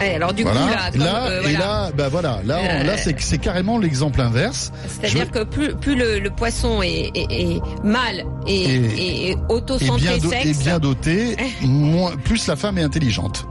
alors 0.00 0.34
du 0.34 0.42
voilà. 0.42 0.60
coup 0.60 0.66
là, 0.66 0.90
comme, 0.92 1.00
là 1.00 1.24
euh, 1.26 1.38
et 1.40 1.52
voilà. 1.54 1.58
là, 1.58 1.90
bah 1.96 2.08
voilà, 2.10 2.40
là, 2.44 2.58
on- 2.60 2.84
là 2.84 2.96
c'est 2.98 3.38
carrément 3.38 3.78
l'exemple 3.78 4.20
inverse. 4.20 4.72
c'est-à-dire 4.88 5.30
que 5.30 5.44
plus, 5.44 5.74
plus 5.76 5.94
le, 5.94 6.18
le 6.18 6.30
poisson 6.30 6.82
est, 6.82 7.10
est, 7.14 7.26
est 7.30 7.60
mâle 7.84 8.24
et, 8.46 8.64
Et- 8.64 8.74
et, 8.74 9.28
et 9.28 9.30
Et 9.30 9.36
auto-centré 9.48 10.18
do- 10.18 10.30
et 10.32 10.42
sexe, 10.42 10.58
bien 10.58 10.78
doté, 10.80 11.36
moins, 11.62 12.16
plus 12.16 12.46
la 12.48 12.56
femme 12.56 12.76
est 12.78 12.82
intelligente. 12.82 13.46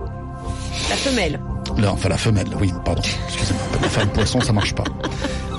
la 0.89 0.95
femelle. 0.97 1.39
Là, 1.77 1.91
enfin 1.91 2.09
la 2.09 2.17
femelle, 2.17 2.47
oui, 2.59 2.71
pardon. 2.85 3.01
Excusez-moi, 3.27 3.63
la 3.81 3.89
femme 3.89 4.09
poisson, 4.09 4.39
ça 4.41 4.53
marche 4.53 4.73
pas. 4.75 4.83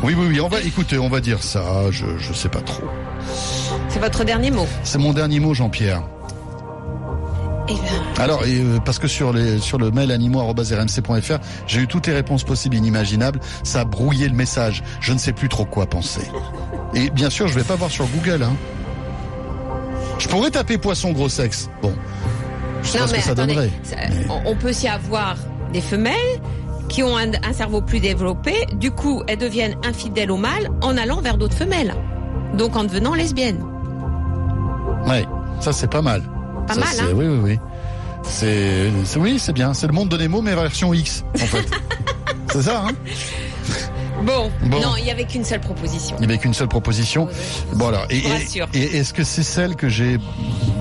Oui, 0.02 0.14
oui, 0.16 0.26
oui. 0.28 0.40
On 0.40 0.48
va 0.48 0.60
écouter, 0.60 0.98
on 0.98 1.08
va 1.08 1.20
dire 1.20 1.42
ça. 1.42 1.62
Je, 1.90 2.04
je 2.18 2.32
sais 2.32 2.48
pas 2.48 2.60
trop. 2.60 2.84
C'est 3.88 3.98
votre 3.98 4.24
dernier 4.24 4.50
mot. 4.50 4.66
C'est 4.84 4.98
mon 4.98 5.12
dernier 5.12 5.40
mot, 5.40 5.54
Jean-Pierre. 5.54 6.02
Eh 7.68 7.72
ben, 7.72 8.22
Alors, 8.22 8.44
et, 8.44 8.58
euh, 8.60 8.78
parce 8.84 8.98
que 8.98 9.08
sur, 9.08 9.32
les, 9.32 9.58
sur 9.58 9.78
le 9.78 9.90
mail 9.90 10.12
animaux.rmc.fr, 10.12 11.38
j'ai 11.66 11.80
eu 11.80 11.86
toutes 11.86 12.06
les 12.06 12.12
réponses 12.12 12.44
possibles 12.44 12.74
et 12.76 12.78
inimaginables. 12.78 13.40
Ça 13.62 13.80
a 13.80 13.84
brouillé 13.84 14.28
le 14.28 14.34
message. 14.34 14.82
Je 15.00 15.12
ne 15.14 15.18
sais 15.18 15.32
plus 15.32 15.48
trop 15.48 15.64
quoi 15.64 15.86
penser. 15.86 16.22
Et 16.94 17.08
bien 17.10 17.30
sûr, 17.30 17.48
je 17.48 17.54
vais 17.54 17.64
pas 17.64 17.76
voir 17.76 17.90
sur 17.90 18.06
Google. 18.06 18.42
Hein. 18.42 18.54
Je 20.18 20.28
pourrais 20.28 20.50
taper 20.50 20.78
poisson 20.78 21.12
gros 21.12 21.28
sexe. 21.28 21.68
Bon, 21.82 21.94
je 22.82 22.88
sais 22.88 22.98
non 22.98 23.04
pas 23.04 23.08
ce 23.10 23.14
que 23.14 23.20
ça 23.22 23.30
attendez, 23.30 23.54
donnerait. 23.54 23.70
ça- 23.82 23.96
Mais- 24.10 24.26
on, 24.44 24.54
peut 24.54 24.68
aussi 24.70 24.86
avoir 24.86 25.36
des 25.74 25.82
femelles 25.82 26.40
qui 26.88 27.02
ont 27.02 27.16
un, 27.18 27.32
un 27.42 27.52
cerveau 27.52 27.82
plus 27.82 28.00
développé. 28.00 28.54
Du 28.76 28.90
coup, 28.90 29.22
elles 29.26 29.36
deviennent 29.38 29.76
infidèles 29.84 30.30
au 30.30 30.36
mâle 30.38 30.70
en 30.80 30.96
allant 30.96 31.20
vers 31.20 31.36
d'autres 31.36 31.56
femelles. 31.56 31.94
Donc 32.56 32.76
en 32.76 32.84
devenant 32.84 33.12
lesbiennes. 33.14 33.62
Ouais, 35.06 35.26
ça 35.60 35.72
c'est 35.72 35.90
pas 35.90 36.00
mal. 36.00 36.22
Pas 36.66 36.74
Ça, 36.74 36.80
mal, 36.80 36.88
hein 37.00 37.12
Oui, 37.14 37.26
oui, 37.26 37.38
oui. 37.42 37.58
C'est, 38.22 38.90
c'est- 39.04 39.18
oui, 39.18 39.38
c'est 39.38 39.52
bien. 39.52 39.74
C'est 39.74 39.86
le 39.86 39.92
monde 39.92 40.08
de 40.08 40.16
Nemo, 40.16 40.40
mais 40.40 40.54
version 40.54 40.94
X, 40.94 41.24
en 41.34 41.38
fait. 41.46 41.66
c'est 42.52 42.62
ça, 42.62 42.84
hein? 42.86 42.92
Bon, 44.22 44.50
Bon. 44.62 44.80
non, 44.80 44.96
il 44.96 45.04
y 45.04 45.10
avait 45.10 45.24
qu'une 45.24 45.44
seule 45.44 45.60
proposition. 45.60 46.16
Il 46.18 46.26
n'y 46.26 46.32
avait 46.32 46.38
qu'une 46.38 46.54
seule 46.54 46.68
proposition. 46.68 47.28
Bon 47.74 47.88
alors, 47.88 48.06
et, 48.10 48.18
est-ce 48.74 49.12
que 49.12 49.24
c'est 49.24 49.42
celle 49.42 49.74
que 49.76 49.88
j'ai 49.88 50.18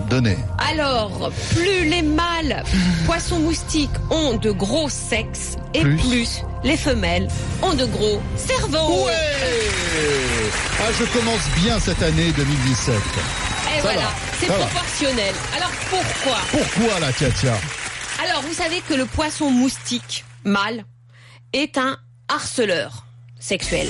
donnée? 0.09 0.37
Alors, 0.69 1.31
plus 1.49 1.89
les 1.89 2.01
mâles 2.03 2.63
poissons 3.05 3.39
moustiques 3.39 3.89
ont 4.11 4.35
de 4.35 4.51
gros 4.51 4.87
sexes 4.89 5.57
et 5.73 5.81
Plus? 5.81 5.97
plus, 5.97 6.41
les 6.63 6.77
femelles 6.77 7.27
ont 7.61 7.73
de 7.73 7.85
gros 7.85 8.21
cerveaux. 8.37 9.07
Ah, 10.79 10.91
je 10.99 11.05
commence 11.17 11.41
bien 11.63 11.79
cette 11.79 12.01
année 12.03 12.31
2017. 12.35 12.95
Et 12.95 13.75
Ça 13.77 13.81
voilà, 13.81 14.09
c'est 14.39 14.45
va. 14.47 14.53
proportionnel. 14.55 15.33
Alors 15.57 15.71
pourquoi? 15.89 16.37
Pourquoi 16.51 16.99
là, 16.99 17.11
Katia 17.11 17.53
Alors, 18.23 18.41
vous 18.43 18.53
savez 18.53 18.81
que 18.87 18.93
le 18.93 19.05
poisson 19.05 19.49
moustique 19.49 20.23
mâle 20.45 20.85
est 21.53 21.77
un 21.77 21.97
harceleur 22.29 23.05
sexuel. 23.43 23.87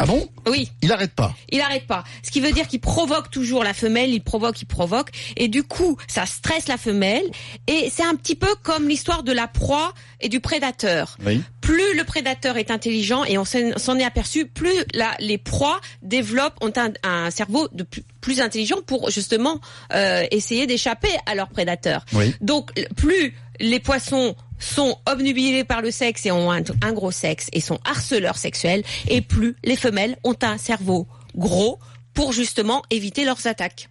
Ah 0.00 0.06
bon? 0.06 0.28
Oui, 0.46 0.70
Il 0.80 0.92
arrête 0.92 1.12
pas. 1.12 1.34
il 1.50 1.60
arrête 1.60 1.86
pas. 1.88 2.04
Ce 2.22 2.30
qui 2.30 2.40
veut 2.40 2.52
dire 2.52 2.68
qu'il 2.68 2.78
provoque 2.80 3.30
toujours 3.32 3.64
la 3.64 3.74
femelle, 3.74 4.10
il 4.10 4.22
provoque, 4.22 4.62
il 4.62 4.66
provoque, 4.66 5.10
et 5.36 5.48
du 5.48 5.64
coup, 5.64 5.96
ça 6.06 6.24
stresse 6.24 6.68
la 6.68 6.76
femelle. 6.76 7.24
Et 7.66 7.90
c'est 7.92 8.04
un 8.04 8.14
petit 8.14 8.36
peu 8.36 8.46
comme 8.62 8.88
l'histoire 8.88 9.24
de 9.24 9.32
la 9.32 9.48
proie 9.48 9.92
et 10.20 10.28
du 10.28 10.38
prédateur. 10.38 11.18
Oui. 11.26 11.42
Plus 11.60 11.96
le 11.96 12.04
prédateur 12.04 12.56
est 12.58 12.70
intelligent, 12.70 13.24
et 13.24 13.38
on 13.38 13.44
s'en 13.44 13.98
est 13.98 14.04
aperçu, 14.04 14.46
plus 14.46 14.72
la- 14.94 15.16
les 15.18 15.36
proies 15.36 15.80
développent, 16.02 16.56
ont 16.62 16.72
un, 16.76 16.92
un 17.02 17.30
cerveau 17.32 17.68
de 17.72 17.82
plus, 17.82 18.04
plus 18.20 18.40
intelligent 18.40 18.78
pour 18.86 19.10
justement 19.10 19.60
euh, 19.94 20.24
essayer 20.30 20.68
d'échapper 20.68 21.10
à 21.26 21.34
leur 21.34 21.48
prédateur. 21.48 22.04
Oui. 22.12 22.34
Donc, 22.40 22.70
plus 22.96 23.34
les 23.60 23.80
poissons 23.80 24.36
sont 24.58 24.96
obnubilés 25.06 25.64
par 25.64 25.82
le 25.82 25.90
sexe 25.90 26.26
et 26.26 26.30
ont 26.32 26.50
un, 26.52 26.62
un 26.82 26.92
gros 26.92 27.10
sexe 27.10 27.48
et 27.52 27.60
sont 27.60 27.78
harceleurs 27.84 28.36
sexuels, 28.38 28.82
et 29.08 29.20
plus 29.20 29.56
les 29.64 29.76
femelles 29.76 30.16
ont 30.24 30.36
un 30.42 30.58
cerveau 30.58 31.06
gros 31.36 31.78
pour 32.14 32.32
justement 32.32 32.82
éviter 32.90 33.24
leurs 33.24 33.46
attaques. 33.46 33.88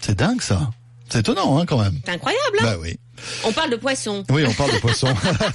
C'est 0.00 0.18
dingue 0.18 0.42
ça. 0.42 0.70
C'est 1.08 1.20
étonnant, 1.20 1.58
hein, 1.58 1.66
quand 1.66 1.78
même. 1.82 1.98
C'est 2.04 2.12
incroyable, 2.12 2.58
hein 2.60 2.64
Bah 2.64 2.76
oui. 2.80 2.98
On 3.44 3.52
parle 3.52 3.70
de 3.70 3.76
poissons. 3.76 4.24
Oui, 4.30 4.44
on 4.46 4.52
parle 4.54 4.72
de 4.72 4.78
poisson. 4.78 5.08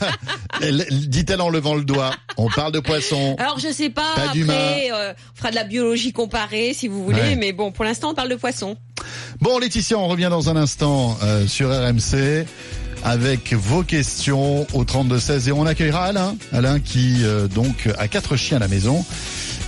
Elle- 0.61 0.85
Dit-elle 1.09 1.41
en 1.41 1.49
levant 1.49 1.75
le 1.75 1.83
doigt. 1.83 2.11
On 2.37 2.49
parle 2.49 2.71
de 2.71 2.79
poisson. 2.79 3.35
Alors 3.39 3.57
je 3.59 3.71
sais 3.71 3.89
pas, 3.89 4.13
Pas 4.15 4.21
après 4.27 4.91
euh, 4.91 5.13
on 5.33 5.37
fera 5.37 5.49
de 5.49 5.55
la 5.55 5.63
biologie 5.63 6.11
comparée 6.13 6.73
si 6.73 6.87
vous 6.87 7.03
voulez, 7.03 7.19
Ouais. 7.21 7.35
mais 7.35 7.53
bon 7.53 7.71
pour 7.71 7.85
l'instant 7.85 8.11
on 8.11 8.13
parle 8.13 8.29
de 8.29 8.35
poissons. 8.35 8.77
Bon, 9.39 9.57
Laetitia, 9.59 9.97
on 9.97 10.07
revient 10.07 10.27
dans 10.29 10.49
un 10.49 10.55
instant 10.55 11.17
euh, 11.23 11.47
sur 11.47 11.69
RMC 11.69 12.45
avec 13.05 13.53
vos 13.53 13.83
questions 13.83 14.65
au 14.73 14.83
32-16 14.83 15.49
et 15.49 15.51
on 15.51 15.65
accueillera 15.65 16.05
Alain. 16.05 16.35
Alain 16.51 16.79
qui 16.79 17.23
euh, 17.23 17.47
donc 17.47 17.87
a 17.97 18.07
quatre 18.07 18.35
chiens 18.35 18.57
à 18.57 18.59
la 18.59 18.67
maison 18.67 19.05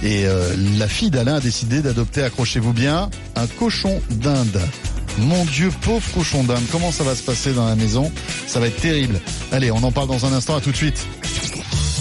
et 0.03 0.25
euh, 0.25 0.55
la 0.77 0.87
fille 0.87 1.11
d'Alain 1.11 1.35
a 1.35 1.39
décidé 1.39 1.81
d'adopter, 1.81 2.23
accrochez-vous 2.23 2.73
bien, 2.73 3.09
un 3.35 3.47
cochon 3.47 4.01
d'Inde. 4.09 4.61
Mon 5.19 5.45
Dieu, 5.45 5.71
pauvre 5.81 6.05
cochon 6.13 6.43
d'Inde, 6.43 6.63
comment 6.71 6.91
ça 6.91 7.03
va 7.03 7.15
se 7.15 7.23
passer 7.23 7.53
dans 7.53 7.65
la 7.65 7.75
maison? 7.75 8.11
Ça 8.47 8.59
va 8.59 8.67
être 8.67 8.79
terrible. 8.79 9.19
Allez, 9.51 9.71
on 9.71 9.83
en 9.83 9.91
parle 9.91 10.07
dans 10.07 10.25
un 10.25 10.33
instant, 10.33 10.55
à 10.55 10.61
tout 10.61 10.71
de 10.71 10.75
suite. 10.75 11.05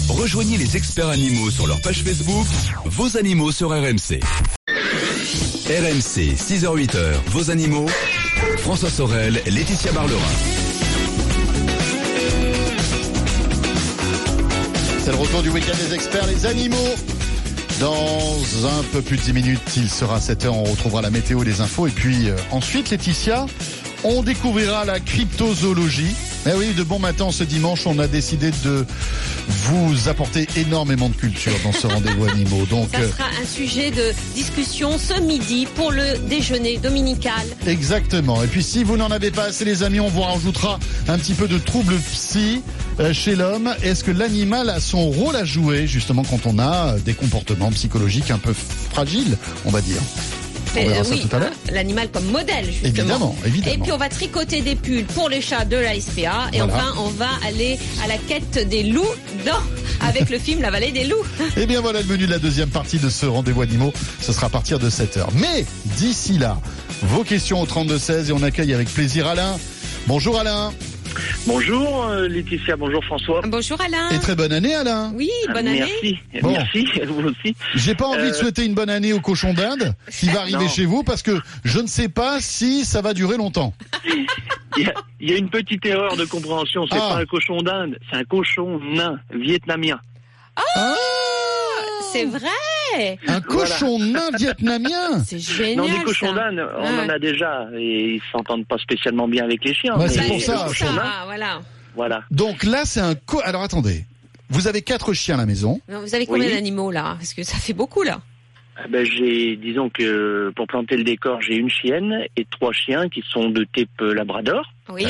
Rejoignez 0.09 0.57
les 0.57 0.75
experts 0.77 1.09
animaux 1.09 1.49
sur 1.49 1.67
leur 1.67 1.81
page 1.81 2.03
Facebook, 2.03 2.45
vos 2.85 3.17
animaux 3.17 3.51
sur 3.51 3.69
RMC. 3.69 4.19
RMC, 5.67 6.35
6h-8h, 6.35 7.13
vos 7.27 7.49
animaux. 7.51 7.87
François 8.59 8.89
Sorel, 8.89 9.41
Laetitia 9.47 9.91
Barlerin. 9.91 10.56
C'est 15.07 15.13
le 15.13 15.19
retour 15.19 15.41
du 15.41 15.47
week-end 15.47 15.77
des 15.87 15.93
experts, 15.93 16.27
les 16.27 16.45
animaux. 16.45 16.93
Dans 17.79 18.67
un 18.67 18.83
peu 18.91 19.01
plus 19.01 19.15
de 19.15 19.21
10 19.21 19.31
minutes, 19.31 19.61
il 19.77 19.89
sera 19.89 20.19
7h, 20.19 20.49
on 20.49 20.65
retrouvera 20.65 21.01
la 21.01 21.09
météo 21.09 21.43
les 21.43 21.61
infos. 21.61 21.87
Et 21.87 21.91
puis 21.91 22.27
euh, 22.27 22.35
ensuite, 22.51 22.89
Laetitia, 22.89 23.45
on 24.03 24.21
découvrira 24.21 24.83
la 24.83 24.99
cryptozoologie. 24.99 26.13
Eh 26.49 26.53
oui, 26.55 26.73
de 26.73 26.83
bon 26.83 26.97
matin 26.97 27.29
ce 27.29 27.43
dimanche, 27.43 27.85
on 27.87 27.99
a 27.99 28.07
décidé 28.07 28.51
de 28.63 28.85
vous 29.47 30.07
apporter 30.07 30.47
énormément 30.55 31.09
de 31.09 31.15
culture 31.15 31.51
dans 31.65 31.73
ce 31.73 31.87
rendez-vous 31.87 32.23
animaux. 32.29 32.65
Donc, 32.69 32.87
Ça 32.93 32.99
euh, 32.99 33.11
sera 33.11 33.25
un 33.41 33.45
sujet 33.45 33.91
de 33.91 34.13
discussion 34.33 34.97
ce 34.97 35.19
midi 35.19 35.67
pour 35.75 35.91
le 35.91 36.17
déjeuner 36.29 36.77
dominical. 36.77 37.33
Exactement. 37.65 38.41
Et 38.43 38.47
puis 38.47 38.63
si 38.63 38.85
vous 38.85 38.95
n'en 38.95 39.11
avez 39.11 39.29
pas 39.29 39.45
assez 39.45 39.65
les 39.65 39.83
amis, 39.83 39.99
on 39.99 40.07
vous 40.07 40.21
rajoutera 40.21 40.79
un 41.09 41.17
petit 41.17 41.33
peu 41.33 41.49
de 41.49 41.57
troubles 41.57 41.97
psy 42.13 42.61
euh, 43.01 43.11
chez 43.13 43.35
l'homme. 43.35 43.75
Est-ce 43.83 44.05
que 44.05 44.11
l'animal 44.11 44.69
a 44.69 44.79
son 44.79 45.09
rôle 45.09 45.35
à 45.35 45.43
jouer 45.43 45.85
justement 45.85 46.23
quand 46.23 46.45
on 46.45 46.59
a 46.59 46.97
des 46.99 47.13
comportements 47.13 47.71
psychologiques 47.71 48.31
un 48.31 48.37
peu 48.37 48.53
fragiles, 48.53 49.37
on 49.65 49.71
va 49.71 49.81
dire? 49.81 50.01
On 50.75 50.79
verra 50.79 50.99
Euh, 50.99 51.03
ça 51.03 51.09
oui, 51.11 51.21
tout 51.29 51.35
à 51.35 51.39
l'heure. 51.39 51.51
l'animal 51.71 52.09
comme 52.11 52.25
modèle 52.25 52.65
justement. 52.65 52.87
Évidemment, 52.87 53.35
évidemment. 53.45 53.73
Et 53.75 53.77
puis 53.79 53.91
on 53.91 53.97
va 53.97 54.09
tricoter 54.09 54.61
des 54.61 54.75
pulls 54.75 55.05
pour 55.05 55.29
les 55.29 55.41
chats 55.41 55.65
de 55.65 55.77
la 55.77 55.99
SPA 55.99 56.49
et 56.53 56.57
Voilà. 56.59 56.73
enfin 56.73 56.93
on 56.99 57.09
va 57.09 57.29
aller 57.45 57.77
à 58.03 58.07
la 58.07 58.17
quête 58.17 58.67
des 58.69 58.83
loups 58.83 59.05
dans 59.45 60.05
avec 60.07 60.29
le 60.29 60.37
film 60.39 60.61
La 60.61 60.69
vallée 60.71 60.91
des 60.91 61.05
loups. 61.05 61.25
Eh 61.57 61.65
bien 61.65 61.81
voilà 61.81 62.01
le 62.01 62.05
menu 62.07 62.25
de 62.27 62.31
la 62.31 62.39
deuxième 62.39 62.69
partie 62.69 62.99
de 62.99 63.09
ce 63.09 63.25
rendez-vous 63.25 63.61
animaux. 63.61 63.91
Ce 64.21 64.31
sera 64.33 64.47
à 64.47 64.49
partir 64.49 64.79
de 64.79 64.89
7h. 64.89 65.25
Mais 65.35 65.65
d'ici 65.97 66.37
là, 66.37 66.59
vos 67.03 67.23
questions 67.23 67.61
au 67.61 67.65
32-16 67.65 68.29
et 68.29 68.31
on 68.33 68.43
accueille 68.43 68.73
avec 68.73 68.89
plaisir 68.93 69.27
Alain. 69.27 69.57
Bonjour 70.07 70.39
Alain. 70.39 70.71
Bonjour 71.45 72.05
euh, 72.05 72.27
Laetitia, 72.27 72.75
bonjour 72.75 73.03
François. 73.05 73.41
Bonjour 73.45 73.79
Alain. 73.81 74.09
Et 74.09 74.19
très 74.19 74.35
bonne 74.35 74.51
année 74.51 74.75
Alain. 74.75 75.11
Oui, 75.15 75.29
bonne 75.47 75.67
année. 75.67 75.79
Merci, 75.79 76.19
Bon. 76.41 76.51
merci, 76.51 76.87
vous 77.07 77.23
aussi. 77.29 77.55
J'ai 77.75 77.95
pas 77.95 78.05
envie 78.07 78.23
de 78.23 78.27
Euh, 78.27 78.33
souhaiter 78.33 78.65
une 78.65 78.73
bonne 78.73 78.89
année 78.89 79.13
au 79.13 79.19
cochon 79.19 79.53
d'Inde 79.53 79.93
qui 80.11 80.27
va 80.27 80.41
arriver 80.41 80.57
Non. 80.65 80.69
chez 80.69 80.85
vous 80.85 81.03
parce 81.03 81.21
que 81.23 81.39
je 81.63 81.79
ne 81.79 81.87
sais 81.87 82.09
pas 82.09 82.39
si 82.41 82.85
ça 82.85 83.01
va 83.01 83.13
durer 83.13 83.37
longtemps. 83.37 83.73
Il 84.77 84.83
y, 84.83 84.87
a- 84.89 84.93
il 85.19 85.29
y 85.31 85.33
a 85.33 85.37
une 85.37 85.49
petite 85.49 85.85
erreur 85.85 86.15
de 86.17 86.25
compréhension, 86.25 86.85
c'est 86.91 86.97
Ah. 86.97 87.09
pas 87.15 87.17
un 87.21 87.25
cochon 87.25 87.61
d'Inde, 87.61 87.97
c'est 88.11 88.17
un 88.17 88.23
cochon 88.23 88.79
nain 88.93 89.19
vietnamien. 89.33 89.99
Ah 90.75 90.93
C'est 92.19 92.25
vrai. 92.25 93.19
Un 93.27 93.41
cochon 93.41 93.99
nain 93.99 94.29
vietnamien 94.37 95.19
C'est 95.25 95.39
génial. 95.39 95.75
non, 95.77 95.85
des 95.97 96.03
cochons 96.03 96.33
d'Inde, 96.33 96.67
on 96.77 96.81
Ouais. 96.81 97.05
en 97.05 97.09
a 97.09 97.19
déjà 97.19 97.67
et 97.77 98.15
ils 98.15 98.21
s'entendent 98.31 98.65
pas 98.65 98.77
spécialement 98.77 99.27
bien 99.27 99.43
avec 99.43 99.63
les 99.63 99.73
chiens. 99.73 99.95
Ouais, 99.97 100.05
mais 100.05 100.09
c'est 100.09 100.19
Bah, 100.19 100.25
pour 100.29 100.41
ça. 100.41 100.67
ça, 100.85 100.91
nain, 100.93 101.11
voilà. 101.25 101.61
voilà. 101.95 102.23
Donc 102.31 102.63
là, 102.63 102.83
c'est 102.85 103.01
un 103.01 103.15
co... 103.15 103.39
Alors 103.43 103.61
attendez, 103.63 104.05
vous 104.49 104.67
avez 104.67 104.81
quatre 104.81 105.13
chiens 105.13 105.35
à 105.35 105.39
la 105.39 105.45
maison. 105.45 105.79
Vous 105.87 106.15
avez 106.15 106.25
combien 106.25 106.47
Oui. 106.47 106.53
d'animaux 106.53 106.91
là? 106.91 107.15
Parce 107.19 107.33
que 107.33 107.43
ça 107.43 107.57
fait 107.57 107.73
beaucoup 107.73 108.03
là. 108.03 108.21
Eh 108.85 108.89
Ben, 108.89 109.03
j'ai, 109.05 109.55
disons 109.55 109.89
que 109.89 110.51
pour 110.55 110.67
planter 110.67 110.97
le 110.97 111.03
décor, 111.03 111.41
j'ai 111.41 111.55
une 111.55 111.69
chienne 111.69 112.25
et 112.37 112.45
trois 112.45 112.71
chiens 112.73 113.09
qui 113.09 113.23
sont 113.27 113.49
de 113.49 113.65
type 113.75 113.89
euh, 114.01 114.13
labrador 114.13 114.71
Oui. 114.89 115.05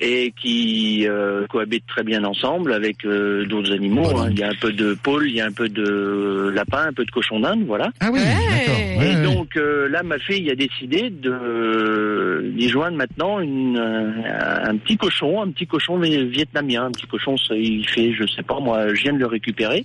Et 0.00 0.32
qui 0.40 1.06
euh, 1.08 1.46
cohabitent 1.48 1.86
très 1.86 2.02
bien 2.02 2.24
ensemble 2.24 2.72
avec 2.72 3.04
euh, 3.04 3.44
d'autres 3.46 3.72
animaux. 3.72 4.16
Hein. 4.18 4.28
Il 4.30 4.38
y 4.38 4.42
a 4.42 4.48
un 4.48 4.54
peu 4.60 4.72
de 4.72 4.94
pôle, 4.94 5.28
il 5.28 5.34
y 5.36 5.40
a 5.40 5.46
un 5.46 5.52
peu 5.52 5.68
de 5.68 6.50
lapin, 6.54 6.86
un 6.88 6.92
peu 6.92 7.04
de 7.04 7.10
cochon 7.10 7.40
d'Inde, 7.40 7.64
voilà. 7.66 7.90
Ah 8.00 8.08
oui, 8.12 8.20
Ouais. 8.20 8.24
d'accord. 8.26 8.74
Ouais, 8.98 9.12
et 9.12 9.16
ouais. 9.16 9.22
donc 9.22 9.56
euh, 9.56 9.88
là, 9.88 10.02
ma 10.02 10.18
fille 10.18 10.50
a 10.50 10.54
décidé 10.54 11.10
de 11.10 12.52
d'y 12.56 12.68
joindre 12.68 12.96
maintenant 12.96 13.40
une, 13.40 13.78
un 13.78 14.76
petit 14.78 14.96
cochon, 14.96 15.42
un 15.42 15.50
petit 15.50 15.66
cochon 15.66 15.98
vi- 16.00 16.24
vietnamien, 16.28 16.86
un 16.86 16.90
petit 16.90 17.06
cochon, 17.06 17.36
ça, 17.36 17.54
il 17.54 17.86
fait, 17.88 18.12
je 18.12 18.26
sais 18.26 18.42
pas, 18.42 18.58
moi, 18.60 18.94
je 18.94 19.02
viens 19.02 19.12
de 19.12 19.18
le 19.18 19.26
récupérer. 19.26 19.84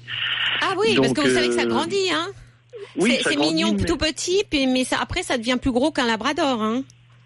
Ah 0.61 0.73
oui, 0.79 0.95
parce 0.95 1.13
que 1.13 1.21
vous 1.21 1.29
savez 1.33 1.47
que 1.49 1.53
ça 1.53 1.65
grandit, 1.65 2.09
hein. 2.13 2.27
Oui, 2.95 3.17
c'est 3.23 3.35
mignon 3.37 3.73
mais- 3.77 3.85
tout 3.85 3.97
petit, 3.97 4.43
mais 4.51 4.83
ça, 4.83 4.97
après 5.01 5.23
ça 5.23 5.37
devient 5.37 5.57
plus 5.61 5.71
gros 5.71 5.91
qu'un 5.91 6.05
labrador, 6.05 6.61
hein. 6.61 6.83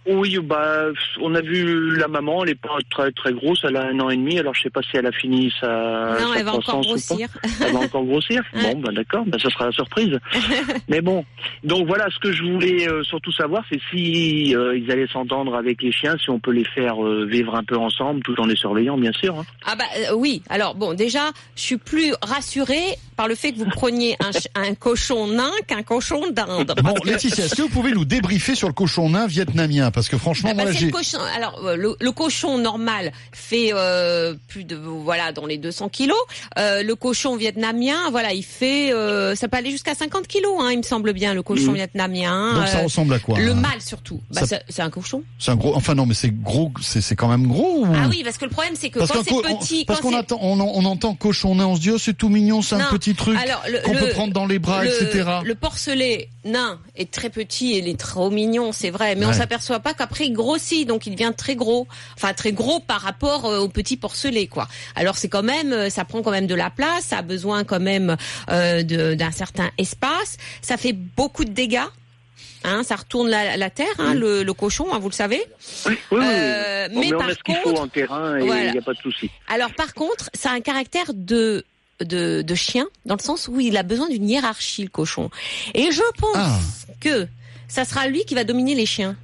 Oui, 0.08 0.38
bah, 0.41 0.86
on 1.22 1.36
a 1.36 1.41
vu 1.41 1.95
la 1.97 2.08
maman, 2.08 2.43
elle 2.43 2.51
est 2.51 2.55
pas 2.55 2.78
très 2.89 3.12
très 3.12 3.34
grosse, 3.34 3.60
elle 3.64 3.76
a 3.76 3.88
un 3.88 3.99
an 3.99 4.10
et 4.10 4.16
demi, 4.16 4.39
alors 4.39 4.53
je 4.53 4.64
sais 4.64 4.70
pas 4.70 4.82
si 4.82 4.95
elle 4.95 5.05
a 5.05 5.12
fini 5.12 5.53
sa, 5.60 6.16
non, 6.20 6.34
sa 6.34 6.39
elle 6.39 6.45
va 6.45 6.53
encore 6.55 6.82
grossir. 6.82 7.28
Elle 7.66 7.74
va 7.74 7.80
encore 7.80 8.05
grossir. 8.05 8.41
Bon, 8.53 8.80
bah 8.80 8.91
d'accord, 8.93 9.24
bah, 9.26 9.38
ça 9.41 9.49
sera 9.49 9.66
la 9.66 9.72
surprise. 9.72 10.18
Mais 10.89 11.01
bon, 11.01 11.26
donc 11.64 11.88
voilà, 11.88 12.08
ce 12.10 12.20
que 12.20 12.32
je 12.32 12.43
voulais 12.43 12.88
euh, 12.88 13.03
surtout 13.03 13.32
savoir, 13.32 13.64
c'est 13.72 13.80
si 13.91 14.55
euh, 14.55 14.78
ils 14.78 14.89
allaient 14.91 15.08
s'entendre 15.08 15.55
avec 15.55 15.82
les 15.82 15.91
chiens, 15.91 16.16
si 16.24 16.30
on 16.30 16.39
peut 16.39 16.51
les 16.51 16.66
faire 16.66 17.03
euh, 17.05 17.26
vivre 17.26 17.55
un 17.55 17.64
peu 17.64 17.76
ensemble, 17.78 18.22
tout 18.24 18.39
en 18.39 18.45
les 18.45 18.55
surveillant, 18.55 18.97
bien 18.97 19.12
sûr. 19.14 19.38
hein. 19.38 19.45
Ah 19.66 19.76
bah 19.76 19.86
oui. 20.16 20.41
Alors 20.49 20.76
bon, 20.76 20.93
déjà, 20.93 21.32
je 21.55 21.62
suis 21.62 21.78
plus 21.78 22.14
rassurée 22.22 22.95
par 23.18 23.28
le 23.28 23.36
fait 23.36 23.51
que 23.51 23.57
vous 23.57 23.65
preniez 23.70 24.15
un, 24.20 24.32
ch- 24.32 24.47
un 24.55 24.74
cochon 24.76 25.28
nain 25.28 25.51
qu'un 25.68 25.84
cochon 25.84 26.22
d'Inde. 26.32 26.74
Bon, 26.84 26.93
que- 26.93 27.07
Laetitia, 27.09 27.45
est-ce 27.45 27.55
que 27.55 27.63
vous 27.63 27.70
pouvez 27.70 27.91
nous 27.91 28.05
débriefer 28.05 28.55
sur 28.55 28.68
le 28.68 28.74
cochon 28.74 29.09
nain 29.09 29.28
vietnamien? 29.28 29.91
Parce 29.91 30.07
que 30.07 30.18
franchement, 30.18 30.49
Ah 30.51 30.55
bah, 30.55 30.63
moi, 30.63 30.72
là, 30.72 30.80
le 30.80 30.86
j'ai. 30.86 30.91
cochon. 30.91 31.18
Alors 31.36 31.59
euh, 31.65 31.76
le, 31.76 31.95
le 31.99 32.11
cochon 32.11 32.57
normal 32.59 33.11
fait 33.34 33.72
euh, 33.74 34.36
plus 34.47 34.63
de 34.63 34.76
voilà 34.78 35.32
dans 35.34 35.45
les 35.45 35.57
200 35.57 35.89
kilos. 35.89 36.15
Euh, 36.57 36.84
le 36.84 36.95
cochon 36.95 37.36
vietnamien, 37.36 38.09
voilà, 38.11 38.32
il 38.34 38.43
fait 38.43 38.93
euh, 38.93 39.36
ça 39.36 39.47
peut 39.47 39.57
aller 39.57 39.72
jusqu'à 39.72 39.95
50 39.95 40.28
kilos, 40.28 40.53
hein, 40.61 40.70
il 40.72 40.78
me 40.78 40.84
semble 40.84 41.11
bien 41.13 41.34
le 41.34 41.41
cochon 41.43 41.72
Mhm. 41.72 41.76
vietnamien. 41.76 42.53
Donc 42.53 42.68
ça 42.68 42.80
ressemble 42.84 43.13
à 43.15 43.20
quoi 43.20 43.39
le 43.39 43.51
hein? 43.51 43.55
mâle 43.55 43.82
surtout. 43.82 44.22
Bah, 44.32 44.41
c'est- 44.45 44.82
un 44.82 44.89
cochon. 44.91 45.24
C'est 45.39 45.49
un 45.51 45.55
gros. 45.55 45.76
Enfin 45.76 45.95
non, 45.95 46.05
mais 46.05 46.13
c'est 46.13 46.30
gros. 46.32 46.72
C'est 46.82 47.15
quand 47.15 47.28
même 47.28 47.47
gros. 47.47 47.86
Ou... 47.86 47.88
Ah 47.95 48.07
oui, 48.09 48.22
parce 48.24 48.38
que 48.38 48.45
le 48.45 48.51
problème 48.51 48.76
c'est 48.78 48.89
que 48.91 48.99
Parce 48.99 49.11
quand 49.11 49.24
c'est 49.24 49.57
petit, 49.57 49.82
on, 49.82 49.86
parce 49.86 50.01
qu'on 50.01 50.13
on, 50.13 50.59
on 50.61 50.86
entend 50.86 51.15
cochon 51.15 51.55
nain, 51.55 51.65
on 51.65 51.76
se 51.76 51.82
dit 51.82 51.89
oh 51.89 51.97
c'est 51.97 52.13
tout 52.15 52.30
mignon, 52.30 52.61
c'est 52.61 52.76
un 52.76 52.86
petit 52.91 53.07
truc 53.16 53.38
alors, 53.38 53.64
le- 53.70 53.80
qu'on 53.80 53.93
peut 53.93 54.10
prendre 54.10 54.34
dans 54.34 54.45
les 54.45 54.60
bras, 54.60 54.84
le, 54.84 54.89
etc. 54.89 55.30
Le 55.43 55.55
porcelet 55.55 56.30
nain 56.45 56.80
est 56.95 57.12
très 57.12 57.30
petit 57.30 57.74
et 57.74 57.80
il 57.80 57.88
est 57.88 57.99
trop 57.99 58.30
mignon, 58.30 58.72
c'est 58.72 58.89
vrai, 58.89 59.16
mais 59.16 59.26
on 59.26 59.30
Ouais. 59.30 59.36
s'aperçoit 59.36 59.80
pas 59.80 59.93
qu'après 59.93 60.26
il 60.28 60.34
grossit, 60.34 60.88
donc 60.88 61.05
il 61.08 61.12
devient 61.12 61.34
très 61.36 61.55
gros. 61.55 61.88
Enfin 62.16 62.34
très 62.34 62.51
gros 62.53 62.80
par 62.80 63.01
rapport 63.01 63.45
euh, 63.45 63.60
au 63.60 63.70
petit 63.70 63.97
porcelet, 63.97 64.47
quoi. 64.47 64.68
Alors 64.95 65.18
c'est 65.18 65.30
quand 65.30 65.43
même, 65.43 65.74
euh, 65.74 65.89
ça 65.89 66.05
prend 66.05 66.22
quand 66.22 66.32
même 66.32 66.47
de 66.47 66.55
la 66.55 66.70
place, 66.70 67.05
ça 67.05 67.20
a 67.20 67.22
besoin 67.22 67.64
quand 67.64 67.80
même 67.80 68.16
euh, 68.49 68.84
de- 68.84 69.14
d'un 69.14 69.32
certain 69.32 69.70
espace, 69.78 70.38
ça 70.62 70.78
fait 70.78 70.93
beaucoup 70.93 71.45
de 71.45 71.51
dégâts. 71.51 71.80
Hein, 72.64 72.82
ça 72.84 72.95
retourne 72.95 73.30
la, 73.30 73.55
la 73.55 73.70
terre, 73.70 73.86
hein, 73.99 74.14
le, 74.16 74.43
le 74.43 74.53
cochon, 74.53 74.88
hein, 74.91 74.99
vous 74.99 75.08
le 75.10 75.14
savez. 75.14 75.41
Oui, 75.86 75.93
oui, 75.93 75.97
oui. 76.20 76.26
Euh, 76.28 76.88
mais 76.91 77.14
on 77.14 77.20
par 77.20 77.30
a 77.30 77.32
ce 77.34 77.38
qu'il 77.45 77.55
faut 77.58 77.70
contre- 77.70 77.82
en 77.82 77.88
terrain 77.88 78.36
et 78.38 78.41
il 78.41 78.45
Voilà. 78.47 78.72
n'y 78.72 78.78
a 78.78 78.82
pas 78.82 78.93
de 78.93 78.97
souci. 78.99 79.30
Alors 79.47 79.72
par 79.74 79.93
contre, 79.93 80.30
ça 80.34 80.49
a 80.49 80.53
un 80.53 80.60
caractère 80.60 81.05
de 81.14 81.64
de, 82.03 82.41
de 82.41 82.55
chien 82.55 82.85
dans 83.05 83.15
le 83.15 83.21
sens 83.21 83.47
où 83.47 83.59
il 83.59 83.75
a 83.77 83.83
besoin 83.83 84.07
d'une 84.09 84.29
hiérarchie 84.29 84.83
le 84.83 84.89
cochon. 84.89 85.29
Et 85.73 85.91
je 85.91 86.01
pense 86.19 86.35
Ah. 86.35 86.59
que 86.99 87.27
ça 87.67 87.85
sera 87.85 88.07
lui 88.07 88.23
qui 88.25 88.35
va 88.35 88.43
dominer 88.43 88.75
les 88.75 88.85
chiens. 88.85 89.15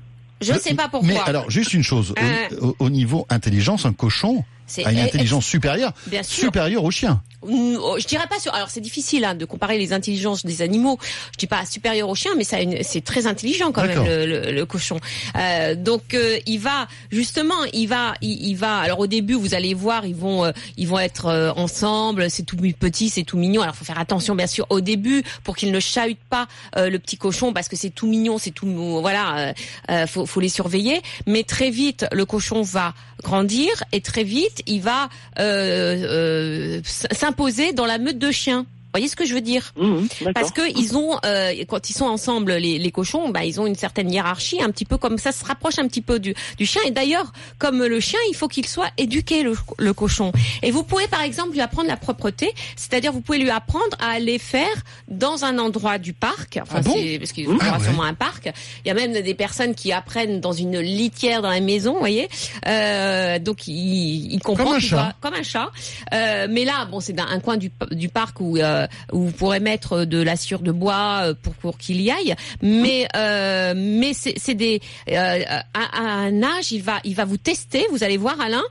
Je 0.41 0.51
ne 0.53 0.59
sais 0.59 0.73
pas 0.73 0.89
pourquoi. 0.89 1.07
Mais 1.07 1.19
alors, 1.25 1.49
juste 1.49 1.73
une 1.73 1.83
chose, 1.83 2.11
au- 2.11 2.15
Euh. 2.21 2.59
au, 2.61 2.75
au 2.79 2.89
niveau 2.89 3.25
intelligence, 3.29 3.85
un 3.85 3.93
cochon 3.93 4.43
C'est 4.67 4.85
a 4.85 4.91
une 4.91 4.99
intelligence 4.99 5.45
supérieure, 5.45 5.93
bien 6.07 6.23
sûr. 6.23 6.45
supérieure 6.45 6.83
au 6.83 6.91
chien. 6.91 7.21
Mm, 7.45 7.75
oh, 7.81 7.97
Je 7.99 8.07
dirais 8.07 8.25
pas. 8.27 8.35
Alors 8.53 8.69
c'est 8.69 8.79
difficile 8.81 9.25
hein, 9.25 9.35
de 9.35 9.43
comparer 9.45 9.77
les 9.77 9.91
intelligences 9.91 10.45
des 10.45 10.61
animaux. 10.61 10.97
Je 11.33 11.37
dis 11.37 11.47
pas 11.47 11.65
supérieur 11.65 12.07
au 12.09 12.15
chien, 12.15 12.31
mais 12.37 12.43
ça 12.45 12.57
c'est 12.83 13.03
très 13.03 13.27
intelligent 13.27 13.71
quand 13.73 13.85
même 13.85 14.05
le, 14.05 14.25
le- 14.25 14.51
le 14.53 14.65
cochon. 14.65 14.97
Euh, 15.35 15.75
donc 15.75 16.13
euh, 16.13 16.37
il 16.45 16.59
va 16.59 16.87
justement, 17.11 17.53
il 17.73 17.87
va, 17.87 18.13
il, 18.21 18.47
il 18.47 18.55
va. 18.55 18.77
Alors 18.77 18.99
au 18.99 19.07
début, 19.07 19.33
vous 19.33 19.53
allez 19.53 19.73
voir, 19.73 20.05
ils 20.05 20.15
vont, 20.15 20.45
euh, 20.45 20.51
ils 20.77 20.87
vont 20.87 20.99
être 20.99 21.25
euh, 21.25 21.51
ensemble. 21.57 22.29
C'est 22.29 22.43
tout 22.43 22.55
petit, 22.55 23.09
c'est 23.09 23.23
tout 23.23 23.37
mignon. 23.37 23.61
Alors 23.61 23.75
faut 23.75 23.85
faire 23.85 23.99
attention 23.99 24.35
bien 24.35 24.47
sûr 24.47 24.65
au 24.69 24.79
début 24.79 25.23
pour 25.43 25.57
qu'ils 25.57 25.71
ne 25.73 25.79
chahutent 25.81 26.17
pas 26.29 26.47
euh, 26.77 26.89
le 26.89 26.97
petit 26.99 27.17
cochon 27.17 27.51
parce 27.51 27.67
que 27.67 27.75
c'est 27.75 27.89
tout 27.89 28.07
mignon, 28.07 28.37
c'est 28.37 28.51
tout 28.51 28.67
voilà. 29.01 29.37
Euh, 29.37 29.53
euh, 29.91 30.07
faut, 30.07 30.25
faut 30.25 30.39
les 30.39 30.49
surveiller. 30.49 31.01
Mais 31.27 31.43
très 31.43 31.71
vite, 31.71 32.05
le 32.13 32.25
cochon 32.25 32.61
va 32.61 32.93
grandir 33.21 33.69
et 33.93 34.01
très 34.01 34.23
vite, 34.23 34.52
il 34.67 34.81
va 34.81 35.09
euh, 35.39 36.79
euh, 36.79 36.81
s'imposer 36.83 37.73
dans 37.73 37.85
la 37.85 37.97
meute 37.97 38.17
de 38.17 38.31
chiens. 38.31 38.65
Vous 38.93 38.99
voyez 38.99 39.07
ce 39.07 39.15
que 39.15 39.25
je 39.25 39.33
veux 39.33 39.41
dire 39.41 39.73
Mhm, 39.75 40.07
d'accord. 40.19 40.33
Parce 40.35 40.51
que 40.51 40.61
ils 40.79 40.95
ont, 40.95 41.17
euh, 41.25 41.51
quand 41.67 41.89
ils 41.89 41.93
sont 41.93 42.05
ensemble, 42.05 42.53
les, 42.53 42.77
les 42.77 42.91
cochons, 42.91 43.29
bah, 43.29 43.43
ils 43.43 43.59
ont 43.59 43.65
une 43.65 43.75
certaine 43.75 44.11
hiérarchie, 44.11 44.61
un 44.61 44.69
petit 44.69 44.85
peu 44.85 44.97
comme 44.97 45.17
ça 45.17 45.31
se 45.31 45.43
rapproche 45.43 45.79
un 45.79 45.87
petit 45.87 46.01
peu 46.01 46.19
du, 46.19 46.35
du 46.57 46.65
chien. 46.67 46.81
Et 46.85 46.91
d'ailleurs, 46.91 47.33
comme 47.57 47.83
le 47.83 47.99
chien, 47.99 48.19
il 48.29 48.35
faut 48.35 48.47
qu'il 48.47 48.67
soit 48.67 48.89
éduqué 48.97 49.41
le, 49.41 49.55
le 49.79 49.93
cochon. 49.93 50.31
Et 50.61 50.69
vous 50.69 50.83
pouvez 50.83 51.07
par 51.07 51.21
exemple 51.23 51.53
lui 51.53 51.61
apprendre 51.61 51.87
la 51.87 51.97
propreté, 51.97 52.53
c'est-à-dire 52.75 53.11
vous 53.11 53.21
pouvez 53.21 53.39
lui 53.39 53.49
apprendre 53.49 53.97
à 53.99 54.11
aller 54.11 54.37
faire 54.37 54.67
dans 55.07 55.43
un 55.43 55.57
endroit 55.57 55.97
du 55.97 56.13
parc. 56.13 56.59
Enfin, 56.61 56.75
Ah 56.77 56.81
bon 56.81 56.93
c'est- 56.93 57.17
parce 57.17 57.31
qu'il 57.31 57.45
y 57.45 57.47
aura 57.47 57.79
sûrement 57.79 58.03
un 58.03 58.13
parc. 58.13 58.51
Il 58.85 58.87
y 58.87 58.91
a 58.91 58.93
même 58.93 59.13
des 59.13 59.33
personnes 59.33 59.73
qui 59.73 59.91
apprennent 59.91 60.39
dans 60.39 60.53
une 60.53 60.77
litière 60.79 61.41
dans 61.41 61.49
la 61.49 61.59
maison, 61.61 61.93
vous 61.93 61.99
voyez. 61.99 62.29
Euh, 62.67 63.39
donc 63.39 63.67
il, 63.67 64.33
il 64.33 64.39
comprend 64.39 64.65
Comme 64.65 64.75
un 64.75 64.79
chat. 64.79 64.95
doit- 64.95 65.13
comme 65.21 65.33
un 65.33 65.43
chat. 65.43 65.69
Euh, 66.13 66.47
mais 66.49 66.65
là, 66.65 66.85
bon, 66.85 66.99
c'est 66.99 67.13
dans 67.13 67.23
un 67.25 67.39
coin 67.39 67.57
du, 67.57 67.71
du 67.91 68.09
parc 68.09 68.39
où, 68.39 68.57
euh, 68.57 68.82
où 68.82 68.82
vous 69.11 69.31
pourrez 69.31 69.59
mettre 69.59 70.05
de 70.05 70.21
la 70.21 70.35
sciure 70.35 70.61
de 70.61 70.71
bois 70.71 71.19
euh, 71.23 71.33
pour, 71.41 71.53
pour 71.55 71.77
qu'il 71.77 72.01
y 72.01 72.11
aille. 72.11 72.35
Mais, 72.61 73.07
euh, 73.15 73.73
mais 73.75 74.13
c'est 74.13 74.53
des 74.55 74.81
euh, 75.09 75.43
à, 75.73 75.97
à 75.97 76.01
un 76.01 76.43
âge, 76.43 76.71
il 76.71 76.81
va, 76.83 76.99
il 77.03 77.15
va 77.15 77.25
vous 77.25 77.37
tester. 77.37 77.85
Vous 77.91 78.03
allez 78.03 78.17
voir, 78.17 78.39
Alain. 78.41 78.63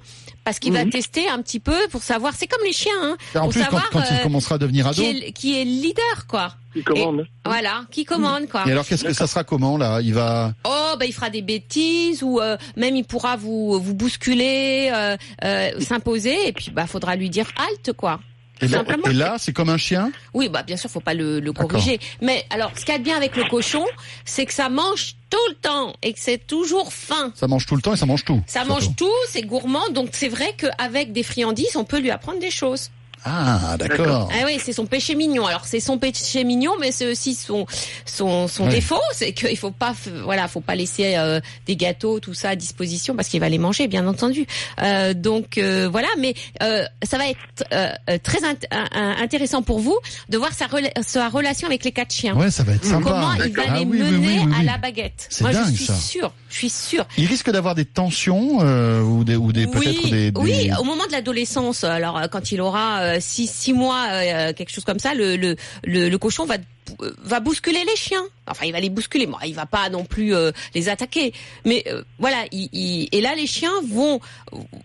Parce 0.44 0.58
qu'il 0.58 0.72
va 0.72 0.84
Mhm. 0.84 0.90
tester 0.90 1.28
un 1.28 1.40
petit 1.40 1.60
peu 1.60 1.76
pour 1.92 2.02
savoir. 2.02 2.34
C'est 2.36 2.48
comme 2.48 2.64
les 2.64 2.72
chiens, 2.72 2.92
hein, 3.00 3.16
En 3.36 3.42
pour 3.42 3.50
plus, 3.50 3.60
quand, 3.60 3.64
savoir 3.66 3.90
quand 3.90 4.02
il 4.10 4.16
euh, 4.16 4.22
commencera 4.24 4.56
à 4.56 4.58
devenir 4.58 4.88
ado. 4.88 5.00
qui 5.00 5.08
est, 5.08 5.30
qui 5.32 5.60
est 5.60 5.64
leader, 5.64 6.26
quoi. 6.26 6.56
Qui 6.72 6.82
commande 6.82 7.26
Voilà, 7.44 7.84
qui 7.92 8.04
commande, 8.04 8.48
quoi. 8.48 8.64
Et 8.66 8.72
alors, 8.72 8.84
qu'est-ce 8.84 9.04
que 9.04 9.12
ça 9.12 9.28
sera 9.28 9.44
comment 9.44 9.76
là? 9.76 10.00
Il 10.02 10.14
va. 10.14 10.52
Oh, 10.64 10.94
bah 10.98 11.04
il 11.06 11.12
fera 11.12 11.30
des 11.30 11.42
bêtises 11.42 12.24
ou 12.24 12.40
euh, 12.40 12.56
même 12.76 12.96
il 12.96 13.04
pourra 13.04 13.36
vous 13.36 13.78
vous 13.80 13.94
bousculer, 13.94 14.90
euh, 14.92 15.16
euh, 15.44 15.70
s'imposer 15.80 16.48
et 16.48 16.52
puis 16.52 16.70
bah 16.72 16.86
faudra 16.88 17.14
lui 17.14 17.30
dire 17.30 17.46
halte 17.56 17.92
quoi. 17.92 18.18
Et 18.62 18.68
là, 18.68 18.78
Simplement. 18.78 19.06
et 19.08 19.12
là, 19.12 19.36
c'est 19.38 19.52
comme 19.52 19.68
un 19.70 19.76
chien. 19.76 20.12
Oui, 20.34 20.48
bah 20.48 20.62
bien 20.62 20.76
sûr, 20.76 20.88
faut 20.88 21.00
pas 21.00 21.14
le, 21.14 21.40
le 21.40 21.52
corriger. 21.52 21.98
Mais 22.20 22.44
alors, 22.50 22.70
ce 22.76 22.84
qu'il 22.84 22.92
y 22.92 22.94
a 22.94 22.98
de 22.98 23.04
bien 23.04 23.16
avec 23.16 23.36
le 23.36 23.44
cochon, 23.44 23.84
c'est 24.24 24.46
que 24.46 24.52
ça 24.54 24.68
mange 24.68 25.16
tout 25.30 25.36
le 25.48 25.54
temps 25.56 25.94
et 26.02 26.12
que 26.12 26.18
c'est 26.20 26.46
toujours 26.46 26.92
faim. 26.92 27.32
Ça 27.34 27.48
mange 27.48 27.66
tout 27.66 27.74
le 27.76 27.82
temps 27.82 27.94
et 27.94 27.96
ça 27.96 28.06
mange 28.06 28.24
tout. 28.24 28.40
Ça 28.46 28.60
surtout. 28.64 28.72
mange 28.72 28.96
tout, 28.96 29.10
c'est 29.28 29.42
gourmand, 29.42 29.88
donc 29.90 30.10
c'est 30.12 30.28
vrai 30.28 30.54
qu'avec 30.56 31.12
des 31.12 31.22
friandises, 31.22 31.74
on 31.76 31.84
peut 31.84 31.98
lui 31.98 32.10
apprendre 32.10 32.38
des 32.38 32.50
choses. 32.50 32.90
Ah, 33.24 33.76
d'accord. 33.78 34.28
Ah 34.32 34.44
oui, 34.46 34.58
c'est 34.62 34.72
son 34.72 34.86
péché 34.86 35.14
mignon. 35.14 35.46
Alors 35.46 35.64
c'est 35.64 35.80
son 35.80 35.98
péché 35.98 36.44
mignon, 36.44 36.72
mais 36.80 36.92
c'est 36.92 37.06
aussi 37.10 37.34
son 37.34 37.66
son, 38.04 38.48
son 38.48 38.64
Ouais. 38.64 38.70
défaut, 38.70 39.00
c'est 39.12 39.32
qu'il 39.32 39.56
faut 39.56 39.70
pas 39.70 39.94
voilà, 40.24 40.48
faut 40.48 40.60
pas 40.60 40.74
laisser 40.74 41.16
euh, 41.16 41.40
des 41.66 41.76
gâteaux 41.76 42.20
tout 42.20 42.34
ça 42.34 42.50
à 42.50 42.56
disposition 42.56 43.14
parce 43.16 43.28
qu'il 43.28 43.40
va 43.40 43.48
les 43.48 43.58
manger, 43.58 43.86
bien 43.88 44.06
entendu. 44.06 44.46
Euh, 44.82 45.14
donc 45.14 45.58
euh, 45.58 45.88
voilà, 45.90 46.08
mais 46.18 46.34
euh, 46.62 46.84
ça 47.02 47.18
va 47.18 47.24
être 47.28 48.22
très 48.22 48.38
int- 48.40 48.66
intéressant 49.22 49.62
pour 49.62 49.78
vous 49.78 49.98
de 50.28 50.38
voir 50.38 50.52
sa, 50.52 50.66
rela- 50.66 50.92
sa 51.02 51.28
relation 51.28 51.66
avec 51.66 51.84
les 51.84 51.92
quatre 51.92 52.12
chiens. 52.12 52.34
Ouais, 52.36 52.50
ça 52.50 52.62
va 52.62 52.72
être 52.74 52.84
sympa. 52.84 53.10
Comment 53.10 53.32
il 53.34 53.52
va 53.54 53.62
Ah 53.68 53.78
les 53.78 53.84
oui, 53.84 53.98
mener 53.98 54.16
oui, 54.18 54.38
oui, 54.46 54.52
à 54.54 54.58
oui. 54.60 54.64
la 54.64 54.78
baguette. 54.78 55.26
C'est 55.30 55.42
Moi, 55.42 55.52
dingue, 55.52 55.66
je 55.70 55.76
suis 55.76 55.84
ça. 55.86 55.94
sûre, 55.94 56.32
je 56.50 56.56
suis 56.56 56.70
sûre. 56.70 57.04
Il 57.16 57.26
risque 57.26 57.50
d'avoir 57.50 57.74
des 57.74 57.84
tensions 57.84 58.58
euh, 58.62 59.00
ou 59.02 59.24
des 59.24 59.36
ou 59.36 59.52
des 59.52 59.66
peut-être 59.66 60.04
Oui, 60.04 60.10
des, 60.10 60.30
des- 60.30 60.40
oui, 60.40 60.70
au 60.78 60.84
moment 60.84 61.06
de 61.06 61.12
l'adolescence, 61.12 61.84
alors 61.84 62.20
quand 62.30 62.52
il 62.52 62.60
aura 62.60 63.11
euh, 63.12 63.18
six, 63.20 63.48
six 63.50 63.72
mois, 63.72 64.06
euh, 64.10 64.52
quelque 64.52 64.70
chose 64.72 64.84
comme 64.84 64.98
ça, 64.98 65.14
le, 65.14 65.36
le, 65.36 65.56
le, 65.84 66.08
le 66.08 66.18
cochon 66.18 66.44
va 66.44 66.56
va 67.22 67.38
bousculer 67.40 67.84
les 67.86 67.96
chiens. 67.96 68.24
Enfin, 68.46 68.66
il 68.66 68.72
va 68.72 68.80
les 68.80 68.90
bousculer. 68.90 69.26
Bon, 69.26 69.36
il 69.46 69.54
va 69.54 69.66
pas 69.66 69.88
non 69.88 70.04
plus 70.04 70.34
euh, 70.34 70.50
les 70.74 70.88
attaquer, 70.88 71.32
mais 71.64 71.84
euh, 71.86 72.02
voilà. 72.18 72.44
Il, 72.50 72.68
il- 72.72 73.08
et 73.12 73.20
là, 73.20 73.34
les 73.36 73.46
chiens 73.46 73.72
vont 73.88 74.20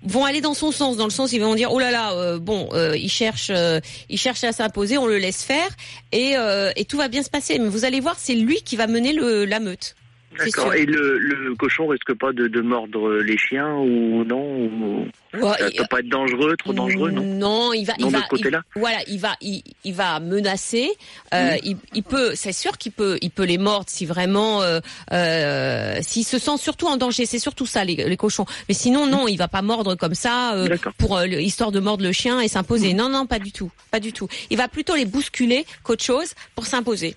vont 0.04 0.24
aller 0.24 0.40
dans 0.40 0.54
son 0.54 0.72
sens, 0.72 0.96
dans 0.96 1.06
le 1.06 1.10
sens 1.12 1.34
ils 1.34 1.42
vont 1.42 1.56
dire 1.56 1.72
oh 1.74 1.80
là 1.80 1.92
là, 1.92 2.14
euh, 2.14 2.38
bon, 2.40 2.70
euh, 2.74 2.96
il 2.96 3.10
cherche 3.10 3.50
euh, 3.50 3.80
il 4.10 4.18
cherche 4.20 4.44
à 4.44 4.54
s'imposer, 4.54 4.98
on 4.98 5.08
le 5.08 5.18
laisse 5.18 5.44
faire 5.44 5.70
et 6.12 6.36
et 6.76 6.86
tout 6.86 6.98
va 6.98 7.08
bien 7.08 7.24
se 7.24 7.30
passer. 7.30 7.58
Mais 7.60 7.68
vous 7.68 7.84
allez 7.84 8.00
voir, 8.00 8.16
c'est 8.20 8.36
lui 8.36 8.62
qui 8.62 8.76
va 8.78 8.88
mener 8.88 9.12
le 9.12 9.46
la 9.46 9.60
meute. 9.60 9.96
D'accord. 10.38 10.74
Et 10.74 10.86
le, 10.86 11.18
le 11.18 11.56
cochon 11.56 11.88
risque 11.88 12.14
pas 12.14 12.32
de, 12.34 12.48
de 12.48 12.62
mordre 12.62 13.14
les 13.16 13.38
chiens 13.38 13.74
ou 13.76 14.24
non 14.24 14.44
ou... 14.66 15.08
Ouais, 15.34 15.42
Ça 15.60 15.70
peut 15.78 15.84
pas 15.90 16.00
être 16.00 16.10
dangereux, 16.10 16.56
trop 16.58 16.74
dangereux, 16.74 17.12
non? 17.12 17.24
Non, 17.24 17.74
il 17.74 17.86
va, 17.86 17.94
Non, 18.00 18.08
il 18.08 18.12
va, 18.14 18.20
il- 18.38 18.60
voilà, 18.76 18.98
il 19.08 19.20
va, 19.20 19.36
il, 19.42 19.62
il 19.84 19.94
va 19.94 20.20
menacer. 20.20 20.90
Euh, 21.34 21.52
Mhm. 21.54 21.60
il, 21.64 21.78
il 21.96 22.04
peut, 22.04 22.32
c'est 22.36 22.54
sûr 22.54 22.78
qu'il 22.78 22.92
peut, 22.94 23.18
il 23.22 23.30
peut 23.30 23.44
les 23.44 23.58
mordre 23.58 23.86
si 23.90 24.06
vraiment, 24.06 24.62
euh, 24.62 24.80
euh, 25.12 25.98
s'il 26.02 26.24
se 26.26 26.40
sent 26.40 26.58
surtout 26.58 26.88
en 26.88 26.98
danger. 26.98 27.26
C'est 27.26 27.40
surtout 27.40 27.66
ça 27.66 27.84
les, 27.84 27.96
les 27.96 28.18
cochons. 28.18 28.46
Mais 28.68 28.74
sinon, 28.74 29.06
non, 29.08 29.28
il 29.28 29.38
va 29.38 29.48
pas 29.48 29.62
mordre 29.62 29.96
comme 29.96 30.16
ça 30.16 30.54
euh, 30.56 30.68
pour 30.98 31.18
euh, 31.18 31.28
histoire 31.28 31.72
de 31.72 31.80
mordre 31.80 32.04
le 32.04 32.12
chien 32.12 32.40
et 32.42 32.48
s'imposer. 32.48 32.94
Non, 32.94 33.10
non, 33.10 33.26
pas 33.26 33.40
du 33.40 33.52
tout, 33.52 33.72
pas 33.92 34.00
du 34.00 34.14
tout. 34.14 34.28
Il 34.50 34.58
va 34.58 34.68
plutôt 34.68 34.96
les 34.96 35.06
bousculer 35.06 35.66
qu'autre 35.84 36.04
chose 36.04 36.34
pour 36.56 36.66
s'imposer. 36.66 37.16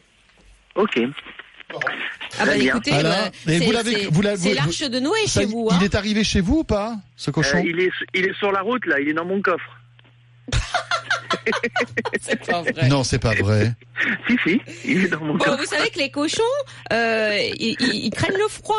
Ok. 0.74 0.98
Ah 2.38 2.46
bah 2.46 2.56
écoutez, 2.56 2.90
c'est- 2.92 3.60
c'est- 3.60 4.36
c'est 4.36 4.54
l'arche 4.54 4.80
de 4.82 5.00
Noé 5.00 5.18
Ça, 5.26 5.40
chez 5.40 5.46
vous. 5.46 5.68
Hein 5.70 5.76
Il 5.80 5.84
est 5.84 5.94
arrivé 5.94 6.24
chez 6.24 6.40
vous 6.40 6.58
ou 6.58 6.64
pas, 6.64 6.96
ce 7.16 7.30
cochon 7.30 7.58
Euh, 7.58 7.62
il, 7.66 7.80
est, 7.80 7.90
il 8.14 8.24
est 8.26 8.34
sur 8.38 8.52
la 8.52 8.60
route, 8.62 8.84
là, 8.86 8.98
il 9.00 9.08
est 9.08 9.12
dans 9.14 9.24
mon 9.24 9.40
coffre. 9.42 9.78
C'est 12.20 12.44
pas 12.46 12.62
vrai. 12.62 12.88
Non, 12.88 13.02
c'est 13.04 13.18
pas 13.18 13.34
vrai. 13.34 13.72
Si, 14.28 14.36
si, 14.44 14.60
il 14.84 15.04
est 15.04 15.08
dans 15.08 15.20
mon 15.20 15.34
Bon, 15.34 15.44
coffre. 15.44 15.58
vous 15.58 15.66
savez 15.66 15.90
que 15.90 15.98
les 15.98 16.10
cochons, 16.10 16.42
euh, 16.92 17.36
ils, 17.58 17.76
ils- 17.80 18.04
ils 18.06 18.10
craignent 18.10 18.38
le 18.38 18.48
froid. 18.48 18.74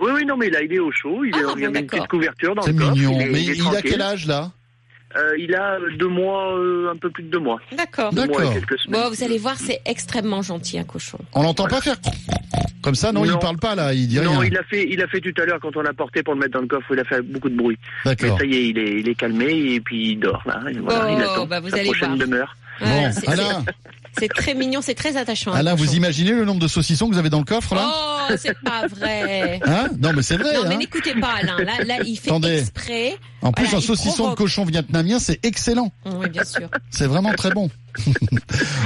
Oui, 0.00 0.10
oui, 0.14 0.24
non, 0.26 0.36
mais 0.36 0.50
là, 0.50 0.60
il 0.62 0.72
est 0.72 0.78
au 0.78 0.90
chaud. 0.92 1.24
Il, 1.24 1.34
est, 1.34 1.38
Ah, 1.46 1.52
il 1.56 1.62
y 1.62 1.64
a 1.64 1.70
bon, 1.70 1.78
une 1.80 1.86
petite 1.86 2.08
couverture 2.08 2.54
dans 2.54 2.62
C'est 2.62 2.72
le 2.72 2.78
coffre. 2.78 2.92
mignon. 2.92 3.12
Il 3.18 3.22
est, 3.22 3.30
Mais 3.30 3.42
il 3.42 3.54
il 3.56 3.76
a 3.76 3.80
quel 3.82 4.02
âge 4.02 4.26
là? 4.26 4.50
Euh, 5.16 5.36
Il 5.38 5.54
a 5.54 5.78
deux 5.98 6.08
mois, 6.08 6.54
euh, 6.56 6.90
un 6.92 6.96
peu 6.96 7.10
plus 7.10 7.22
de 7.24 7.28
deux 7.30 7.38
mois. 7.38 7.60
D'accord. 7.76 8.12
Deux 8.12 8.26
mois 8.26 8.42
et 8.42 8.46
D'accord. 8.46 8.54
quelques 8.54 8.78
semaines. 8.80 9.02
Bon, 9.02 9.08
vous 9.10 9.22
allez 9.22 9.38
voir, 9.38 9.56
c'est 9.56 9.80
extrêmement 9.84 10.42
gentil 10.42 10.78
un 10.78 10.84
cochon. 10.84 11.18
On 11.34 11.42
l'entend 11.42 11.66
pas 11.66 11.80
faire 11.80 11.96
comme 12.82 12.94
ça, 12.96 13.12
non, 13.12 13.24
Non. 13.24 13.32
Il 13.34 13.38
parle 13.38 13.58
pas 13.58 13.74
là, 13.76 13.94
il 13.94 14.08
dit 14.08 14.20
non, 14.20 14.38
rien. 14.38 14.44
il 14.50 14.58
a 14.58 14.62
fait, 14.64 14.86
il 14.90 15.00
a 15.00 15.06
fait 15.06 15.20
tout 15.20 15.32
à 15.40 15.44
l'heure 15.44 15.60
quand 15.60 15.76
on 15.76 15.82
l'a 15.82 15.92
porté 15.92 16.22
pour 16.24 16.34
le 16.34 16.40
mettre 16.40 16.54
dans 16.54 16.60
le 16.62 16.66
coffre. 16.66 16.86
Il 16.92 16.98
a 16.98 17.04
fait 17.04 17.20
beaucoup 17.22 17.48
de 17.48 17.54
bruit. 17.56 17.78
Mais 18.04 18.16
D'accord. 18.16 18.38
ça 18.38 18.44
y 18.44 18.54
est, 18.56 18.68
il 18.70 18.78
est, 18.78 19.00
il 19.00 19.08
est 19.08 19.14
calmé 19.14 19.74
et 19.74 19.80
puis 19.80 20.12
il 20.12 20.16
dort 20.18 20.42
là. 20.46 20.60
Voilà, 20.80 21.06
Oh, 21.08 21.14
il 21.16 21.22
attend 21.22 21.46
bah, 21.46 21.60
vous 21.60 21.68
sa 21.70 21.76
allez 21.76 21.84
prochaine 21.84 22.16
voir. 22.16 22.18
demeure. 22.26 22.56
Bon, 22.80 23.10
Alain, 23.28 23.64
C'est 24.18 24.28
très 24.28 24.54
mignon, 24.54 24.80
c'est 24.82 24.94
très 24.94 25.16
attachant. 25.16 25.52
un 25.52 25.56
Alain, 25.56 25.74
vous 25.74 25.94
imaginez 25.94 26.32
le 26.32 26.44
nombre 26.44 26.60
de 26.60 26.68
saucissons 26.68 27.08
que 27.08 27.12
vous 27.14 27.18
avez 27.18 27.30
dans 27.30 27.38
le 27.38 27.44
coffre 27.44 27.74
là? 27.74 27.88
Oh, 28.30 28.34
c'est 28.38 28.56
pas 28.60 28.86
vrai. 28.86 29.60
Hein? 29.66 29.88
Non, 30.00 30.12
mais 30.14 30.22
c'est 30.22 30.36
vrai. 30.36 30.54
Non, 30.54 30.68
mais 30.68 30.74
hein 30.74 30.78
n'écoutez 30.78 31.14
pas, 31.18 31.34
Alain. 31.40 31.56
Là, 31.58 31.84
là, 31.84 31.98
il 32.04 32.16
fait 32.16 32.28
Attendez. 32.30 32.58
exprès. 32.60 33.16
en 33.42 33.52
plus, 33.52 33.64
voilà, 33.64 33.78
un 33.78 33.80
saucisson 33.80 34.30
de 34.30 34.34
cochon 34.34 34.64
vietnamien, 34.64 35.18
c'est 35.18 35.44
excellent. 35.44 35.92
Oui, 36.04 36.28
bien 36.28 36.44
sûr. 36.44 36.68
C'est 36.90 37.06
vraiment 37.06 37.32
très 37.34 37.50
bon. 37.50 37.70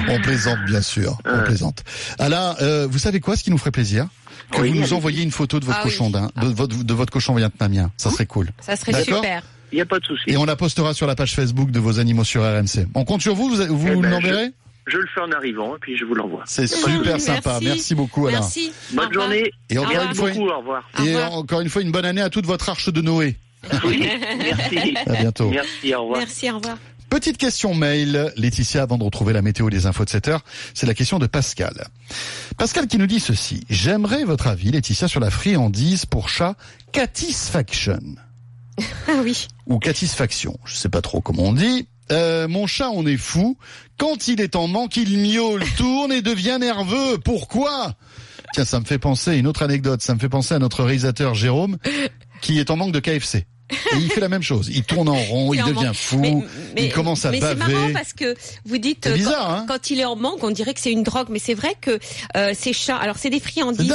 on 0.09 0.20
plaisante, 0.20 0.59
bien 0.66 0.83
sûr. 0.83 1.18
On 1.24 1.43
plaisante. 1.45 1.83
Alain, 2.18 2.55
euh, 2.62 2.87
vous 2.91 2.99
savez 2.99 3.20
quoi, 3.20 3.37
ce 3.37 3.43
qui 3.45 3.51
nous 3.51 3.59
ferait 3.59 3.70
plaisir? 3.70 4.07
Que 4.53 4.61
Oui, 4.61 4.70
vous 4.70 4.81
nous 4.81 4.93
envoyiez 4.93 5.22
une 5.22 5.31
photo 5.33 5.59
de 5.61 5.64
votre 5.64 5.79
Ah 5.79 5.83
oui. 5.87 5.91
cochon 5.91 6.11
de 6.11 6.47
votre, 6.55 6.85
de 6.85 6.95
votre 6.95 7.12
cochon 7.12 7.35
vietnamien. 7.35 7.91
Ça 7.97 8.11
serait 8.11 8.27
cool. 8.27 8.51
Ça 8.61 8.77
serait 8.77 9.03
super. 9.05 9.43
Il 9.72 9.77
n'y 9.77 9.81
a 9.83 9.87
pas 9.87 9.99
de 9.99 10.05
souci. 10.05 10.22
Et 10.29 10.37
on 10.37 10.45
la 10.45 10.55
postera 10.57 10.95
sur 10.95 11.07
la 11.09 11.16
page 11.16 11.35
Facebook 11.35 11.70
de 11.72 11.81
vos 11.81 11.99
animaux 11.99 12.22
sur 12.24 12.43
RMC. 12.43 12.87
On 12.95 13.05
compte 13.05 13.22
sur 13.22 13.35
vous, 13.35 13.49
vous, 13.49 13.57
vous 13.77 13.89
Eh 13.89 13.97
ben, 13.97 14.11
l'enverrez? 14.11 14.47
Je 14.47 14.51
le 14.97 15.07
fais 15.14 15.20
en 15.20 15.32
arrivant 15.32 15.74
et 15.76 15.78
puis 15.80 15.97
je 15.97 16.05
vous 16.05 16.14
l'envoie. 16.14 16.45
C'est 16.47 16.66
super 16.66 17.20
sympa. 17.20 17.59
Merci 17.62 17.95
beaucoup, 17.95 18.26
Alain. 18.26 18.41
Merci. 18.41 18.72
Bonne 18.93 19.12
journée. 19.12 19.51
Et 19.70 19.78
encore 19.78 19.91
Au 19.91 19.95
une 19.95 20.07
Merci 20.07 20.16
fois, 20.20 20.30
beaucoup. 20.30 20.49
Au 20.49 20.59
revoir. 20.59 20.89
Au 20.99 21.03
et 21.03 21.14
revoir. 21.14 21.32
encore 21.32 21.61
une 21.61 21.68
fois, 21.68 21.82
une 21.82 21.91
bonne 21.91 22.05
année 22.05 22.20
à 22.20 22.30
toute 22.30 22.47
votre 22.47 22.68
arche 22.68 22.93
de 22.93 23.01
Noé. 23.01 23.37
Oui, 23.84 24.09
merci. 24.39 24.95
À 25.07 25.12
bientôt. 25.14 25.51
Merci, 25.51 25.95
au 25.95 26.03
revoir. 26.03 26.18
Merci, 26.20 26.51
au 26.51 26.57
revoir. 26.59 26.78
Petite 27.11 27.39
question 27.39 27.72
mail, 27.74 28.32
Laetitia, 28.37 28.82
avant 28.82 28.99
de 28.99 29.05
retrouver 29.05 29.32
la 29.32 29.41
météo 29.43 29.70
des 29.70 29.87
infos 29.87 30.05
de 30.05 30.11
7 30.11 30.28
heures, 30.28 30.45
c'est 30.74 30.87
la 30.87 30.95
question 30.95 31.18
de 31.18 31.26
Pascal. 31.26 31.87
Pascal 32.59 32.89
qui 32.89 32.99
nous 32.99 33.07
dit 33.07 33.20
ceci. 33.20 33.64
J'aimerais 33.70 34.24
votre 34.24 34.49
avis, 34.49 34.70
Laetitia, 34.72 35.07
sur 35.09 35.20
la 35.20 35.30
friandise 35.30 36.05
pour 36.05 36.28
chat 36.28 36.57
Catisfaction. 36.93 38.01
Ah 39.09 39.20
oui. 39.22 39.47
Ou 39.66 39.78
Catisfaction. 39.78 40.59
Je 40.64 40.74
sais 40.74 40.89
pas 40.89 41.01
trop 41.01 41.20
comment 41.20 41.45
on 41.45 41.53
dit. 41.53 41.87
Euh, 42.12 42.48
mon 42.48 42.66
chat, 42.66 42.90
on 42.90 43.07
est 43.07 43.16
fou. 43.16 43.57
Quand 43.98 44.28
il 44.28 44.40
est 44.40 44.57
en 44.57 44.68
manque, 44.68 44.96
il 44.96 45.18
miaule, 45.18 45.64
tourne 45.76 46.12
et 46.12 46.22
devient 46.22 46.59
nerveux. 46.61 47.18
Pourquoi? 47.24 47.94
Tiens, 48.52 48.64
ça 48.64 48.80
me 48.80 48.84
fait 48.84 48.98
penser 48.98 49.36
une 49.36 49.46
autre 49.46 49.62
anecdote. 49.62 50.02
Ça 50.02 50.14
me 50.14 50.20
fait 50.20 50.28
penser 50.28 50.54
à 50.54 50.59
notre 50.59 50.84
réalisateur 50.84 51.34
Jérôme, 51.34 51.78
qui 52.40 52.59
est 52.59 52.70
en 52.70 52.76
manque 52.76 52.92
de 52.92 53.00
KFC. 53.00 53.46
Et 53.70 53.96
il 53.96 54.10
fait 54.12 54.20
la 54.20 54.28
même 54.28 54.42
chose. 54.42 54.68
Il 54.72 54.84
tourne 54.84 55.08
en 55.08 55.14
rond, 55.16 55.52
il, 55.52 55.60
en 55.62 55.66
devient 55.66 55.86
manque. 55.86 55.94
fou, 55.94 56.18
Mais- 56.18 56.36
mais- 56.74 56.84
il 56.86 56.92
commence 56.92 57.24
à 57.24 57.30
mais 57.32 57.40
c'est 57.40 57.54
marrant 57.56 57.72
baver. 57.72 57.92
parce 57.92 58.12
que 58.12 58.36
vous 58.64 58.78
dites 58.78 59.06
euh, 59.08 59.14
bizarre, 59.14 59.46
quand, 59.46 59.54
hein 59.54 59.64
quand 59.66 59.90
il 59.90 59.98
est 60.00 60.04
en 60.04 60.14
manque, 60.14 60.44
on 60.44 60.50
dirait 60.52 60.72
que 60.72 60.80
c'est 60.80 60.92
une 60.92 61.02
drogue, 61.02 61.26
mais 61.30 61.40
c'est 61.40 61.54
vrai 61.54 61.74
que 61.80 61.98
euh, 62.36 62.52
ces 62.54 62.72
chats, 62.72 62.96
alors 62.96 63.16
c'est 63.18 63.30
des 63.30 63.40
friandises. 63.40 63.92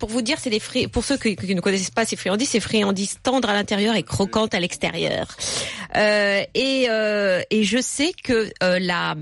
Pour 0.00 0.08
vous 0.08 0.22
dire, 0.22 0.38
c'est 0.40 0.50
des 0.50 0.58
fri... 0.60 0.88
pour 0.88 1.04
ceux 1.04 1.16
qui, 1.16 1.36
qui 1.36 1.54
ne 1.54 1.60
connaissent 1.60 1.90
pas 1.90 2.04
ces 2.04 2.16
friandises, 2.16 2.48
c'est 2.48 2.60
friandises 2.60 3.16
tendres 3.22 3.48
à 3.48 3.52
l'intérieur 3.54 3.94
et 3.94 4.02
croquantes 4.02 4.54
à 4.54 4.60
l'extérieur. 4.60 5.26
Euh, 5.96 6.42
et, 6.54 6.86
euh, 6.88 7.42
et 7.50 7.62
je 7.64 7.80
sais 7.80 8.12
que 8.24 8.50
la, 8.60 9.14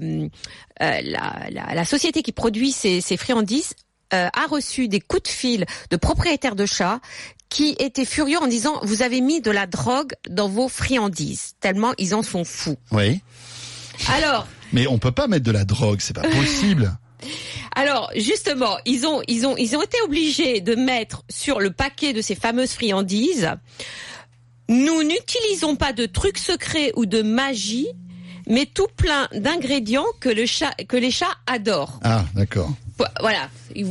la, 0.80 1.02
la 1.02 1.74
la 1.74 1.84
société 1.84 2.22
qui 2.22 2.32
produit 2.32 2.72
ces, 2.72 3.00
ces 3.00 3.16
friandises 3.16 3.74
a 4.12 4.46
reçu 4.48 4.88
des 4.88 5.00
coups 5.00 5.22
de 5.24 5.28
fil 5.28 5.66
de 5.90 5.96
propriétaires 5.96 6.56
de 6.56 6.66
chats 6.66 7.00
qui 7.50 7.76
étaient 7.78 8.04
furieux 8.04 8.38
en 8.38 8.46
disant 8.46 8.80
vous 8.82 9.02
avez 9.02 9.20
mis 9.20 9.40
de 9.40 9.50
la 9.50 9.66
drogue 9.66 10.12
dans 10.28 10.48
vos 10.48 10.68
friandises 10.68 11.54
tellement 11.60 11.92
ils 11.98 12.14
en 12.14 12.22
sont 12.22 12.44
fous. 12.44 12.78
Oui. 12.92 13.20
Alors 14.08 14.46
Mais 14.72 14.86
on 14.86 14.98
peut 14.98 15.12
pas 15.12 15.26
mettre 15.26 15.44
de 15.44 15.50
la 15.50 15.64
drogue, 15.64 15.98
c'est 16.00 16.14
pas 16.14 16.22
possible. 16.40 16.96
Alors 17.74 18.10
justement, 18.16 18.78
ils 18.86 19.06
ont 19.06 19.22
ils 19.28 19.46
ont 19.46 19.56
ils 19.56 19.76
ont 19.76 19.82
été 19.82 19.98
obligés 20.04 20.60
de 20.60 20.74
mettre 20.74 21.24
sur 21.28 21.60
le 21.60 21.70
paquet 21.70 22.12
de 22.12 22.22
ces 22.22 22.34
fameuses 22.34 22.72
friandises. 22.72 23.50
Nous 24.68 25.02
n'utilisons 25.02 25.76
pas 25.76 25.92
de 25.92 26.06
trucs 26.06 26.38
secrets 26.38 26.92
ou 26.94 27.04
de 27.04 27.22
magie, 27.22 27.88
mais 28.46 28.66
tout 28.66 28.86
plein 28.96 29.28
d'ingrédients 29.34 30.06
que 30.20 30.28
le 30.28 30.46
chat 30.46 30.72
que 30.88 30.96
les 30.96 31.10
chats 31.10 31.36
adorent. 31.46 31.98
Ah, 32.02 32.24
d'accord. 32.34 32.70
Voilà, 33.20 33.48
ils, 33.74 33.86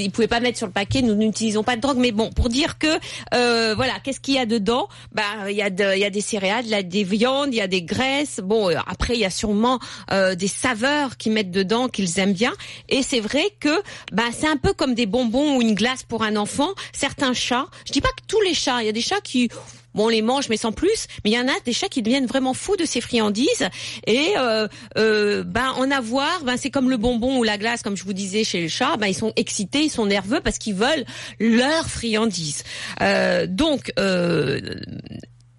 ils 0.00 0.10
pouvaient 0.10 0.28
pas 0.28 0.40
mettre 0.40 0.58
sur 0.58 0.66
le 0.66 0.72
paquet. 0.72 1.02
Nous 1.02 1.14
n'utilisons 1.14 1.62
pas 1.62 1.76
de 1.76 1.80
drogue, 1.80 1.98
mais 1.98 2.12
bon, 2.12 2.30
pour 2.30 2.48
dire 2.48 2.78
que 2.78 2.98
euh, 3.34 3.74
voilà, 3.74 3.94
qu'est-ce 4.02 4.20
qu'il 4.20 4.34
y 4.34 4.38
a 4.38 4.46
dedans? 4.46 4.88
Bah, 5.12 5.22
il 5.48 5.56
y 5.56 5.62
a 5.62 5.70
de, 5.70 5.94
il 5.94 6.00
y 6.00 6.04
a 6.04 6.10
des 6.10 6.20
céréales, 6.20 6.64
il 6.64 6.70
y 6.70 6.74
a 6.74 6.82
des 6.82 7.04
viandes, 7.04 7.52
il 7.52 7.56
y 7.56 7.60
a 7.60 7.66
des 7.68 7.82
graisses. 7.82 8.40
Bon, 8.42 8.70
euh, 8.70 8.76
après, 8.86 9.14
il 9.14 9.20
y 9.20 9.24
a 9.24 9.30
sûrement 9.30 9.78
euh, 10.12 10.34
des 10.34 10.48
saveurs 10.48 11.16
qu'ils 11.16 11.32
mettent 11.32 11.50
dedans 11.50 11.88
qu'ils 11.88 12.18
aiment 12.18 12.32
bien. 12.32 12.52
Et 12.88 13.02
c'est 13.02 13.20
vrai 13.20 13.44
que 13.60 13.82
bah 14.12 14.24
c'est 14.32 14.48
un 14.48 14.56
peu 14.56 14.72
comme 14.72 14.94
des 14.94 15.06
bonbons 15.06 15.56
ou 15.56 15.62
une 15.62 15.74
glace 15.74 16.02
pour 16.02 16.22
un 16.22 16.36
enfant. 16.36 16.68
Certains 16.92 17.34
chats, 17.34 17.66
je 17.86 17.92
dis 17.92 18.00
pas 18.00 18.08
que 18.08 18.22
tous 18.26 18.40
les 18.42 18.54
chats, 18.54 18.82
il 18.82 18.86
y 18.86 18.88
a 18.88 18.92
des 18.92 19.00
chats 19.00 19.20
qui 19.22 19.50
Bon, 19.94 20.06
on 20.06 20.08
les 20.08 20.22
mange, 20.22 20.48
mais 20.48 20.56
sans 20.56 20.72
plus. 20.72 21.06
Mais 21.24 21.30
il 21.30 21.34
y 21.34 21.38
en 21.38 21.48
a 21.48 21.60
des 21.64 21.72
chats 21.72 21.88
qui 21.88 22.02
deviennent 22.02 22.26
vraiment 22.26 22.54
fous 22.54 22.76
de 22.76 22.84
ces 22.84 23.00
friandises. 23.00 23.68
Et 24.06 24.34
euh, 24.36 24.68
euh, 24.98 25.42
ben 25.44 25.70
en 25.76 25.90
avoir, 25.90 26.44
ben 26.44 26.56
c'est 26.56 26.70
comme 26.70 26.90
le 26.90 26.96
bonbon 26.96 27.38
ou 27.38 27.42
la 27.42 27.58
glace, 27.58 27.82
comme 27.82 27.96
je 27.96 28.04
vous 28.04 28.12
disais 28.12 28.44
chez 28.44 28.60
les 28.60 28.68
chats. 28.68 28.96
Ben 28.96 29.06
ils 29.06 29.14
sont 29.14 29.32
excités, 29.36 29.82
ils 29.84 29.90
sont 29.90 30.06
nerveux 30.06 30.40
parce 30.40 30.58
qu'ils 30.58 30.74
veulent 30.74 31.04
leur 31.38 31.88
friandise. 31.88 32.64
Euh, 33.00 33.46
donc 33.46 33.92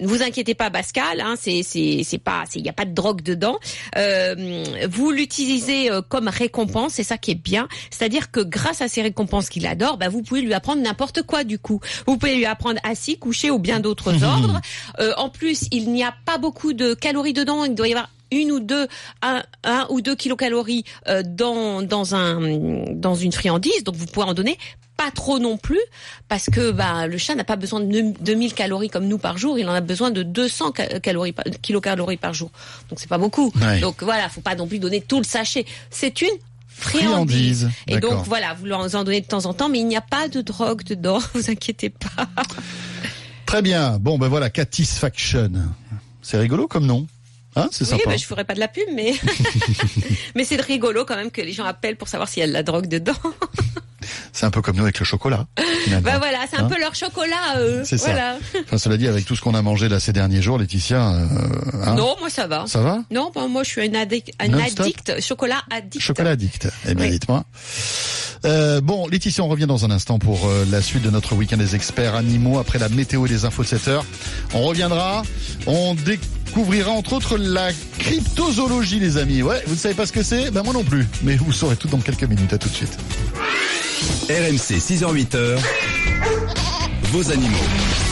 ne 0.02 0.08
vous 0.08 0.22
inquiétez 0.24 0.56
pas, 0.56 0.70
Pascal. 0.70 1.22
Hein, 1.22 1.36
c'est 1.40 1.62
c'est 1.64 2.18
pas, 2.18 2.44
il 2.56 2.64
n'y 2.64 2.70
a 2.70 2.74
pas 2.74 2.86
de 2.86 2.94
drogue 2.94 3.22
dedans. 3.22 3.60
Euh, 3.98 4.66
vous 4.90 5.12
l'utilisez 5.12 5.92
euh, 5.92 6.02
comme 6.02 6.28
récompense, 6.28 6.94
c'est 6.94 7.04
ça 7.04 7.18
qui 7.18 7.32
est 7.32 7.36
bien. 7.36 7.68
C'est-à-dire 7.90 8.32
que 8.32 8.40
grâce 8.40 8.82
à 8.82 8.88
ces 8.88 9.02
récompenses 9.02 9.50
qu'il 9.50 9.68
adore, 9.68 9.98
bah, 9.98 10.10
vous 10.10 10.22
pouvez 10.24 10.42
lui 10.42 10.54
apprendre 10.54 10.82
n'importe 10.82 11.22
quoi 11.22 11.44
du 11.44 11.60
coup. 11.60 11.80
Vous 12.08 12.18
pouvez 12.18 12.36
lui 12.36 12.46
apprendre 12.46 12.80
assis, 12.84 13.18
couché 13.18 13.52
ou 13.52 13.60
bien 13.60 13.80
d'autres 13.80 14.24
ordres. 14.24 14.60
Euh, 15.00 15.14
en 15.18 15.30
plus, 15.30 15.68
il 15.72 15.92
n'y 15.92 16.04
a 16.04 16.14
pas 16.26 16.38
beaucoup 16.38 16.74
de 16.74 16.94
calories 16.94 17.34
dedans. 17.34 17.64
Il 17.64 17.76
doit 17.76 17.88
y 17.88 17.94
avoir 17.94 18.10
une 18.32 18.52
ou 18.52 18.60
deux, 18.60 18.88
un, 19.22 19.44
un 19.64 19.88
ou 19.90 20.02
deux 20.02 20.16
kilocalories 20.16 20.84
euh, 21.08 21.22
dans 21.26 21.82
dans 21.82 22.16
un 22.16 22.86
dans 22.94 23.16
une 23.16 23.32
friandise. 23.32 23.84
Donc 23.84 23.96
vous 23.96 24.06
pouvez 24.06 24.26
en 24.26 24.34
donner 24.34 24.58
pas 24.98 25.10
trop 25.12 25.40
non 25.40 25.58
plus 25.58 25.80
parce 26.28 26.46
que 26.46 26.70
bah 26.72 27.08
le 27.08 27.18
chat 27.18 27.34
n'a 27.34 27.44
pas 27.44 27.56
besoin 27.56 27.80
de 27.80 28.14
2000 28.22 28.54
calories 28.54 28.90
comme 28.90 29.08
nous 29.08 29.18
par 29.18 29.38
jour, 29.38 29.58
il 29.58 29.68
en 29.68 29.74
a 29.74 29.82
besoin 29.82 30.12
de 30.12 30.22
200 30.22 30.74
ca- 30.78 31.00
calories 31.00 31.32
par- 31.32 31.46
kilocalories 31.62 32.18
par 32.18 32.34
jour. 32.36 32.52
Donc 32.90 33.00
c'est 33.00 33.10
pas 33.10 33.18
beaucoup. 33.18 33.52
Ouais. 33.62 33.80
Donc 33.80 34.04
voilà, 34.04 34.30
faut 34.30 34.42
pas 34.42 34.54
non 34.56 34.68
plus 34.68 34.78
donner 34.80 35.02
tout 35.02 35.18
le 35.18 35.24
sachet. 35.24 35.66
C'est 35.90 36.22
une 36.22 36.28
Friandise. 36.68 37.70
Et 37.88 38.00
donc 38.00 38.26
voilà, 38.26 38.54
vous 38.54 38.72
en 38.96 39.04
donnez 39.04 39.22
de 39.22 39.26
temps 39.28 39.46
en 39.46 39.54
temps 39.54 39.70
mais 39.70 39.80
il 39.80 39.88
n'y 39.88 39.98
a 39.98 40.02
pas 40.02 40.28
de 40.28 40.42
drogue 40.42 40.84
dedans, 40.84 41.20
vous 41.34 41.50
inquiétez 41.50 41.90
pas. 41.90 42.28
Très 43.46 43.62
bien. 43.62 43.98
Bon, 44.00 44.18
ben 44.18 44.28
voilà, 44.28 44.50
Catisfaction. 44.50 45.52
C'est 46.22 46.38
rigolo 46.38 46.68
comme 46.68 46.86
nom. 46.86 47.08
Hein, 47.56 47.68
c'est 47.72 47.84
Oui, 47.84 47.90
sympa. 47.92 48.04
bah, 48.12 48.18
je 48.18 48.26
ferai 48.26 48.44
pas 48.46 48.54
de 48.54 48.60
la 48.60 48.68
pub 48.70 48.84
mais 48.96 49.14
mais 50.36 50.44
c'est 50.46 50.60
rigolo 50.62 51.04
quand 51.06 51.16
même 51.16 51.32
que 51.32 51.42
les 51.42 51.52
gens 51.54 51.66
appellent 51.66 51.98
pour 51.98 52.08
savoir 52.08 52.30
s'il 52.30 52.40
y 52.42 52.44
a 52.44 52.48
de 52.48 52.54
la 52.54 52.64
drogue 52.64 52.88
dedans. 52.88 53.14
C'est 54.34 54.46
un 54.46 54.50
peu 54.52 54.62
comme 54.62 54.78
nous 54.78 54.84
avec 54.84 54.98
le 54.98 55.06
chocolat. 55.06 55.46
bah 56.02 56.18
voilà, 56.18 56.40
c'est 56.50 56.58
un 56.58 56.66
Hein 56.66 56.70
peu 56.70 56.80
leur 56.80 56.96
chocolat 56.96 57.36
à 57.54 57.60
eux. 57.60 57.84
C'est 57.86 57.98
ça. 57.98 58.38
Enfin, 58.64 58.78
cela 58.78 58.98
dit, 58.98 59.08
avec 59.08 59.26
tout 59.26 59.36
ce 59.36 59.42
qu'on 59.42 59.54
a 59.54 59.62
mangé 59.62 59.90
là 59.90 60.00
ces 60.00 60.14
derniers 60.14 60.42
jours, 60.42 60.58
Laetitia, 60.58 61.10
euh, 61.12 61.26
hein, 61.84 61.96
non, 61.96 62.16
moi 62.20 62.30
ça 62.30 62.48
va. 62.48 62.64
ça 62.66 62.80
va 62.82 63.04
Non, 63.12 63.32
bah, 63.36 63.48
moi 63.48 63.64
je 63.64 63.70
suis 63.70 63.86
une 63.86 63.96
addict, 63.96 64.32
une 64.44 64.54
Non-stop 64.54 64.80
addict 64.86 65.22
chocolat 65.22 65.62
addict. 65.70 66.02
Chocolat 66.04 66.32
addict. 66.32 66.68
Eh 66.88 66.96
bien, 66.96 67.06
Oui. 67.06 67.12
dites-moi. 67.12 67.44
Euh, 68.46 68.82
bon, 68.82 69.08
Laetitia, 69.08 69.44
on 69.44 69.48
revient 69.50 69.68
dans 69.68 69.86
un 69.86 69.92
instant 69.92 70.18
pour 70.18 70.48
euh, 70.48 70.66
la 70.72 70.82
suite 70.82 71.04
de 71.04 71.10
notre 71.12 71.36
week-end 71.36 71.58
des 71.58 71.76
experts 71.76 72.16
animaux 72.16 72.58
après 72.58 72.80
la 72.80 72.90
météo 72.90 73.26
et 73.28 73.30
les 73.30 73.46
infos 73.46 73.64
de 73.64 73.68
7 73.68 73.88
heures. 73.90 74.06
On 74.54 74.64
reviendra, 74.64 75.24
on 75.68 75.94
découvrira 76.52 76.92
entre 76.92 77.14
autres 77.14 77.38
la 77.38 77.70
cryptozoologie, 77.98 79.00
les 79.00 79.16
amis. 79.16 79.42
Ouais, 79.42 79.64
vous 79.68 79.76
ne 79.76 79.80
savez 79.80 79.94
pas 79.94 80.06
ce 80.06 80.12
que 80.12 80.22
c'est? 80.22 80.52
Ben 80.52 80.64
moi 80.64 80.74
non 80.74 80.84
plus, 80.84 81.08
mais 81.24 81.38
vous 81.38 81.54
saurez 81.54 81.78
tout 81.78 81.88
dans 81.88 82.00
quelques 82.00 82.26
minutes. 82.26 82.52
À 82.52 82.58
tout 82.58 82.68
de 82.68 82.74
suite. 82.74 82.98
RMC 84.30 84.80
6h-8h, 84.80 85.58
vos 87.14 87.32
animaux. 87.32 88.11